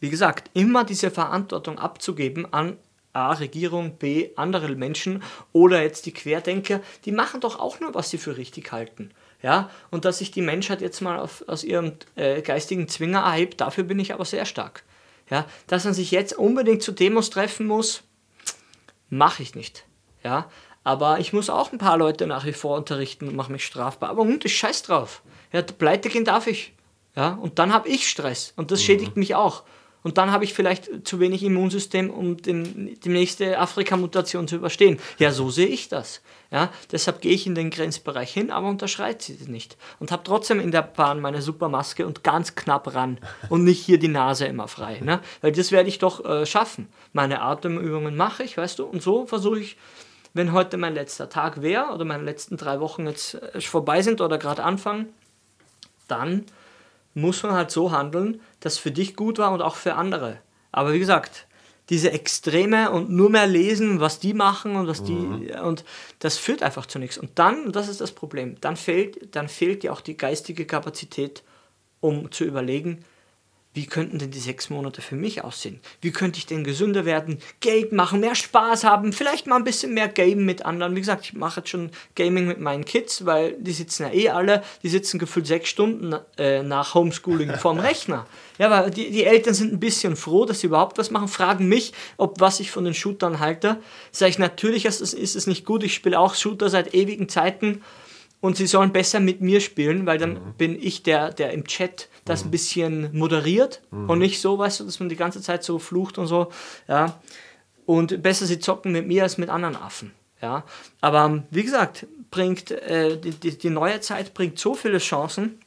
wie 0.00 0.10
gesagt, 0.10 0.50
immer 0.54 0.84
diese 0.84 1.10
Verantwortung 1.10 1.78
abzugeben 1.78 2.52
an 2.52 2.76
A, 3.12 3.32
Regierung, 3.32 3.96
B, 3.96 4.30
andere 4.34 4.68
Menschen 4.74 5.22
oder 5.52 5.82
jetzt 5.82 6.04
die 6.04 6.12
Querdenker, 6.12 6.80
die 7.04 7.12
machen 7.12 7.40
doch 7.40 7.60
auch 7.60 7.78
nur, 7.80 7.94
was 7.94 8.10
sie 8.10 8.18
für 8.18 8.36
richtig 8.36 8.72
halten. 8.72 9.10
Ja, 9.40 9.70
und 9.90 10.04
dass 10.04 10.18
sich 10.18 10.30
die 10.30 10.42
Menschheit 10.42 10.80
jetzt 10.80 11.00
mal 11.00 11.18
auf, 11.18 11.44
aus 11.46 11.64
ihrem 11.64 11.92
äh, 12.16 12.40
geistigen 12.40 12.88
Zwinger 12.88 13.20
erhebt, 13.20 13.60
dafür 13.60 13.84
bin 13.84 13.98
ich 14.00 14.14
aber 14.14 14.24
sehr 14.24 14.46
stark. 14.46 14.84
Ja, 15.30 15.46
dass 15.66 15.84
man 15.84 15.94
sich 15.94 16.10
jetzt 16.10 16.32
unbedingt 16.32 16.82
zu 16.82 16.92
Demos 16.92 17.30
treffen 17.30 17.66
muss, 17.66 18.02
mache 19.10 19.42
ich 19.42 19.54
nicht. 19.54 19.84
Ja, 20.22 20.50
aber 20.84 21.18
ich 21.18 21.32
muss 21.32 21.50
auch 21.50 21.72
ein 21.72 21.78
paar 21.78 21.96
Leute 21.96 22.26
nach 22.26 22.44
wie 22.44 22.52
vor 22.52 22.76
unterrichten 22.76 23.26
und 23.28 23.36
mache 23.36 23.50
mich 23.50 23.64
strafbar. 23.64 24.10
Aber 24.10 24.22
und 24.22 24.44
ich 24.44 24.56
scheiß 24.56 24.82
drauf. 24.82 25.22
Ja, 25.52 25.62
pleite 25.62 26.10
gehen 26.10 26.24
darf 26.24 26.46
ich. 26.46 26.72
Ja, 27.16 27.30
und 27.30 27.58
dann 27.58 27.72
habe 27.72 27.88
ich 27.88 28.08
Stress 28.08 28.52
und 28.56 28.70
das 28.70 28.80
mhm. 28.80 28.84
schädigt 28.84 29.16
mich 29.16 29.34
auch. 29.34 29.62
Und 30.02 30.18
dann 30.18 30.32
habe 30.32 30.44
ich 30.44 30.52
vielleicht 30.52 31.06
zu 31.08 31.18
wenig 31.18 31.42
Immunsystem, 31.42 32.10
um 32.10 32.36
den, 32.36 33.00
die 33.00 33.08
nächste 33.08 33.58
Afrika-Mutation 33.58 34.46
zu 34.46 34.56
überstehen. 34.56 34.98
Ja, 35.18 35.32
so 35.32 35.48
sehe 35.48 35.66
ich 35.66 35.88
das. 35.88 36.20
Ja, 36.50 36.70
deshalb 36.92 37.22
gehe 37.22 37.32
ich 37.32 37.46
in 37.46 37.54
den 37.54 37.70
Grenzbereich 37.70 38.30
hin, 38.30 38.50
aber 38.50 38.68
unterschreite 38.68 39.32
sie 39.32 39.50
nicht. 39.50 39.78
Und 40.00 40.12
habe 40.12 40.22
trotzdem 40.22 40.60
in 40.60 40.72
der 40.72 40.82
Bahn 40.82 41.20
meine 41.20 41.40
Supermaske 41.40 42.06
und 42.06 42.22
ganz 42.22 42.54
knapp 42.54 42.94
ran 42.94 43.18
und 43.48 43.64
nicht 43.64 43.82
hier 43.82 43.98
die 43.98 44.08
Nase 44.08 44.44
immer 44.44 44.68
frei. 44.68 45.00
Ne? 45.00 45.20
Weil 45.40 45.52
das 45.52 45.72
werde 45.72 45.88
ich 45.88 45.98
doch 45.98 46.22
äh, 46.22 46.44
schaffen. 46.44 46.88
Meine 47.14 47.40
Atemübungen 47.40 48.14
mache 48.14 48.42
ich, 48.42 48.58
weißt 48.58 48.80
du, 48.80 48.84
und 48.84 49.02
so 49.02 49.26
versuche 49.26 49.60
ich, 49.60 49.78
wenn 50.34 50.52
heute 50.52 50.76
mein 50.76 50.94
letzter 50.94 51.28
Tag 51.28 51.62
wäre 51.62 51.92
oder 51.92 52.04
meine 52.04 52.24
letzten 52.24 52.56
drei 52.56 52.80
Wochen 52.80 53.06
jetzt 53.06 53.34
äh, 53.34 53.60
vorbei 53.60 54.02
sind 54.02 54.20
oder 54.20 54.36
gerade 54.36 54.62
anfangen, 54.64 55.08
dann 56.08 56.44
muss 57.14 57.42
man 57.42 57.52
halt 57.52 57.70
so 57.70 57.92
handeln, 57.92 58.40
dass 58.60 58.76
für 58.76 58.90
dich 58.90 59.16
gut 59.16 59.38
war 59.38 59.52
und 59.52 59.62
auch 59.62 59.76
für 59.76 59.94
andere. 59.94 60.38
Aber 60.72 60.92
wie 60.92 60.98
gesagt, 60.98 61.46
diese 61.88 62.10
Extreme 62.10 62.90
und 62.90 63.10
nur 63.10 63.30
mehr 63.30 63.46
lesen, 63.46 64.00
was 64.00 64.18
die 64.18 64.34
machen 64.34 64.74
und 64.74 64.88
was 64.88 65.02
mhm. 65.02 65.46
die 65.46 65.52
und 65.52 65.84
das 66.18 66.38
führt 66.38 66.62
einfach 66.62 66.86
zu 66.86 66.98
nichts. 66.98 67.18
Und 67.18 67.38
dann, 67.38 67.66
und 67.66 67.76
das 67.76 67.88
ist 67.88 68.00
das 68.00 68.12
Problem, 68.12 68.56
dann 68.60 68.76
fehlt, 68.76 69.34
dann 69.36 69.48
fehlt 69.48 69.82
dir 69.82 69.92
auch 69.92 70.00
die 70.00 70.16
geistige 70.16 70.66
Kapazität, 70.66 71.42
um 72.00 72.32
zu 72.32 72.44
überlegen, 72.44 73.04
wie 73.74 73.86
könnten 73.86 74.20
denn 74.20 74.30
die 74.30 74.38
sechs 74.38 74.70
Monate 74.70 75.02
für 75.02 75.16
mich 75.16 75.42
aussehen? 75.42 75.80
Wie 76.00 76.12
könnte 76.12 76.38
ich 76.38 76.46
denn 76.46 76.62
gesünder 76.62 77.04
werden, 77.04 77.40
Geld 77.58 77.92
machen, 77.92 78.20
mehr 78.20 78.36
Spaß 78.36 78.84
haben, 78.84 79.12
vielleicht 79.12 79.48
mal 79.48 79.56
ein 79.56 79.64
bisschen 79.64 79.92
mehr 79.92 80.06
Game 80.06 80.44
mit 80.44 80.64
anderen. 80.64 80.94
Wie 80.94 81.00
gesagt, 81.00 81.24
ich 81.24 81.34
mache 81.34 81.60
jetzt 81.60 81.70
schon 81.70 81.90
Gaming 82.14 82.46
mit 82.46 82.60
meinen 82.60 82.84
Kids, 82.84 83.26
weil 83.26 83.56
die 83.58 83.72
sitzen 83.72 84.04
ja 84.04 84.12
eh 84.12 84.28
alle, 84.30 84.62
die 84.84 84.88
sitzen 84.88 85.18
gefühlt 85.18 85.48
sechs 85.48 85.68
Stunden 85.68 86.14
äh, 86.38 86.62
nach 86.62 86.94
Homeschooling 86.94 87.52
vorm 87.58 87.80
Rechner. 87.80 88.26
Ja, 88.58 88.70
weil 88.70 88.90
die, 88.90 89.10
die 89.10 89.24
Eltern 89.24 89.54
sind 89.54 89.72
ein 89.72 89.80
bisschen 89.80 90.14
froh, 90.14 90.44
dass 90.44 90.60
sie 90.60 90.68
überhaupt 90.68 90.96
was 90.96 91.10
machen, 91.10 91.26
fragen 91.26 91.68
mich, 91.68 91.92
ob 92.16 92.40
was 92.40 92.60
ich 92.60 92.70
von 92.70 92.84
den 92.84 92.94
Shootern 92.94 93.40
halte. 93.40 93.78
Sage 94.12 94.30
ich, 94.30 94.38
natürlich 94.38 94.84
ist 94.84 95.00
es, 95.00 95.12
ist 95.12 95.34
es 95.34 95.48
nicht 95.48 95.64
gut, 95.64 95.82
ich 95.82 95.94
spiele 95.94 96.20
auch 96.20 96.36
Shooter 96.36 96.70
seit 96.70 96.94
ewigen 96.94 97.28
Zeiten 97.28 97.82
und 98.44 98.58
sie 98.58 98.66
sollen 98.66 98.92
besser 98.92 99.20
mit 99.20 99.40
mir 99.40 99.62
spielen, 99.62 100.04
weil 100.04 100.18
dann 100.18 100.34
mhm. 100.34 100.54
bin 100.58 100.78
ich 100.78 101.02
der, 101.02 101.32
der 101.32 101.54
im 101.54 101.66
Chat 101.66 102.10
das 102.26 102.42
mhm. 102.42 102.48
ein 102.48 102.50
bisschen 102.50 103.18
moderiert 103.18 103.80
mhm. 103.90 104.10
und 104.10 104.18
nicht 104.18 104.38
so, 104.38 104.58
weißt 104.58 104.80
du, 104.80 104.84
dass 104.84 105.00
man 105.00 105.08
die 105.08 105.16
ganze 105.16 105.40
Zeit 105.40 105.64
so 105.64 105.78
flucht 105.78 106.18
und 106.18 106.26
so, 106.26 106.52
ja. 106.86 107.18
Und 107.86 108.22
besser 108.22 108.44
sie 108.44 108.58
zocken 108.58 108.92
mit 108.92 109.06
mir 109.06 109.22
als 109.22 109.38
mit 109.38 109.48
anderen 109.48 109.76
Affen, 109.76 110.12
ja. 110.42 110.64
Aber 111.00 111.42
wie 111.50 111.62
gesagt, 111.62 112.06
bringt 112.30 112.70
äh, 112.70 113.16
die, 113.18 113.30
die, 113.30 113.56
die 113.56 113.70
neue 113.70 114.02
Zeit 114.02 114.34
bringt 114.34 114.58
so 114.58 114.74
viele 114.74 114.98
Chancen, 114.98 115.58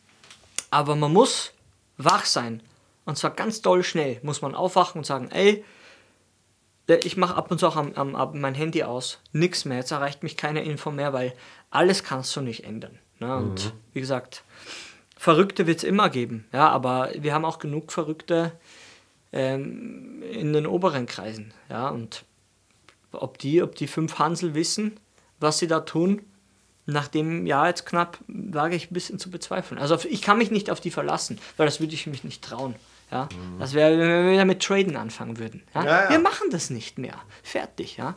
aber 0.69 0.95
man 0.95 1.11
muss 1.11 1.53
wach 1.97 2.25
sein. 2.25 2.61
Und 3.05 3.17
zwar 3.17 3.31
ganz 3.31 3.63
doll 3.63 3.83
schnell 3.83 4.19
muss 4.21 4.43
man 4.43 4.53
aufwachen 4.53 4.99
und 4.99 5.05
sagen, 5.05 5.29
ey, 5.31 5.65
ich 7.03 7.17
mache 7.17 7.35
ab 7.35 7.51
und 7.51 7.59
zu 7.59 7.67
auch 7.67 7.75
am, 7.75 7.93
am, 7.95 8.15
am, 8.15 8.39
mein 8.39 8.55
Handy 8.55 8.83
aus. 8.83 9.19
Nix 9.33 9.65
mehr. 9.65 9.79
Jetzt 9.79 9.91
erreicht 9.91 10.23
mich 10.23 10.37
keine 10.37 10.63
Info 10.63 10.91
mehr, 10.91 11.11
weil 11.11 11.33
alles 11.69 12.03
kannst 12.03 12.35
du 12.35 12.41
nicht 12.41 12.63
ändern. 12.63 12.97
Ne? 13.19 13.35
Und 13.35 13.65
mhm. 13.65 13.71
wie 13.93 13.99
gesagt, 14.01 14.43
Verrückte 15.17 15.67
wird 15.67 15.79
es 15.79 15.83
immer 15.83 16.09
geben, 16.09 16.45
ja, 16.53 16.69
aber 16.69 17.09
wir 17.17 17.33
haben 17.33 17.45
auch 17.45 17.59
genug 17.59 17.91
Verrückte 17.91 18.51
ähm, 19.33 20.21
in 20.31 20.53
den 20.53 20.67
oberen 20.67 21.07
Kreisen, 21.07 21.53
ja, 21.69 21.89
und 21.89 22.23
ob 23.11 23.39
die, 23.39 23.63
ob 23.63 23.75
die 23.75 23.87
fünf 23.87 24.19
Hansel 24.19 24.53
wissen, 24.53 24.99
was 25.39 25.57
sie 25.57 25.67
da 25.67 25.79
tun, 25.79 26.21
nach 26.85 27.07
dem 27.07 27.45
Jahr 27.45 27.67
jetzt 27.67 27.85
knapp, 27.85 28.19
wage 28.27 28.75
ich 28.75 28.89
ein 28.89 28.93
bisschen 28.93 29.19
zu 29.19 29.29
bezweifeln. 29.29 29.79
Also 29.79 29.97
ich 30.07 30.21
kann 30.21 30.37
mich 30.37 30.51
nicht 30.51 30.69
auf 30.71 30.79
die 30.79 30.91
verlassen, 30.91 31.37
weil 31.57 31.65
das 31.65 31.79
würde 31.79 31.93
ich 31.93 32.07
mich 32.07 32.23
nicht 32.23 32.43
trauen. 32.43 32.75
Ja? 33.11 33.25
Mhm. 33.25 33.59
Das 33.59 33.73
wäre, 33.73 33.97
wenn 33.99 34.25
wir 34.25 34.31
wieder 34.31 34.45
mit 34.45 34.63
Traden 34.63 34.95
anfangen 34.95 35.37
würden. 35.37 35.63
Ja? 35.75 35.83
Ja, 35.83 36.03
ja. 36.03 36.09
Wir 36.09 36.19
machen 36.19 36.49
das 36.49 36.69
nicht 36.69 36.97
mehr. 36.97 37.15
Fertig, 37.43 37.97
ja. 37.97 38.15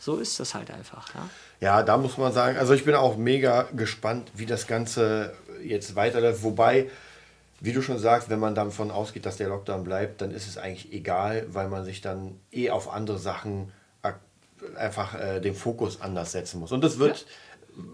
So 0.00 0.16
ist 0.16 0.40
das 0.40 0.54
halt 0.54 0.70
einfach, 0.70 1.14
ja. 1.14 1.28
Ja, 1.60 1.82
da 1.82 1.98
muss 1.98 2.16
man 2.16 2.32
sagen, 2.32 2.56
also 2.56 2.72
ich 2.72 2.86
bin 2.86 2.94
auch 2.94 3.18
mega 3.18 3.68
gespannt, 3.76 4.30
wie 4.34 4.46
das 4.46 4.66
Ganze 4.66 5.34
jetzt 5.62 5.94
weiterläuft. 5.94 6.42
Wobei, 6.42 6.88
wie 7.60 7.74
du 7.74 7.82
schon 7.82 7.98
sagst, 7.98 8.30
wenn 8.30 8.38
man 8.38 8.54
davon 8.54 8.90
ausgeht, 8.90 9.26
dass 9.26 9.36
der 9.36 9.48
Lockdown 9.48 9.84
bleibt, 9.84 10.22
dann 10.22 10.30
ist 10.30 10.48
es 10.48 10.56
eigentlich 10.56 10.90
egal, 10.94 11.44
weil 11.50 11.68
man 11.68 11.84
sich 11.84 12.00
dann 12.00 12.40
eh 12.50 12.70
auf 12.70 12.90
andere 12.90 13.18
Sachen 13.18 13.72
einfach 14.76 15.14
äh, 15.14 15.40
den 15.40 15.54
Fokus 15.54 16.00
anders 16.00 16.32
setzen 16.32 16.60
muss. 16.60 16.72
Und 16.72 16.82
das 16.82 16.98
wird, 16.98 17.26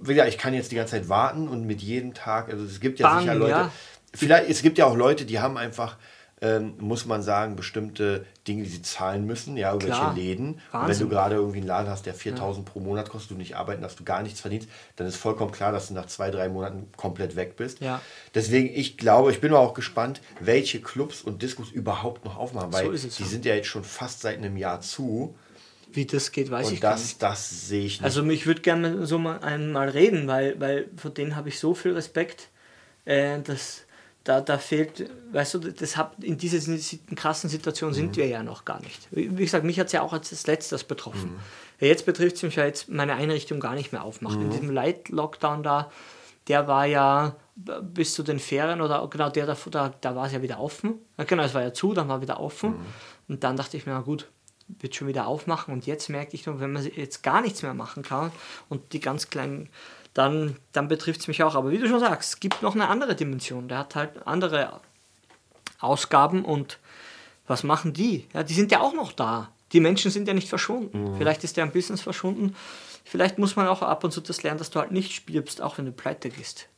ja. 0.07 0.15
ja. 0.15 0.27
ich 0.27 0.39
kann 0.39 0.55
jetzt 0.55 0.71
die 0.73 0.77
ganze 0.77 0.93
Zeit 0.93 1.09
warten 1.09 1.49
und 1.49 1.67
mit 1.67 1.83
jedem 1.83 2.15
Tag, 2.15 2.51
also 2.51 2.65
es 2.65 2.81
gibt 2.81 2.99
ja 2.99 3.09
Bang, 3.09 3.21
sicher 3.21 3.35
Leute, 3.35 3.51
ja. 3.51 3.73
vielleicht, 4.15 4.51
es 4.51 4.63
gibt 4.63 4.79
ja 4.79 4.87
auch 4.87 4.97
Leute, 4.97 5.25
die 5.25 5.41
haben 5.41 5.57
einfach 5.57 5.97
ähm, 6.43 6.75
muss 6.79 7.07
man 7.07 7.23
sagen, 7.23 7.57
bestimmte 7.57 8.27
Dinge, 8.47 8.65
die 8.65 8.69
sie 8.69 8.83
zahlen 8.83 9.25
müssen, 9.25 9.57
ja, 9.57 9.73
irgendwelche 9.73 10.13
Läden. 10.15 10.61
wenn 10.71 10.99
du 10.99 11.09
gerade 11.09 11.37
irgendwie 11.37 11.59
einen 11.59 11.67
Laden 11.67 11.89
hast, 11.89 12.05
der 12.05 12.13
4000 12.13 12.67
ja. 12.67 12.73
pro 12.73 12.81
Monat 12.81 13.09
kostet, 13.09 13.31
du 13.31 13.35
nicht 13.37 13.57
arbeiten, 13.57 13.81
dass 13.81 13.97
du 13.97 14.05
gar 14.05 14.23
nichts 14.23 14.41
verdienst, 14.41 14.69
dann 14.97 15.07
ist 15.07 15.17
vollkommen 15.17 15.51
klar, 15.51 15.73
dass 15.73 15.89
du 15.89 15.95
nach 15.95 16.07
zwei, 16.07 16.31
drei 16.31 16.51
Monaten 16.51 16.89
komplett 16.97 17.37
weg 17.37 17.57
bist. 17.57 17.81
Ja. 17.81 18.03
Deswegen, 18.35 18.69
ich 18.69 18.99
glaube, 18.99 19.31
ich 19.31 19.41
bin 19.41 19.55
auch 19.55 19.73
gespannt, 19.73 20.21
welche 20.39 20.81
Clubs 20.81 21.23
und 21.23 21.41
Diskos 21.41 21.71
überhaupt 21.71 22.27
noch 22.27 22.37
aufmachen, 22.37 22.73
weil 22.73 22.95
so 22.97 23.09
die 23.09 23.29
sind 23.29 23.47
ja 23.47 23.55
jetzt 23.55 23.69
schon 23.69 23.85
fast 23.85 24.21
seit 24.21 24.37
einem 24.37 24.59
Jahr 24.59 24.83
zu. 24.83 25.35
Wie 25.91 26.05
das 26.05 26.33
geht, 26.33 26.51
weiß 26.51 26.67
und 26.67 26.75
ich 26.75 26.81
das, 26.81 27.01
nicht. 27.01 27.23
Das 27.23 27.69
sehe 27.69 27.87
ich 27.87 28.01
nicht. 28.01 28.05
Also 28.05 28.23
ich 28.29 28.47
würde 28.47 28.61
gerne 28.61 29.07
so 29.07 29.19
mal 29.19 29.39
einmal 29.39 29.89
reden, 29.89 30.27
weil, 30.27 30.61
weil 30.61 30.91
von 30.97 31.15
denen 31.15 31.35
habe 31.35 31.49
ich 31.49 31.59
so 31.59 31.73
viel 31.73 31.93
Respekt, 31.93 32.49
äh, 33.07 33.41
dass 33.41 33.86
da, 34.27 34.41
da 34.41 34.59
fehlt, 34.59 35.09
weißt 35.31 35.55
du, 35.55 35.59
das 35.59 35.97
hat, 35.97 36.13
in 36.23 36.37
dieser 36.37 36.59
krassen 37.15 37.49
Situation 37.49 37.95
sind 37.95 38.11
mhm. 38.11 38.17
wir 38.17 38.27
ja 38.27 38.43
noch 38.43 38.65
gar 38.65 38.81
nicht. 38.81 39.07
Wie 39.13 39.29
gesagt, 39.29 39.65
mich 39.65 39.79
hat 39.79 39.87
es 39.87 39.93
ja 39.93 40.03
auch 40.03 40.13
als 40.13 40.47
letztes 40.49 40.83
betroffen. 40.83 41.35
Mhm. 41.35 41.41
Ja, 41.79 41.87
jetzt 41.87 42.07
betrifft 42.07 42.37
es 42.37 42.43
mich 42.43 42.57
ja 42.57 42.65
jetzt 42.65 42.89
meine 42.89 43.15
Einrichtung 43.15 43.61
gar 43.61 43.75
nicht 43.75 43.93
mehr 43.93 44.03
aufmacht. 44.03 44.37
Mhm. 44.37 44.43
In 44.43 44.51
diesem 44.51 44.71
Light-Lockdown 44.71 45.63
da, 45.63 45.93
der 46.49 46.67
war 46.67 46.87
ja 46.87 47.37
bis 47.55 48.15
zu 48.15 48.25
den 48.25 48.41
Ferien 48.41 48.81
oder 48.81 49.07
genau 49.09 49.31
der 49.31 49.47
davor, 49.47 49.71
da, 49.71 49.95
da 50.01 50.17
war 50.17 50.27
es 50.27 50.33
ja 50.33 50.43
wieder 50.43 50.59
offen. 50.59 50.95
Ja, 51.19 51.25
genau, 51.25 51.45
es 51.45 51.55
war 51.55 51.63
ja 51.63 51.73
zu, 51.73 51.95
dann 51.95 52.09
war 52.09 52.21
wieder 52.21 52.41
offen. 52.41 52.71
Mhm. 52.71 52.87
Und 53.29 53.45
dann 53.45 53.57
dachte 53.57 53.77
ich 53.77 53.87
mir, 53.87 53.93
na 53.93 54.01
gut, 54.01 54.29
wird 54.67 54.97
schon 54.97 55.07
wieder 55.07 55.29
aufmachen. 55.29 55.73
Und 55.73 55.87
jetzt 55.87 56.09
merke 56.09 56.35
ich 56.35 56.47
nur, 56.47 56.59
wenn 56.59 56.73
man 56.73 56.85
jetzt 56.85 57.23
gar 57.23 57.43
nichts 57.43 57.63
mehr 57.63 57.75
machen 57.75 58.03
kann 58.03 58.33
und 58.69 58.93
die 58.93 59.01
ganz 59.01 59.31
kleinen 59.31 59.69
dann, 60.17 60.57
dann 60.73 60.89
betrifft 60.89 61.21
es 61.21 61.29
mich 61.29 61.43
auch. 61.43 61.55
Aber 61.55 61.71
wie 61.71 61.79
du 61.79 61.87
schon 61.87 62.01
sagst, 62.01 62.35
es 62.35 62.41
gibt 62.41 62.63
noch 62.63 62.75
eine 62.75 62.89
andere 62.89 63.15
Dimension. 63.15 63.69
Der 63.69 63.79
hat 63.79 63.95
halt 63.95 64.27
andere 64.27 64.81
Ausgaben 65.79 66.45
und 66.45 66.79
was 67.47 67.63
machen 67.63 67.93
die? 67.93 68.27
Ja, 68.33 68.43
die 68.43 68.55
sind 68.55 68.73
ja 68.73 68.81
auch 68.81 68.95
noch 68.95 69.13
da. 69.13 69.51
Die 69.73 69.81
Menschen 69.81 70.11
sind 70.11 70.27
ja 70.27 70.33
nicht 70.33 70.49
verschwunden. 70.49 71.13
Mhm. 71.13 71.17
Vielleicht 71.19 71.45
ist 71.45 71.59
deren 71.59 71.71
Business 71.71 72.01
verschwunden. 72.01 72.57
Vielleicht 73.05 73.39
muss 73.39 73.57
man 73.57 73.69
auch 73.69 73.83
ab 73.83 74.05
und 74.05 74.11
zu 74.11 74.23
das 74.23 74.43
lernen, 74.43 74.59
dass 74.59 74.71
du 74.71 74.81
halt 74.81 74.91
nicht 74.91 75.15
stirbst, 75.15 75.61
auch 75.61 75.77
wenn 75.77 75.85
du 75.85 75.93
pleite 75.93 76.31
gehst. 76.31 76.69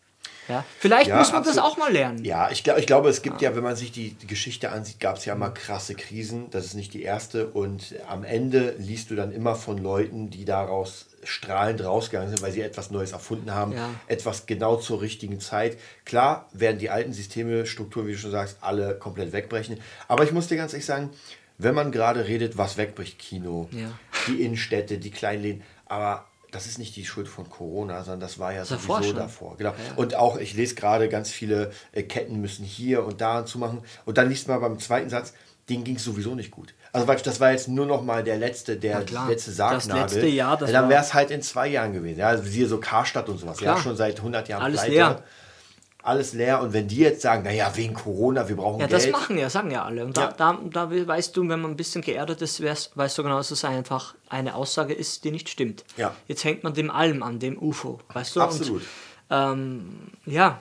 Ja, 0.48 0.64
vielleicht 0.78 1.08
ja, 1.08 1.18
muss 1.18 1.28
man 1.28 1.40
absolut. 1.40 1.58
das 1.58 1.64
auch 1.64 1.76
mal 1.76 1.92
lernen. 1.92 2.24
Ja, 2.24 2.50
ich, 2.50 2.64
glaub, 2.64 2.78
ich 2.78 2.86
glaube, 2.86 3.08
es 3.08 3.22
gibt 3.22 3.42
ja. 3.42 3.50
ja, 3.50 3.56
wenn 3.56 3.62
man 3.62 3.76
sich 3.76 3.92
die, 3.92 4.10
die 4.10 4.26
Geschichte 4.26 4.72
ansieht, 4.72 5.00
gab 5.00 5.16
es 5.16 5.24
ja 5.24 5.34
immer 5.34 5.50
krasse 5.50 5.94
Krisen. 5.94 6.50
Das 6.50 6.64
ist 6.64 6.74
nicht 6.74 6.94
die 6.94 7.02
erste. 7.02 7.48
Und 7.48 7.94
am 8.08 8.24
Ende 8.24 8.74
liest 8.78 9.10
du 9.10 9.14
dann 9.14 9.32
immer 9.32 9.54
von 9.54 9.78
Leuten, 9.78 10.30
die 10.30 10.44
daraus 10.44 11.06
strahlend 11.24 11.84
rausgegangen 11.84 12.30
sind, 12.30 12.42
weil 12.42 12.52
sie 12.52 12.62
etwas 12.62 12.90
Neues 12.90 13.12
erfunden 13.12 13.52
haben, 13.52 13.72
ja. 13.72 13.90
etwas 14.06 14.46
genau 14.46 14.76
zur 14.76 15.00
richtigen 15.00 15.40
Zeit. 15.40 15.76
Klar 16.04 16.48
werden 16.52 16.78
die 16.78 16.90
alten 16.90 17.12
Systeme, 17.12 17.66
Strukturen, 17.66 18.06
wie 18.06 18.12
du 18.12 18.18
schon 18.18 18.30
sagst, 18.30 18.58
alle 18.60 18.94
komplett 18.94 19.32
wegbrechen. 19.32 19.78
Aber 20.06 20.24
ich 20.24 20.32
muss 20.32 20.48
dir 20.48 20.56
ganz 20.56 20.72
ehrlich 20.72 20.86
sagen, 20.86 21.10
wenn 21.58 21.74
man 21.74 21.90
gerade 21.90 22.26
redet, 22.26 22.56
was 22.56 22.76
wegbricht, 22.76 23.18
Kino, 23.18 23.68
die 24.28 24.44
Innenstädte, 24.44 24.98
die 24.98 25.10
Kleinläden, 25.10 25.62
aber 25.86 26.27
das 26.50 26.66
ist 26.66 26.78
nicht 26.78 26.96
die 26.96 27.04
Schuld 27.04 27.28
von 27.28 27.50
Corona, 27.50 28.02
sondern 28.04 28.20
das 28.20 28.38
war 28.38 28.52
ja 28.52 28.60
das 28.60 28.68
sowieso 28.68 29.12
davor. 29.12 29.14
davor. 29.14 29.56
Genau. 29.58 29.70
Ja. 29.70 29.76
Und 29.96 30.14
auch, 30.14 30.38
ich 30.38 30.54
lese 30.54 30.74
gerade, 30.74 31.08
ganz 31.08 31.30
viele 31.30 31.70
äh, 31.92 32.02
Ketten 32.02 32.40
müssen 32.40 32.64
hier 32.64 33.04
und 33.04 33.20
da 33.20 33.44
zumachen. 33.44 33.80
Und 34.04 34.18
dann 34.18 34.28
liest 34.28 34.48
man 34.48 34.60
beim 34.60 34.78
zweiten 34.78 35.10
Satz, 35.10 35.34
denen 35.68 35.84
ging 35.84 35.96
es 35.96 36.04
sowieso 36.04 36.34
nicht 36.34 36.50
gut. 36.50 36.74
Also 36.92 37.06
das 37.06 37.40
war 37.40 37.52
jetzt 37.52 37.68
nur 37.68 37.84
noch 37.84 38.02
mal 38.02 38.24
der 38.24 38.38
letzte, 38.38 38.76
der 38.76 39.04
letzte 39.28 39.52
Sargnagel. 39.52 40.02
Das 40.02 40.14
letzte 40.14 40.28
Jahr, 40.28 40.56
das 40.56 40.70
ja, 40.70 40.80
Dann 40.80 40.90
wäre 40.90 41.02
es 41.02 41.12
halt 41.12 41.30
in 41.30 41.42
zwei 41.42 41.68
Jahren 41.68 41.92
gewesen. 41.92 42.20
Ja, 42.20 42.28
also 42.28 42.42
siehe 42.44 42.66
so 42.66 42.80
Karstadt 42.80 43.28
und 43.28 43.38
sowas. 43.38 43.58
Klar. 43.58 43.76
Ja, 43.76 43.82
schon 43.82 43.96
seit 43.96 44.16
100 44.18 44.48
Jahren 44.48 44.62
Alles 44.62 44.80
pleite. 44.80 44.94
leer. 44.94 45.22
Alles 46.08 46.32
leer. 46.32 46.62
Und 46.62 46.72
wenn 46.72 46.88
die 46.88 46.96
jetzt 46.96 47.20
sagen, 47.20 47.42
naja, 47.42 47.70
wegen 47.74 47.92
Corona, 47.92 48.48
wir 48.48 48.56
brauchen 48.56 48.80
ja, 48.80 48.86
Geld. 48.86 49.02
Ja, 49.02 49.10
das 49.10 49.20
machen 49.20 49.36
ja, 49.36 49.50
sagen 49.50 49.70
ja 49.70 49.84
alle. 49.84 50.06
Und 50.06 50.16
da, 50.16 50.30
ja. 50.30 50.32
da, 50.32 50.58
da 50.70 50.90
weißt 50.90 51.36
du, 51.36 51.42
wenn 51.42 51.60
man 51.60 51.72
ein 51.72 51.76
bisschen 51.76 52.00
geerdet 52.00 52.40
ist, 52.40 52.62
weißt 52.62 53.18
du 53.18 53.22
genau, 53.22 53.36
dass 53.36 53.50
es 53.50 53.62
einfach 53.62 54.14
eine 54.30 54.54
Aussage 54.54 54.94
ist, 54.94 55.24
die 55.24 55.30
nicht 55.30 55.50
stimmt. 55.50 55.84
Ja. 55.98 56.14
Jetzt 56.26 56.44
hängt 56.44 56.64
man 56.64 56.72
dem 56.72 56.90
allem 56.90 57.22
an, 57.22 57.38
dem 57.38 57.62
UFO. 57.62 58.00
Weißt 58.10 58.36
du? 58.36 58.40
Absolut. 58.40 58.80
Und, 58.80 58.88
ähm, 59.30 59.98
ja, 60.24 60.60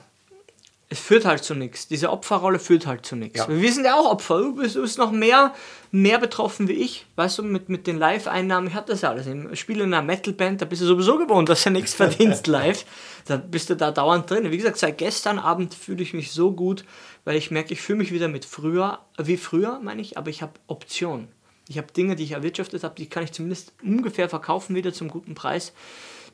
es 0.90 0.98
führt 0.98 1.26
halt 1.26 1.44
zu 1.44 1.54
nichts. 1.54 1.86
Diese 1.86 2.10
Opferrolle 2.10 2.58
führt 2.58 2.86
halt 2.86 3.04
zu 3.04 3.14
nichts. 3.14 3.38
Ja. 3.40 3.48
Wir 3.48 3.72
sind 3.72 3.84
ja 3.84 3.94
auch 3.94 4.10
Opfer. 4.10 4.38
Du 4.38 4.54
bist, 4.54 4.74
du 4.74 4.80
bist, 4.80 4.96
noch 4.96 5.12
mehr, 5.12 5.54
mehr 5.90 6.18
betroffen 6.18 6.66
wie 6.66 6.72
ich. 6.72 7.04
Weißt 7.16 7.38
du, 7.38 7.42
mit, 7.42 7.68
mit 7.68 7.86
den 7.86 7.98
Live-Einnahmen, 7.98 8.68
ich 8.68 8.74
hatte 8.74 8.92
das 8.92 9.02
ja 9.02 9.10
alles. 9.10 9.26
Ich 9.26 9.60
spiele 9.60 9.84
in 9.84 9.92
einer 9.92 10.06
Metal-Band, 10.06 10.62
da 10.62 10.64
bist 10.64 10.80
du 10.80 10.86
sowieso 10.86 11.18
gewohnt, 11.18 11.50
dass 11.50 11.64
du 11.64 11.70
nichts 11.70 11.92
verdienst 11.94 12.46
live. 12.46 12.86
Da 13.26 13.36
bist 13.36 13.68
du 13.68 13.76
da 13.76 13.90
dauernd 13.90 14.30
drin. 14.30 14.50
Wie 14.50 14.56
gesagt, 14.56 14.78
seit 14.78 14.96
gestern 14.96 15.38
Abend 15.38 15.74
fühle 15.74 16.02
ich 16.02 16.14
mich 16.14 16.32
so 16.32 16.52
gut, 16.52 16.84
weil 17.24 17.36
ich 17.36 17.50
merke, 17.50 17.74
ich 17.74 17.82
fühle 17.82 17.98
mich 17.98 18.12
wieder 18.12 18.28
mit 18.28 18.46
früher, 18.46 19.00
wie 19.18 19.36
früher, 19.36 19.80
meine 19.82 20.00
ich, 20.00 20.16
aber 20.16 20.30
ich 20.30 20.40
habe 20.40 20.52
Optionen. 20.68 21.28
Ich 21.68 21.76
habe 21.76 21.92
Dinge, 21.92 22.16
die 22.16 22.24
ich 22.24 22.32
erwirtschaftet 22.32 22.82
habe, 22.82 22.94
die 22.94 23.10
kann 23.10 23.24
ich 23.24 23.32
zumindest 23.32 23.74
ungefähr 23.82 24.30
verkaufen 24.30 24.74
wieder 24.74 24.94
zum 24.94 25.08
guten 25.08 25.34
Preis 25.34 25.74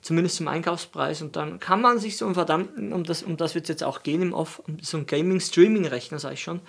zumindest 0.05 0.36
zum 0.36 0.48
Einkaufspreis. 0.48 1.22
Und 1.22 1.34
dann 1.34 1.59
kann 1.59 1.80
man 1.80 1.98
sich 1.98 2.18
so 2.18 2.26
einen 2.26 2.34
verdammten, 2.34 2.92
um 2.92 3.05
das, 3.05 3.22
um 3.22 3.36
das 3.36 3.55
wird 3.55 3.64
es 3.64 3.70
jetzt 3.70 3.84
auch 3.84 4.02
gehen 4.02 4.22
im 4.22 4.32
Off, 4.34 4.62
so 4.82 4.98
einen 4.98 5.07
Gaming-Streaming-Rechner, 5.07 6.18
sage 6.18 6.34
ich 6.34 6.42
schon, 6.42 6.61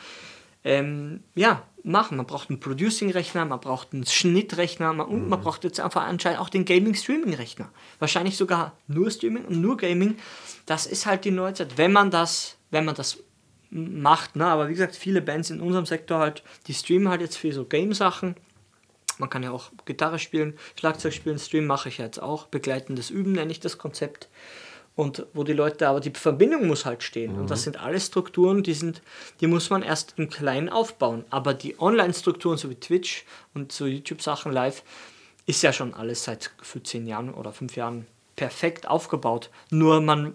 ähm, 0.63 1.21
ja, 1.35 1.63
machen. 1.83 2.17
Man 2.17 2.25
braucht 2.25 2.49
einen 2.49 2.61
Producing-Rechner, 2.61 3.45
man 3.45 3.59
braucht 3.59 3.93
einen 3.93 4.05
Schnittrechner 4.05 4.93
man, 4.93 5.07
und 5.07 5.23
mhm. 5.23 5.29
man 5.29 5.41
braucht 5.41 5.65
jetzt 5.65 5.81
einfach 5.81 6.03
anscheinend 6.03 6.39
auch 6.39 6.49
den 6.49 6.63
Gaming-Streaming-Rechner. 6.63 7.69
Wahrscheinlich 7.99 8.37
sogar 8.37 8.77
nur 8.87 9.11
Streaming 9.11 9.45
und 9.45 9.59
nur 9.59 9.75
Gaming. 9.75 10.17
Das 10.65 10.87
ist 10.87 11.05
halt 11.05 11.25
die 11.25 11.31
Neuzeit, 11.31 11.77
wenn 11.77 11.91
man 11.91 12.11
das, 12.11 12.57
wenn 12.71 12.85
man 12.85 12.95
das 12.95 13.19
macht. 13.69 14.37
Ne? 14.37 14.45
Aber 14.45 14.69
wie 14.69 14.73
gesagt, 14.73 14.95
viele 14.95 15.21
Bands 15.21 15.49
in 15.49 15.59
unserem 15.59 15.85
Sektor 15.85 16.19
halt, 16.19 16.41
die 16.67 16.73
streamen 16.73 17.09
halt 17.09 17.19
jetzt 17.19 17.37
für 17.37 17.51
so 17.51 17.65
Game-Sachen 17.65 18.35
man 19.17 19.29
kann 19.29 19.43
ja 19.43 19.51
auch 19.51 19.71
Gitarre 19.85 20.19
spielen, 20.19 20.57
Schlagzeug 20.79 21.13
spielen, 21.13 21.39
Stream 21.39 21.65
mache 21.65 21.89
ich 21.89 21.97
jetzt 21.97 22.21
auch. 22.21 22.47
Begleitendes 22.47 23.09
Üben 23.09 23.33
nenne 23.33 23.51
ich 23.51 23.59
das 23.59 23.77
Konzept. 23.77 24.29
Und 24.95 25.25
wo 25.33 25.43
die 25.43 25.53
Leute, 25.53 25.89
aber 25.89 25.99
die 25.99 26.11
Verbindung 26.11 26.67
muss 26.67 26.85
halt 26.85 27.03
stehen. 27.03 27.33
Mhm. 27.33 27.41
Und 27.41 27.51
das 27.51 27.61
mhm. 27.61 27.63
sind 27.63 27.79
alle 27.81 27.99
Strukturen, 27.99 28.63
die 28.63 28.73
sind, 28.73 29.01
die 29.41 29.47
muss 29.47 29.69
man 29.69 29.83
erst 29.83 30.13
im 30.17 30.29
Kleinen 30.29 30.69
aufbauen. 30.69 31.25
Aber 31.29 31.53
die 31.53 31.79
Online-Strukturen, 31.79 32.57
so 32.57 32.69
wie 32.69 32.75
Twitch 32.75 33.25
und 33.53 33.71
so 33.71 33.85
YouTube-Sachen 33.85 34.53
live, 34.53 34.83
ist 35.45 35.61
ja 35.63 35.73
schon 35.73 35.93
alles 35.93 36.23
seit 36.23 36.51
für 36.61 36.81
zehn 36.81 37.07
Jahren 37.07 37.33
oder 37.33 37.51
fünf 37.51 37.75
Jahren 37.75 38.07
perfekt 38.35 38.87
aufgebaut. 38.87 39.49
Nur 39.69 40.01
man 40.01 40.33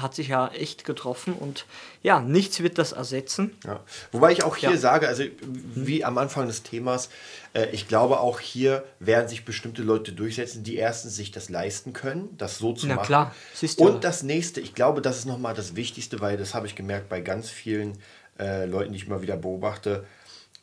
hat 0.00 0.14
sich 0.14 0.28
ja 0.28 0.48
echt 0.48 0.84
getroffen 0.84 1.34
und 1.34 1.66
ja, 2.02 2.20
nichts 2.20 2.60
wird 2.60 2.78
das 2.78 2.92
ersetzen. 2.92 3.56
Ja. 3.64 3.80
Wobei 4.12 4.32
ich 4.32 4.42
auch 4.42 4.56
hier 4.56 4.70
ja. 4.70 4.76
sage, 4.76 5.08
also 5.08 5.24
wie 5.42 6.04
am 6.04 6.18
Anfang 6.18 6.46
des 6.46 6.62
Themas, 6.62 7.08
äh, 7.54 7.66
ich 7.70 7.88
glaube 7.88 8.20
auch 8.20 8.40
hier 8.40 8.84
werden 9.00 9.28
sich 9.28 9.44
bestimmte 9.44 9.82
Leute 9.82 10.12
durchsetzen, 10.12 10.64
die 10.64 10.76
erstens 10.76 11.16
sich 11.16 11.30
das 11.30 11.48
leisten 11.48 11.92
können, 11.92 12.34
das 12.38 12.58
so 12.58 12.72
zu 12.72 12.86
Na, 12.86 12.96
machen. 12.96 13.06
Klar. 13.06 13.34
Siehst 13.54 13.80
du. 13.80 13.84
Und 13.84 14.04
das 14.04 14.22
nächste, 14.22 14.60
ich 14.60 14.74
glaube, 14.74 15.02
das 15.02 15.18
ist 15.18 15.24
nochmal 15.26 15.54
das 15.54 15.76
Wichtigste, 15.76 16.20
weil 16.20 16.36
das 16.36 16.54
habe 16.54 16.66
ich 16.66 16.74
gemerkt 16.74 17.08
bei 17.08 17.20
ganz 17.20 17.50
vielen 17.50 17.98
äh, 18.38 18.66
Leuten, 18.66 18.92
die 18.92 18.98
ich 18.98 19.08
mal 19.08 19.22
wieder 19.22 19.36
beobachte, 19.36 20.06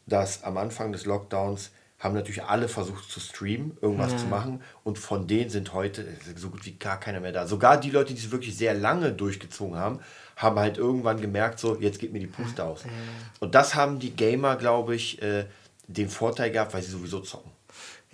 dass 0.08 0.44
am 0.44 0.58
Anfang 0.58 0.92
des 0.92 1.06
Lockdowns 1.06 1.72
haben 2.06 2.14
natürlich 2.16 2.44
alle 2.44 2.68
versucht 2.68 3.10
zu 3.12 3.20
streamen, 3.20 3.78
irgendwas 3.82 4.12
ja. 4.14 4.18
zu 4.20 4.26
machen. 4.28 4.62
Und 4.84 5.00
von 5.00 5.28
denen 5.28 5.50
sind 5.50 5.74
heute 5.74 6.06
so 6.36 6.50
gut 6.50 6.66
wie 6.66 6.74
gar 6.74 7.00
keiner 7.00 7.20
mehr 7.20 7.32
da. 7.32 7.48
Sogar 7.48 7.78
die 7.78 7.90
Leute, 7.90 8.14
die 8.14 8.20
es 8.20 8.32
wirklich 8.32 8.56
sehr 8.56 8.76
lange 8.76 9.12
durchgezogen 9.12 9.76
haben, 9.78 10.00
haben 10.38 10.60
halt 10.60 10.78
irgendwann 10.78 11.20
gemerkt, 11.20 11.60
so, 11.60 11.78
jetzt 11.80 12.00
geht 12.00 12.14
mir 12.14 12.20
die 12.20 12.28
Puste 12.28 12.64
aus. 12.64 12.84
Ja. 12.84 12.90
Und 13.40 13.56
das 13.56 13.74
haben 13.74 14.00
die 14.00 14.12
Gamer, 14.12 14.56
glaube 14.56 14.96
ich, 14.96 15.22
äh, 15.22 15.46
den 15.88 16.10
Vorteil 16.10 16.52
gehabt, 16.52 16.74
weil 16.74 16.84
sie 16.84 16.92
sowieso 16.92 17.22
zocken. 17.22 17.52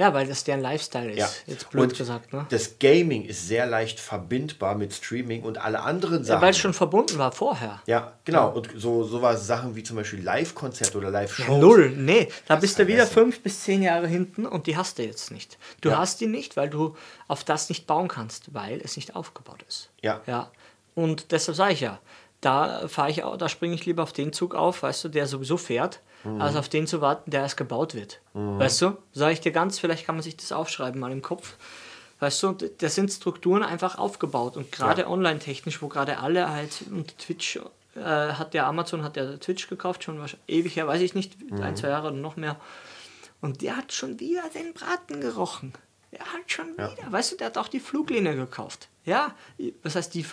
Ja, 0.01 0.15
weil 0.15 0.25
das 0.25 0.43
deren 0.43 0.61
Lifestyle 0.61 1.11
ist, 1.11 1.19
ja. 1.19 1.29
jetzt 1.45 1.69
blöd 1.69 1.91
und 1.91 1.95
gesagt. 1.95 2.33
Ne? 2.33 2.47
Das 2.49 2.79
Gaming 2.79 3.23
ist 3.23 3.47
sehr 3.47 3.67
leicht 3.67 3.99
verbindbar 3.99 4.73
mit 4.73 4.93
Streaming 4.93 5.43
und 5.43 5.59
alle 5.59 5.81
anderen 5.81 6.23
Sachen. 6.23 6.39
Ja, 6.39 6.41
weil 6.41 6.49
es 6.49 6.57
schon 6.57 6.73
verbunden 6.73 7.19
war 7.19 7.31
vorher. 7.31 7.83
Ja, 7.85 8.13
genau. 8.25 8.47
Ja. 8.47 8.53
Und 8.55 8.69
so, 8.75 9.03
so 9.03 9.21
war 9.21 9.37
Sachen 9.37 9.75
wie 9.75 9.83
zum 9.83 9.97
Beispiel 9.97 10.23
Live-Konzert 10.23 10.95
oder 10.95 11.11
Live-Shows. 11.11 11.47
Ja, 11.47 11.57
null, 11.59 11.91
nee. 11.91 12.29
Da 12.47 12.55
bist 12.55 12.79
du 12.79 12.87
wieder 12.87 13.05
fünf 13.05 13.43
bis 13.43 13.61
zehn 13.61 13.83
Jahre 13.83 14.07
hinten 14.07 14.47
und 14.47 14.65
die 14.65 14.75
hast 14.75 14.97
du 14.97 15.03
jetzt 15.03 15.29
nicht. 15.29 15.59
Du 15.81 15.95
hast 15.95 16.19
die 16.19 16.25
nicht, 16.25 16.57
weil 16.57 16.71
du 16.71 16.95
auf 17.27 17.43
das 17.43 17.69
nicht 17.69 17.85
bauen 17.85 18.07
kannst, 18.07 18.55
weil 18.55 18.81
es 18.83 18.95
nicht 18.95 19.15
aufgebaut 19.15 19.63
ist. 19.67 19.91
Ja. 20.01 20.21
ja. 20.25 20.49
Und 20.95 21.31
deshalb 21.31 21.55
sage 21.55 21.73
ich 21.73 21.81
ja, 21.81 21.99
da 22.41 22.87
fahre 22.87 23.11
ich, 23.11 23.23
da 23.37 23.49
springe 23.49 23.75
ich 23.75 23.85
lieber 23.85 24.03
auf 24.03 24.13
den 24.13 24.33
Zug 24.33 24.55
auf, 24.55 24.83
weißt 24.83 25.05
du, 25.05 25.09
der 25.09 25.27
sowieso 25.27 25.57
fährt 25.57 26.01
mhm. 26.23 26.41
als 26.41 26.55
auf 26.55 26.69
den 26.69 26.87
zu 26.87 27.01
warten, 27.01 27.31
der 27.31 27.41
erst 27.41 27.57
gebaut 27.57 27.95
wird. 27.95 28.19
Mhm. 28.33 28.59
Weißt 28.59 28.81
du? 28.81 28.97
Sage 29.13 29.33
ich 29.33 29.41
dir 29.41 29.51
ganz, 29.51 29.79
vielleicht 29.79 30.05
kann 30.05 30.15
man 30.15 30.23
sich 30.23 30.37
das 30.37 30.51
aufschreiben 30.51 30.99
mal 30.99 31.11
im 31.11 31.21
Kopf. 31.21 31.55
Weißt 32.19 32.43
du, 32.43 32.51
da 32.51 32.89
sind 32.89 33.11
Strukturen 33.11 33.63
einfach 33.63 33.97
aufgebaut 33.97 34.55
und 34.55 34.71
gerade 34.71 35.03
ja. 35.03 35.07
online-technisch, 35.07 35.81
wo 35.81 35.87
gerade 35.87 36.19
alle 36.19 36.51
halt 36.51 36.83
und 36.91 37.17
Twitch 37.17 37.59
äh, 37.95 37.99
hat 37.99 38.53
der 38.53 38.67
Amazon, 38.67 39.03
hat 39.03 39.15
der 39.15 39.39
Twitch 39.39 39.67
gekauft, 39.67 40.03
schon 40.03 40.23
ewig 40.47 40.75
her, 40.75 40.87
weiß 40.87 41.01
ich 41.01 41.15
nicht, 41.15 41.39
mhm. 41.41 41.61
ein, 41.61 41.75
zwei 41.75 41.89
Jahre 41.89 42.09
oder 42.09 42.17
noch 42.17 42.35
mehr. 42.35 42.57
Und 43.41 43.63
der 43.63 43.75
hat 43.75 43.91
schon 43.91 44.19
wieder 44.19 44.43
den 44.53 44.73
Braten 44.73 45.19
gerochen. 45.19 45.73
Er 46.11 46.25
hat 46.25 46.51
schon 46.51 46.73
wieder, 46.73 46.95
ja. 47.01 47.11
weißt 47.11 47.31
du, 47.31 47.37
der 47.37 47.47
hat 47.47 47.57
auch 47.57 47.69
die 47.69 47.79
Fluglinie 47.79 48.35
gekauft. 48.35 48.89
Ja, 49.03 49.33
was 49.81 49.95
heißt 49.95 50.13
die 50.13 50.23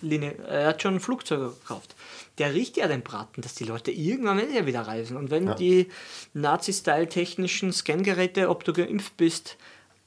Fluglinie? 0.00 0.34
Er 0.48 0.68
hat 0.68 0.82
schon 0.82 0.98
Flugzeuge 1.00 1.50
gekauft 1.50 1.94
der 2.40 2.54
riecht 2.54 2.78
ja 2.78 2.88
den 2.88 3.02
Braten, 3.02 3.42
dass 3.42 3.54
die 3.54 3.64
Leute 3.64 3.90
irgendwann 3.90 4.38
werden 4.38 4.54
ja 4.54 4.64
wieder 4.64 4.80
reisen. 4.80 5.18
Und 5.18 5.30
wenn 5.30 5.48
ja. 5.48 5.54
die 5.54 5.88
Nazi-Style-technischen 6.32 7.70
Scangeräte, 7.70 8.48
ob 8.48 8.64
du 8.64 8.72
geimpft 8.72 9.18
bist, 9.18 9.58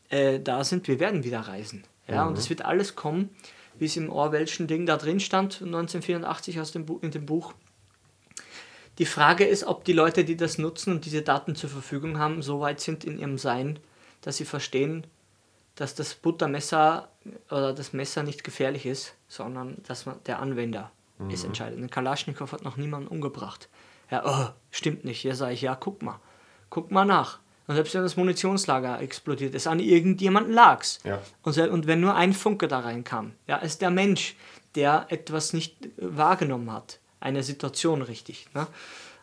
äh, 0.09 0.39
da 0.39 0.63
sind, 0.63 0.87
wir 0.87 0.99
werden 0.99 1.23
wieder 1.23 1.41
reisen. 1.41 1.83
Ja, 2.07 2.23
mhm. 2.23 2.31
und 2.31 2.39
es 2.39 2.49
wird 2.49 2.65
alles 2.65 2.95
kommen, 2.95 3.29
wie 3.77 3.85
es 3.85 3.95
im 3.97 4.09
Orwellschen 4.09 4.65
Ding 4.65 4.87
da 4.87 4.97
drin 4.97 5.19
stand, 5.19 5.61
1984 5.61 6.59
aus 6.59 6.71
dem 6.71 6.87
in 7.01 7.11
dem 7.11 7.27
Buch. 7.27 7.53
Die 8.97 9.05
Frage 9.05 9.45
ist, 9.45 9.63
ob 9.65 9.85
die 9.85 9.93
Leute, 9.93 10.25
die 10.25 10.35
das 10.35 10.57
nutzen 10.57 10.91
und 10.91 11.05
diese 11.05 11.21
Daten 11.21 11.55
zur 11.55 11.69
Verfügung 11.69 12.17
haben, 12.17 12.41
so 12.41 12.59
weit 12.61 12.79
sind 12.79 13.03
in 13.03 13.19
ihrem 13.19 13.37
Sein, 13.37 13.77
dass 14.21 14.37
sie 14.37 14.45
verstehen, 14.45 15.05
dass 15.75 15.95
das 15.95 16.13
Buttermesser 16.15 17.09
oder 17.49 17.73
das 17.73 17.93
Messer 17.93 18.23
nicht 18.23 18.43
gefährlich 18.43 18.85
ist, 18.85 19.15
sondern 19.27 19.81
dass 19.87 20.05
man 20.05 20.21
der 20.25 20.39
Anwender 20.39 20.91
mhm. 21.17 21.29
ist 21.29 21.43
entscheidend. 21.43 21.81
Ein 21.81 21.89
Kalaschnikow 21.89 22.51
hat 22.51 22.63
noch 22.63 22.77
niemanden 22.77 23.07
umgebracht. 23.07 23.69
Ja, 24.11 24.23
oh, 24.25 24.53
stimmt 24.71 25.05
nicht. 25.05 25.23
Ja, 25.23 25.33
sage 25.33 25.53
ich, 25.53 25.61
ja, 25.61 25.75
guck 25.75 26.03
mal. 26.03 26.19
Guck 26.69 26.91
mal 26.91 27.05
nach. 27.05 27.39
Und 27.65 27.75
selbst 27.75 27.93
wenn 27.93 28.03
das 28.03 28.17
Munitionslager 28.17 28.99
explodiert 29.01 29.55
ist, 29.55 29.67
an 29.67 29.79
irgendjemanden 29.79 30.53
lag's. 30.53 30.99
Ja. 31.03 31.21
Und, 31.43 31.57
und 31.57 31.87
wenn 31.87 32.01
nur 32.01 32.15
ein 32.15 32.33
Funke 32.33 32.67
da 32.67 32.79
reinkam, 32.79 33.33
ja, 33.47 33.57
ist 33.57 33.81
der 33.81 33.89
Mensch, 33.89 34.35
der 34.75 35.07
etwas 35.09 35.53
nicht 35.53 35.77
wahrgenommen 35.97 36.71
hat. 36.71 36.99
Eine 37.19 37.41
Situation 37.41 38.01
richtig. 38.01 38.47
Ne? 38.53 38.67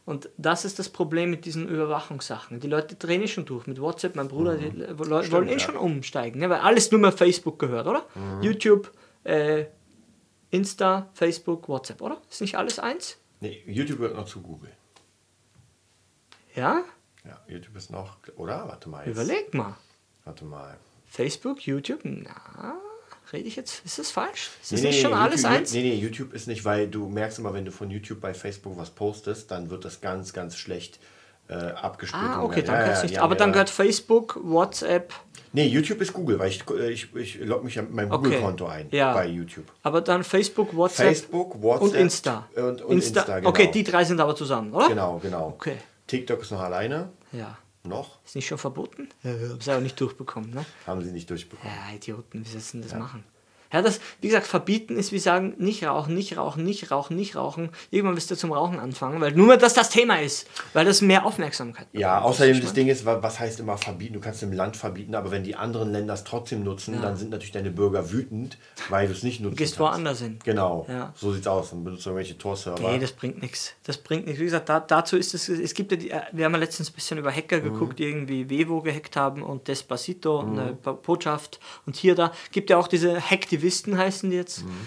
Und 0.04 0.30
das 0.38 0.64
ist 0.64 0.78
das 0.78 0.88
Problem 0.88 1.30
mit 1.30 1.44
diesen 1.44 1.68
Überwachungssachen. 1.68 2.60
Die 2.60 2.68
Leute 2.68 2.96
drehen 2.96 3.22
eh 3.22 3.28
schon 3.28 3.44
durch. 3.44 3.66
Mit 3.66 3.80
WhatsApp, 3.80 4.16
mein 4.16 4.28
Bruder, 4.28 4.54
mhm. 4.54 4.60
die 4.60 4.82
Stimmt, 4.82 5.32
wollen 5.32 5.48
eh 5.48 5.52
ja. 5.52 5.58
schon 5.58 5.76
umsteigen, 5.76 6.40
ne? 6.40 6.50
weil 6.50 6.60
alles 6.60 6.90
nur 6.90 7.00
mehr 7.00 7.12
Facebook 7.12 7.58
gehört, 7.58 7.86
oder? 7.86 8.04
Mhm. 8.14 8.42
YouTube, 8.42 8.90
äh, 9.24 9.66
Insta, 10.50 11.08
Facebook, 11.14 11.68
WhatsApp, 11.68 12.00
oder? 12.02 12.20
Ist 12.30 12.40
nicht 12.40 12.56
alles 12.56 12.78
eins? 12.78 13.18
Nee, 13.40 13.62
YouTube 13.66 13.98
gehört 13.98 14.16
noch 14.16 14.26
zu 14.26 14.42
Google. 14.42 14.72
Ja? 16.54 16.82
Ja, 17.24 17.40
YouTube 17.46 17.76
ist 17.76 17.90
noch, 17.90 18.16
oder? 18.36 18.66
Warte 18.66 18.88
mal. 18.88 19.06
Jetzt. 19.06 19.16
Überleg 19.16 19.54
mal. 19.54 19.76
Warte 20.24 20.44
mal. 20.44 20.76
Facebook, 21.06 21.66
YouTube, 21.66 22.00
na, 22.04 22.80
rede 23.32 23.48
ich 23.48 23.56
jetzt, 23.56 23.84
ist 23.84 23.98
das 23.98 24.10
falsch? 24.10 24.50
Ist 24.62 24.72
das 24.72 24.80
nee, 24.80 24.88
nicht 24.88 24.96
nee, 24.96 25.02
schon 25.02 25.10
YouTube, 25.10 25.24
alles 25.24 25.44
eins? 25.44 25.72
Nee, 25.72 25.82
nee, 25.82 25.94
YouTube 25.94 26.32
ist 26.32 26.46
nicht, 26.46 26.64
weil 26.64 26.88
du 26.88 27.08
merkst 27.08 27.38
immer, 27.38 27.54
wenn 27.54 27.64
du 27.64 27.72
von 27.72 27.90
YouTube 27.90 28.20
bei 28.20 28.34
Facebook 28.34 28.76
was 28.76 28.90
postest, 28.90 29.50
dann 29.50 29.70
wird 29.70 29.84
das 29.84 30.00
ganz, 30.00 30.32
ganz 30.32 30.56
schlecht 30.56 30.98
äh, 31.48 31.54
abgespielt. 31.54 32.22
Ah, 32.22 32.42
okay, 32.42 32.62
dann 32.62 32.74
ja, 32.76 32.94
ja, 32.94 33.02
nicht. 33.02 33.14
Ja, 33.14 33.22
aber 33.22 33.34
dann 33.34 33.52
gehört 33.52 33.70
Facebook, 33.70 34.38
WhatsApp. 34.42 35.12
Nee, 35.52 35.66
YouTube 35.66 36.00
ist 36.00 36.12
Google, 36.12 36.38
weil 36.38 36.48
ich, 36.50 36.62
äh, 36.70 36.90
ich, 36.90 37.14
ich 37.14 37.40
logge 37.40 37.64
mich 37.64 37.74
ja 37.74 37.82
mit 37.82 37.92
meinem 37.92 38.12
okay. 38.12 38.24
Google-Konto 38.24 38.66
ein 38.66 38.86
ja. 38.92 39.12
bei 39.12 39.26
YouTube. 39.26 39.66
Aber 39.82 40.00
dann 40.00 40.22
Facebook, 40.22 40.76
WhatsApp, 40.76 41.06
Facebook, 41.06 41.60
WhatsApp 41.60 41.88
und 41.88 41.94
Insta. 41.94 42.48
Und, 42.54 42.82
und 42.82 42.92
Insta, 42.92 43.20
Insta 43.20 43.38
genau. 43.38 43.48
Okay, 43.48 43.70
die 43.72 43.82
drei 43.82 44.04
sind 44.04 44.20
aber 44.20 44.36
zusammen, 44.36 44.72
oder? 44.72 44.88
Genau, 44.88 45.18
genau. 45.20 45.48
Okay. 45.48 45.78
TikTok 46.06 46.42
ist 46.42 46.52
noch 46.52 46.60
alleine. 46.60 47.10
Ja. 47.32 47.58
Noch? 47.82 48.22
Ist 48.24 48.36
nicht 48.36 48.46
schon 48.46 48.58
verboten? 48.58 49.08
Ja, 49.22 49.30
haben 49.30 49.60
sie 49.60 49.74
auch 49.74 49.80
nicht 49.80 49.98
durchbekommen, 50.00 50.50
ne? 50.50 50.66
Haben 50.86 51.02
sie 51.02 51.12
nicht 51.12 51.30
durchbekommen. 51.30 51.72
Ja, 51.74 51.94
Idioten, 51.94 52.44
wie 52.44 52.48
sollst 52.48 52.74
du 52.74 52.78
denn 52.78 52.82
das 52.82 52.92
ja. 52.92 52.98
machen? 52.98 53.24
Ja, 53.72 53.82
das, 53.82 54.00
wie 54.20 54.28
gesagt, 54.28 54.46
verbieten 54.46 54.96
ist 54.96 55.12
wie 55.12 55.18
sagen, 55.18 55.54
nicht 55.58 55.84
rauchen, 55.84 56.14
nicht 56.14 56.36
rauchen, 56.36 56.64
nicht 56.64 56.90
rauchen, 56.90 57.16
nicht 57.16 57.36
rauchen. 57.36 57.70
Irgendwann 57.90 58.16
wirst 58.16 58.30
du 58.30 58.36
zum 58.36 58.52
Rauchen 58.52 58.80
anfangen, 58.80 59.20
weil 59.20 59.32
nur 59.32 59.46
mal 59.46 59.58
das 59.58 59.74
das 59.74 59.90
Thema 59.90 60.20
ist, 60.20 60.48
weil 60.72 60.84
das 60.84 61.00
mehr 61.02 61.24
Aufmerksamkeit 61.24 61.86
Ja, 61.92 62.20
außerdem 62.20 62.56
das, 62.56 62.66
das 62.66 62.74
Ding 62.74 62.88
ist, 62.88 63.04
was 63.04 63.38
heißt 63.38 63.60
immer 63.60 63.78
verbieten? 63.78 64.14
Du 64.14 64.20
kannst 64.20 64.42
im 64.42 64.52
Land 64.52 64.76
verbieten, 64.76 65.14
aber 65.14 65.30
wenn 65.30 65.44
die 65.44 65.54
anderen 65.54 65.92
Länder 65.92 66.14
es 66.14 66.24
trotzdem 66.24 66.64
nutzen, 66.64 66.94
ja. 66.94 67.00
dann 67.00 67.16
sind 67.16 67.30
natürlich 67.30 67.52
deine 67.52 67.70
Bürger 67.70 68.10
wütend, 68.10 68.58
weil 68.88 69.06
du 69.06 69.12
es 69.12 69.22
nicht 69.22 69.40
nutzt. 69.40 69.52
Du 69.54 69.56
gehst 69.58 69.78
woanders 69.78 70.20
hin. 70.20 70.38
Genau, 70.44 70.86
ja. 70.88 71.12
so 71.16 71.32
sieht's 71.32 71.46
aus. 71.46 71.70
Dann 71.70 71.84
benutzt 71.84 72.04
du 72.04 72.10
irgendwelche 72.10 72.38
Tor-Server. 72.38 72.90
Nee, 72.90 72.98
das 72.98 73.12
bringt 73.12 73.40
nichts. 73.40 73.74
Das 73.84 73.98
bringt 73.98 74.26
nichts. 74.26 74.40
Wie 74.40 74.44
gesagt, 74.44 74.68
da, 74.68 74.80
dazu 74.80 75.16
ist 75.16 75.34
es, 75.34 75.48
es 75.48 75.74
gibt 75.74 75.92
ja, 75.92 75.96
die, 75.96 76.08
wir 76.32 76.44
haben 76.44 76.52
ja 76.52 76.58
letztens 76.58 76.90
ein 76.90 76.94
bisschen 76.94 77.18
über 77.18 77.30
Hacker 77.30 77.58
mhm. 77.58 77.64
geguckt, 77.64 77.98
die 77.98 78.04
irgendwie 78.04 78.50
Vevo 78.50 78.82
gehackt 78.82 79.16
haben 79.16 79.42
und 79.42 79.68
Despacito, 79.68 80.42
mhm. 80.42 80.58
eine 80.58 80.72
Botschaft 80.72 81.60
und 81.86 81.96
hier 81.96 82.14
da. 82.14 82.32
Gibt 82.52 82.70
ja 82.70 82.78
auch 82.78 82.88
diese 82.88 83.20
Hacktivisten 83.60 83.98
heißen 83.98 84.30
die 84.30 84.36
jetzt. 84.36 84.64
Mhm. 84.64 84.86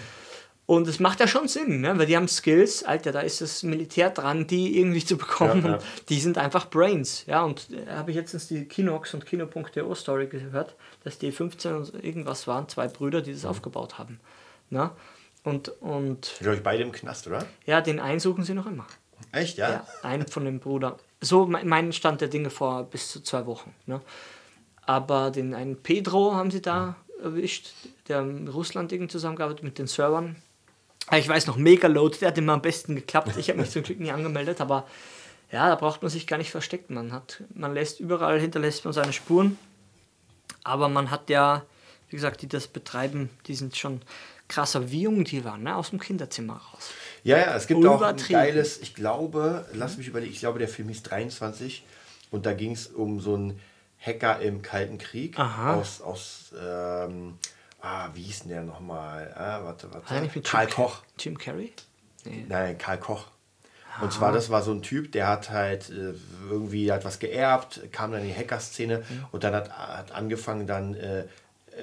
Und 0.66 0.88
es 0.88 0.98
macht 0.98 1.20
ja 1.20 1.28
schon 1.28 1.46
Sinn, 1.46 1.82
ne? 1.82 1.98
weil 1.98 2.06
die 2.06 2.16
haben 2.16 2.26
Skills, 2.26 2.84
Alter, 2.84 3.12
da 3.12 3.20
ist 3.20 3.42
das 3.42 3.62
Militär 3.64 4.08
dran, 4.08 4.46
die 4.46 4.78
irgendwie 4.78 5.04
zu 5.04 5.18
bekommen. 5.18 5.62
Ja, 5.62 5.72
ja. 5.72 5.78
Die 6.08 6.18
sind 6.18 6.38
einfach 6.38 6.70
Brains. 6.70 7.26
Ja, 7.26 7.42
und 7.44 7.68
da 7.70 7.76
äh, 7.76 7.96
habe 7.96 8.10
ich 8.10 8.16
jetzt 8.16 8.50
die 8.50 8.64
Kinox 8.64 9.12
und 9.12 9.26
Kino.de 9.26 9.94
Story 9.94 10.26
gehört, 10.26 10.74
dass 11.02 11.18
die 11.18 11.32
15 11.32 11.74
und 11.74 12.02
irgendwas 12.02 12.46
waren, 12.46 12.66
zwei 12.70 12.88
Brüder, 12.88 13.20
die 13.20 13.32
das 13.34 13.42
mhm. 13.42 13.50
aufgebaut 13.50 13.98
haben. 13.98 14.20
Ne? 14.70 14.90
Und, 15.42 15.68
und. 15.82 16.36
Glaube 16.40 16.56
ich, 16.56 16.62
beide 16.62 16.82
im 16.82 16.92
Knast, 16.92 17.26
oder? 17.26 17.44
Ja, 17.66 17.82
den 17.82 18.00
einen 18.00 18.18
suchen 18.20 18.44
sie 18.44 18.54
noch 18.54 18.66
immer. 18.66 18.86
Echt, 19.32 19.58
ja? 19.58 19.70
Ja, 19.70 19.86
einen 20.02 20.26
von 20.26 20.46
den 20.46 20.60
Brüdern. 20.60 20.94
So 21.20 21.46
mein 21.46 21.92
Stand 21.92 22.22
der 22.22 22.28
Dinge 22.28 22.48
vor 22.48 22.84
bis 22.84 23.10
zu 23.10 23.22
zwei 23.22 23.44
Wochen. 23.44 23.74
Ne? 23.84 24.00
Aber 24.86 25.30
den 25.30 25.54
einen 25.54 25.82
Pedro 25.82 26.34
haben 26.34 26.50
sie 26.50 26.62
da 26.62 26.96
erwischt, 27.22 27.72
der 28.08 28.20
in 28.20 28.48
Russland 28.48 28.92
irgendwie 28.92 29.10
zusammengearbeitet 29.10 29.64
mit 29.64 29.78
den 29.78 29.86
Servern. 29.86 30.36
Ich 31.12 31.28
weiß 31.28 31.46
noch, 31.46 31.56
Megaload, 31.56 32.18
der 32.20 32.28
hat 32.28 32.38
immer 32.38 32.54
am 32.54 32.62
besten 32.62 32.96
geklappt. 32.96 33.36
Ich 33.36 33.48
habe 33.50 33.60
mich 33.60 33.70
zum 33.70 33.82
Glück 33.82 34.00
nie 34.00 34.10
angemeldet, 34.10 34.60
aber 34.60 34.86
ja, 35.52 35.68
da 35.68 35.74
braucht 35.74 36.02
man 36.02 36.10
sich 36.10 36.26
gar 36.26 36.38
nicht 36.38 36.50
verstecken. 36.50 36.94
Man, 36.94 37.12
hat, 37.12 37.42
man 37.54 37.74
lässt 37.74 38.00
überall, 38.00 38.40
hinterlässt 38.40 38.84
man 38.84 38.94
seine 38.94 39.12
Spuren. 39.12 39.58
Aber 40.62 40.88
man 40.88 41.10
hat 41.10 41.28
ja, 41.28 41.62
wie 42.08 42.16
gesagt, 42.16 42.42
die 42.42 42.48
das 42.48 42.66
betreiben, 42.66 43.28
die 43.46 43.54
sind 43.54 43.76
schon 43.76 44.00
krasser, 44.48 44.90
wie 44.90 45.02
jung 45.02 45.24
die 45.24 45.44
waren, 45.44 45.62
ne? 45.62 45.76
aus 45.76 45.90
dem 45.90 46.00
Kinderzimmer 46.00 46.54
raus. 46.54 46.90
Ja, 47.22 47.38
ja, 47.38 47.54
es 47.54 47.66
gibt 47.66 47.84
auch 47.86 48.02
ein 48.02 48.16
geiles, 48.16 48.80
ich 48.80 48.94
glaube, 48.94 49.66
lass 49.72 49.96
mich 49.96 50.08
überlegen, 50.08 50.32
ich 50.32 50.40
glaube, 50.40 50.58
der 50.58 50.68
Film 50.68 50.88
hieß 50.88 51.02
23 51.02 51.84
und 52.30 52.46
da 52.46 52.52
ging 52.52 52.72
es 52.72 52.86
um 52.88 53.20
so 53.20 53.34
einen 53.34 53.60
Hacker 54.04 54.40
im 54.40 54.62
Kalten 54.62 54.98
Krieg 54.98 55.38
Aha. 55.38 55.74
aus, 55.74 56.00
aus 56.00 56.54
ähm, 56.60 57.38
ah, 57.80 58.08
wie 58.14 58.22
hieß 58.22 58.40
denn 58.40 58.48
der 58.50 58.62
nochmal? 58.62 59.32
Ah, 59.34 59.64
warte, 59.64 59.92
warte. 59.92 60.06
Karl 60.42 60.66
Jim 60.66 60.74
Koch. 60.74 61.02
Jim 61.18 61.38
Carrey? 61.38 61.72
Nee. 62.24 62.44
Nein, 62.48 62.78
Karl 62.78 62.98
Koch. 62.98 63.26
Und 64.00 64.12
zwar, 64.12 64.32
das 64.32 64.50
war 64.50 64.62
so 64.62 64.72
ein 64.72 64.82
Typ, 64.82 65.12
der 65.12 65.28
hat 65.28 65.50
halt 65.50 65.88
äh, 65.90 66.14
irgendwie 66.50 66.90
hat 66.90 67.04
was 67.04 67.20
geerbt, 67.20 67.80
kam 67.92 68.10
dann 68.10 68.22
in 68.22 68.28
die 68.28 68.34
Hackerszene 68.34 68.98
mhm. 68.98 69.26
und 69.30 69.44
dann 69.44 69.54
hat, 69.54 69.70
hat 69.70 70.12
angefangen 70.12 70.66
dann 70.66 70.94
äh, 70.94 71.26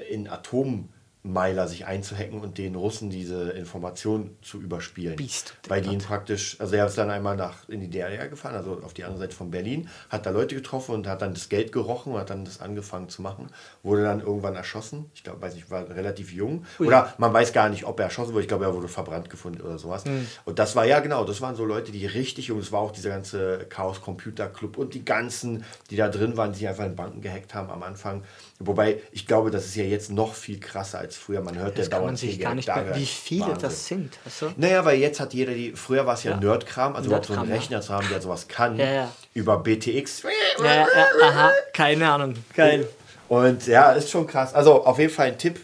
in 0.10 0.28
Atom 0.28 0.90
Meiler 1.24 1.68
sich 1.68 1.86
einzuhacken 1.86 2.42
und 2.42 2.58
den 2.58 2.76
Russen 2.76 3.12
diese 3.12 3.52
Information 3.52 4.36
zu 4.42 4.60
überspielen. 4.60 5.16
Biest. 5.16 5.54
Bei 5.68 5.80
denen 5.80 6.00
praktisch, 6.00 6.60
also 6.60 6.76
er 6.76 6.88
ist 6.88 6.98
dann 6.98 7.12
einmal 7.12 7.36
nach 7.36 7.70
in 7.70 7.80
die 7.80 7.90
DDR 7.90 8.28
gefahren, 8.28 8.56
also 8.56 8.82
auf 8.82 8.96
die 8.96 9.04
andere 9.04 9.20
Seite 9.20 9.36
von 9.36 9.52
Berlin, 9.52 9.88
hat 10.10 10.26
da 10.26 10.32
Leute 10.32 10.56
getroffen 10.56 10.96
und 10.96 11.08
hat 11.08 11.22
dann 11.22 11.36
das 11.36 11.48
Geld 11.48 11.72
gerochen 11.72 12.14
und 12.14 12.20
hat 12.20 12.32
dann 12.32 12.44
das 12.44 12.60
angefangen 12.60 13.08
zu 13.10 13.22
machen. 13.22 13.48
Wurde 13.84 14.04
dann 14.04 14.22
irgendwann 14.22 14.56
erschossen. 14.56 15.12
Ich 15.14 15.24
glaube, 15.24 15.42
weiß 15.44 15.54
nicht, 15.54 15.70
war 15.70 15.88
relativ 15.90 16.34
jung. 16.34 16.66
Ui. 16.80 16.88
Oder 16.88 17.14
man 17.20 17.32
weiß 17.32 17.54
gar 17.54 17.70
nicht, 17.70 17.86
ob 17.86 18.00
er 18.00 18.06
erschossen 18.06 18.34
wurde. 18.34 18.42
Ich 18.42 18.48
glaube, 18.48 18.66
er 18.66 18.74
wurde 18.74 18.88
verbrannt 18.88 19.30
gefunden 19.30 19.62
oder 19.62 19.78
sowas. 19.78 20.06
Mhm. 20.06 20.26
Und 20.46 20.58
das 20.58 20.76
war 20.76 20.86
ja 20.86 21.02
genau, 21.02 21.24
das 21.24 21.40
waren 21.40 21.56
so 21.56 21.66
Leute, 21.66 21.92
die 21.92 22.08
richtig 22.08 22.48
jung, 22.48 22.58
es 22.58 22.72
war 22.72 22.82
auch 22.82 22.92
dieser 22.92 23.10
ganze 23.10 23.68
Chaos 23.70 24.02
Computer 24.02 24.48
Club 24.48 24.80
und 24.80 24.96
die 24.96 25.06
ganzen, 25.06 25.66
die 25.92 25.98
da 25.98 26.10
drin 26.10 26.36
waren, 26.36 26.54
die 26.54 26.68
einfach 26.68 26.86
in 26.86 26.96
Banken 26.96 27.22
gehackt 27.22 27.54
haben 27.54 27.70
am 27.70 27.84
Anfang. 27.84 28.24
Wobei, 28.66 29.00
ich 29.12 29.28
glaube, 29.28 29.52
das 29.52 29.66
ist 29.66 29.76
ja 29.76 29.84
jetzt 29.84 30.12
noch 30.12 30.34
viel 30.34 30.60
krasser 30.60 31.00
als 31.00 31.18
früher. 31.18 31.42
Man 31.42 31.58
hört 31.58 31.78
das 31.78 31.88
ja 31.88 31.92
dauernd. 31.92 32.06
Man 32.08 32.16
sich 32.18 32.40
gar 32.40 32.56
nicht 32.56 32.68
mehr, 32.68 32.96
wie 32.96 33.06
viele 33.06 33.42
Wahnsinn. 33.42 33.62
das 33.62 33.88
sind. 33.88 34.20
Weißt 34.24 34.42
du? 34.42 34.54
Naja, 34.58 34.86
weil 34.86 35.00
jetzt 35.00 35.20
hat 35.20 35.34
jeder 35.34 35.54
die. 35.54 35.74
Früher 35.74 36.06
war 36.06 36.14
es 36.14 36.24
ja, 36.24 36.32
ja. 36.32 36.38
Nerdkram, 36.38 36.96
also 36.96 37.08
überhaupt 37.08 37.28
so 37.28 37.34
einen 37.34 37.52
Rechner 37.52 37.78
ja. 37.78 37.82
zu 37.82 37.94
haben, 37.94 38.08
der 38.10 38.22
sowas 38.22 38.48
kann. 38.48 38.78
Ja. 38.78 39.12
Über 39.34 39.58
BTX. 39.58 40.24
Aha, 40.60 41.52
keine 41.74 42.12
Ahnung. 42.12 42.36
Geil. 42.56 42.88
Und 43.28 43.68
ja, 43.68 43.92
ist 43.94 44.10
schon 44.10 44.28
krass. 44.28 44.54
Also 44.54 44.86
auf 44.86 45.00
jeden 45.00 45.14
Fall 45.14 45.28
ein 45.28 45.38
Tipp. 45.38 45.60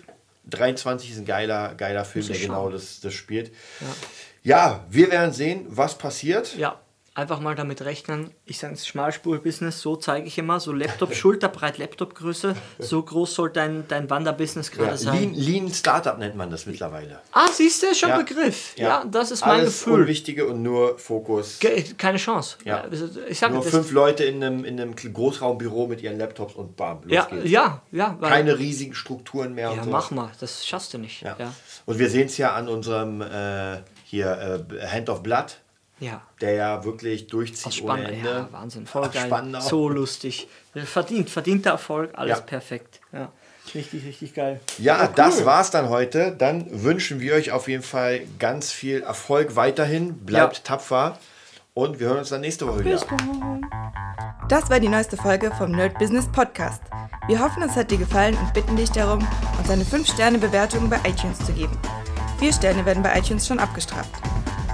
23 0.49 1.11
ist 1.11 1.17
ein 1.17 1.25
geiler, 1.25 1.75
geiler 1.75 2.05
Film, 2.05 2.25
der 2.25 2.37
genau 2.37 2.69
das, 2.69 3.01
das 3.01 3.13
spielt. 3.13 3.51
Ja. 3.81 3.87
ja, 4.43 4.85
wir 4.89 5.11
werden 5.11 5.33
sehen, 5.33 5.65
was 5.67 5.97
passiert. 5.97 6.55
Ja 6.55 6.79
einfach 7.17 7.39
mal 7.39 7.55
damit 7.55 7.81
rechnen, 7.81 8.29
ich 8.45 8.59
sage 8.59 8.75
es 8.75 8.85
Schmalspur-Business, 8.85 9.81
so 9.81 9.95
zeige 9.95 10.27
ich 10.27 10.37
immer, 10.37 10.59
so 10.59 10.71
Laptop, 10.71 11.13
Schulterbreit 11.15 11.79
Laptop-Größe, 11.79 12.55
so 12.77 13.01
groß 13.01 13.33
soll 13.33 13.49
dein, 13.49 13.87
dein 13.87 14.07
Wanderbusiness 14.07 14.69
gerade 14.69 14.91
ja, 14.91 14.97
sein. 14.97 15.33
Lean, 15.33 15.33
Lean, 15.33 15.73
Startup 15.73 16.15
nennt 16.19 16.35
man 16.35 16.51
das 16.51 16.67
mittlerweile. 16.67 17.19
Ah, 17.31 17.47
siehst 17.51 17.81
du, 17.81 17.95
schon 17.95 18.09
ja. 18.09 18.17
Begriff. 18.19 18.77
Ja. 18.77 18.87
ja. 18.87 19.05
das 19.05 19.31
ist 19.31 19.41
mein 19.41 19.61
Alles 19.61 19.79
Gefühl. 19.79 20.01
Unwichtige 20.01 20.45
und 20.45 20.61
nur 20.61 20.99
Fokus. 20.99 21.59
Keine 21.97 22.19
Chance. 22.19 22.57
Ja. 22.63 22.85
Ich 23.27 23.39
sag, 23.39 23.51
nur 23.51 23.63
fünf 23.63 23.91
Leute 23.91 24.23
in 24.23 24.43
einem, 24.43 24.63
in 24.63 24.79
einem 24.79 24.95
Großraumbüro 24.95 25.87
mit 25.87 26.03
ihren 26.03 26.19
Laptops 26.19 26.53
und 26.53 26.75
bam, 26.75 27.01
los 27.01 27.11
ja, 27.11 27.25
geht's. 27.25 27.49
Ja, 27.49 27.81
ja. 27.91 28.15
Keine 28.21 28.59
riesigen 28.59 28.93
Strukturen 28.93 29.55
mehr. 29.55 29.73
Ja, 29.75 29.85
mach 29.85 30.11
mal, 30.11 30.31
das 30.39 30.67
schaffst 30.67 30.93
du 30.93 30.99
nicht. 30.99 31.23
Ja. 31.23 31.35
Und 31.87 31.97
wir 31.97 32.11
sehen 32.11 32.27
es 32.27 32.37
ja 32.37 32.53
an 32.53 32.67
unserem 32.67 33.21
äh, 33.21 33.77
hier 34.03 34.67
äh, 34.69 34.85
Hand 34.85 35.09
of 35.09 35.23
Blood 35.23 35.57
ja. 35.99 36.21
Der 36.41 36.53
ja 36.53 36.83
wirklich 36.83 37.27
durchzieht 37.27 37.83
ohne 37.83 38.11
Ende. 38.11 38.29
Ja, 38.29 38.47
Wahnsinn, 38.51 38.85
voll 38.85 39.09
geil. 39.09 39.25
Spannend 39.25 39.61
So 39.63 39.89
lustig. 39.89 40.47
Verdient, 40.73 41.29
verdienter 41.29 41.71
Erfolg, 41.71 42.11
alles 42.13 42.37
ja. 42.37 42.43
perfekt. 42.43 42.99
Ja. 43.11 43.31
Richtig, 43.73 44.05
richtig 44.05 44.33
geil. 44.33 44.59
Ja, 44.77 44.97
ja 44.97 45.07
cool. 45.07 45.13
das 45.15 45.45
war's 45.45 45.71
dann 45.71 45.89
heute. 45.89 46.33
Dann 46.37 46.83
wünschen 46.83 47.19
wir 47.19 47.33
euch 47.33 47.51
auf 47.51 47.67
jeden 47.67 47.83
Fall 47.83 48.21
ganz 48.39 48.71
viel 48.71 49.01
Erfolg 49.01 49.55
weiterhin. 49.55 50.13
Bleibt 50.19 50.57
ja. 50.57 50.63
tapfer 50.63 51.17
und 51.73 51.99
wir 51.99 52.07
hören 52.07 52.19
uns 52.19 52.29
dann 52.29 52.41
nächste 52.41 52.67
Woche 52.67 52.85
wieder. 52.85 52.99
Das 54.49 54.69
war 54.69 54.79
die 54.79 54.87
neueste 54.87 55.17
Folge 55.17 55.51
vom 55.57 55.71
Nerd 55.71 55.97
Business 55.99 56.27
Podcast. 56.31 56.81
Wir 57.27 57.39
hoffen, 57.43 57.61
es 57.63 57.75
hat 57.75 57.91
dir 57.91 57.97
gefallen 57.97 58.37
und 58.37 58.53
bitten 58.53 58.77
dich 58.77 58.89
darum, 58.91 59.27
uns 59.59 59.69
eine 59.69 59.83
5-Sterne-Bewertung 59.83 60.89
bei 60.89 60.97
iTunes 61.05 61.37
zu 61.39 61.51
geben. 61.51 61.77
Vier 62.39 62.53
Sterne 62.53 62.85
werden 62.85 63.03
bei 63.03 63.17
iTunes 63.19 63.45
schon 63.45 63.59
abgestraft. 63.59 64.11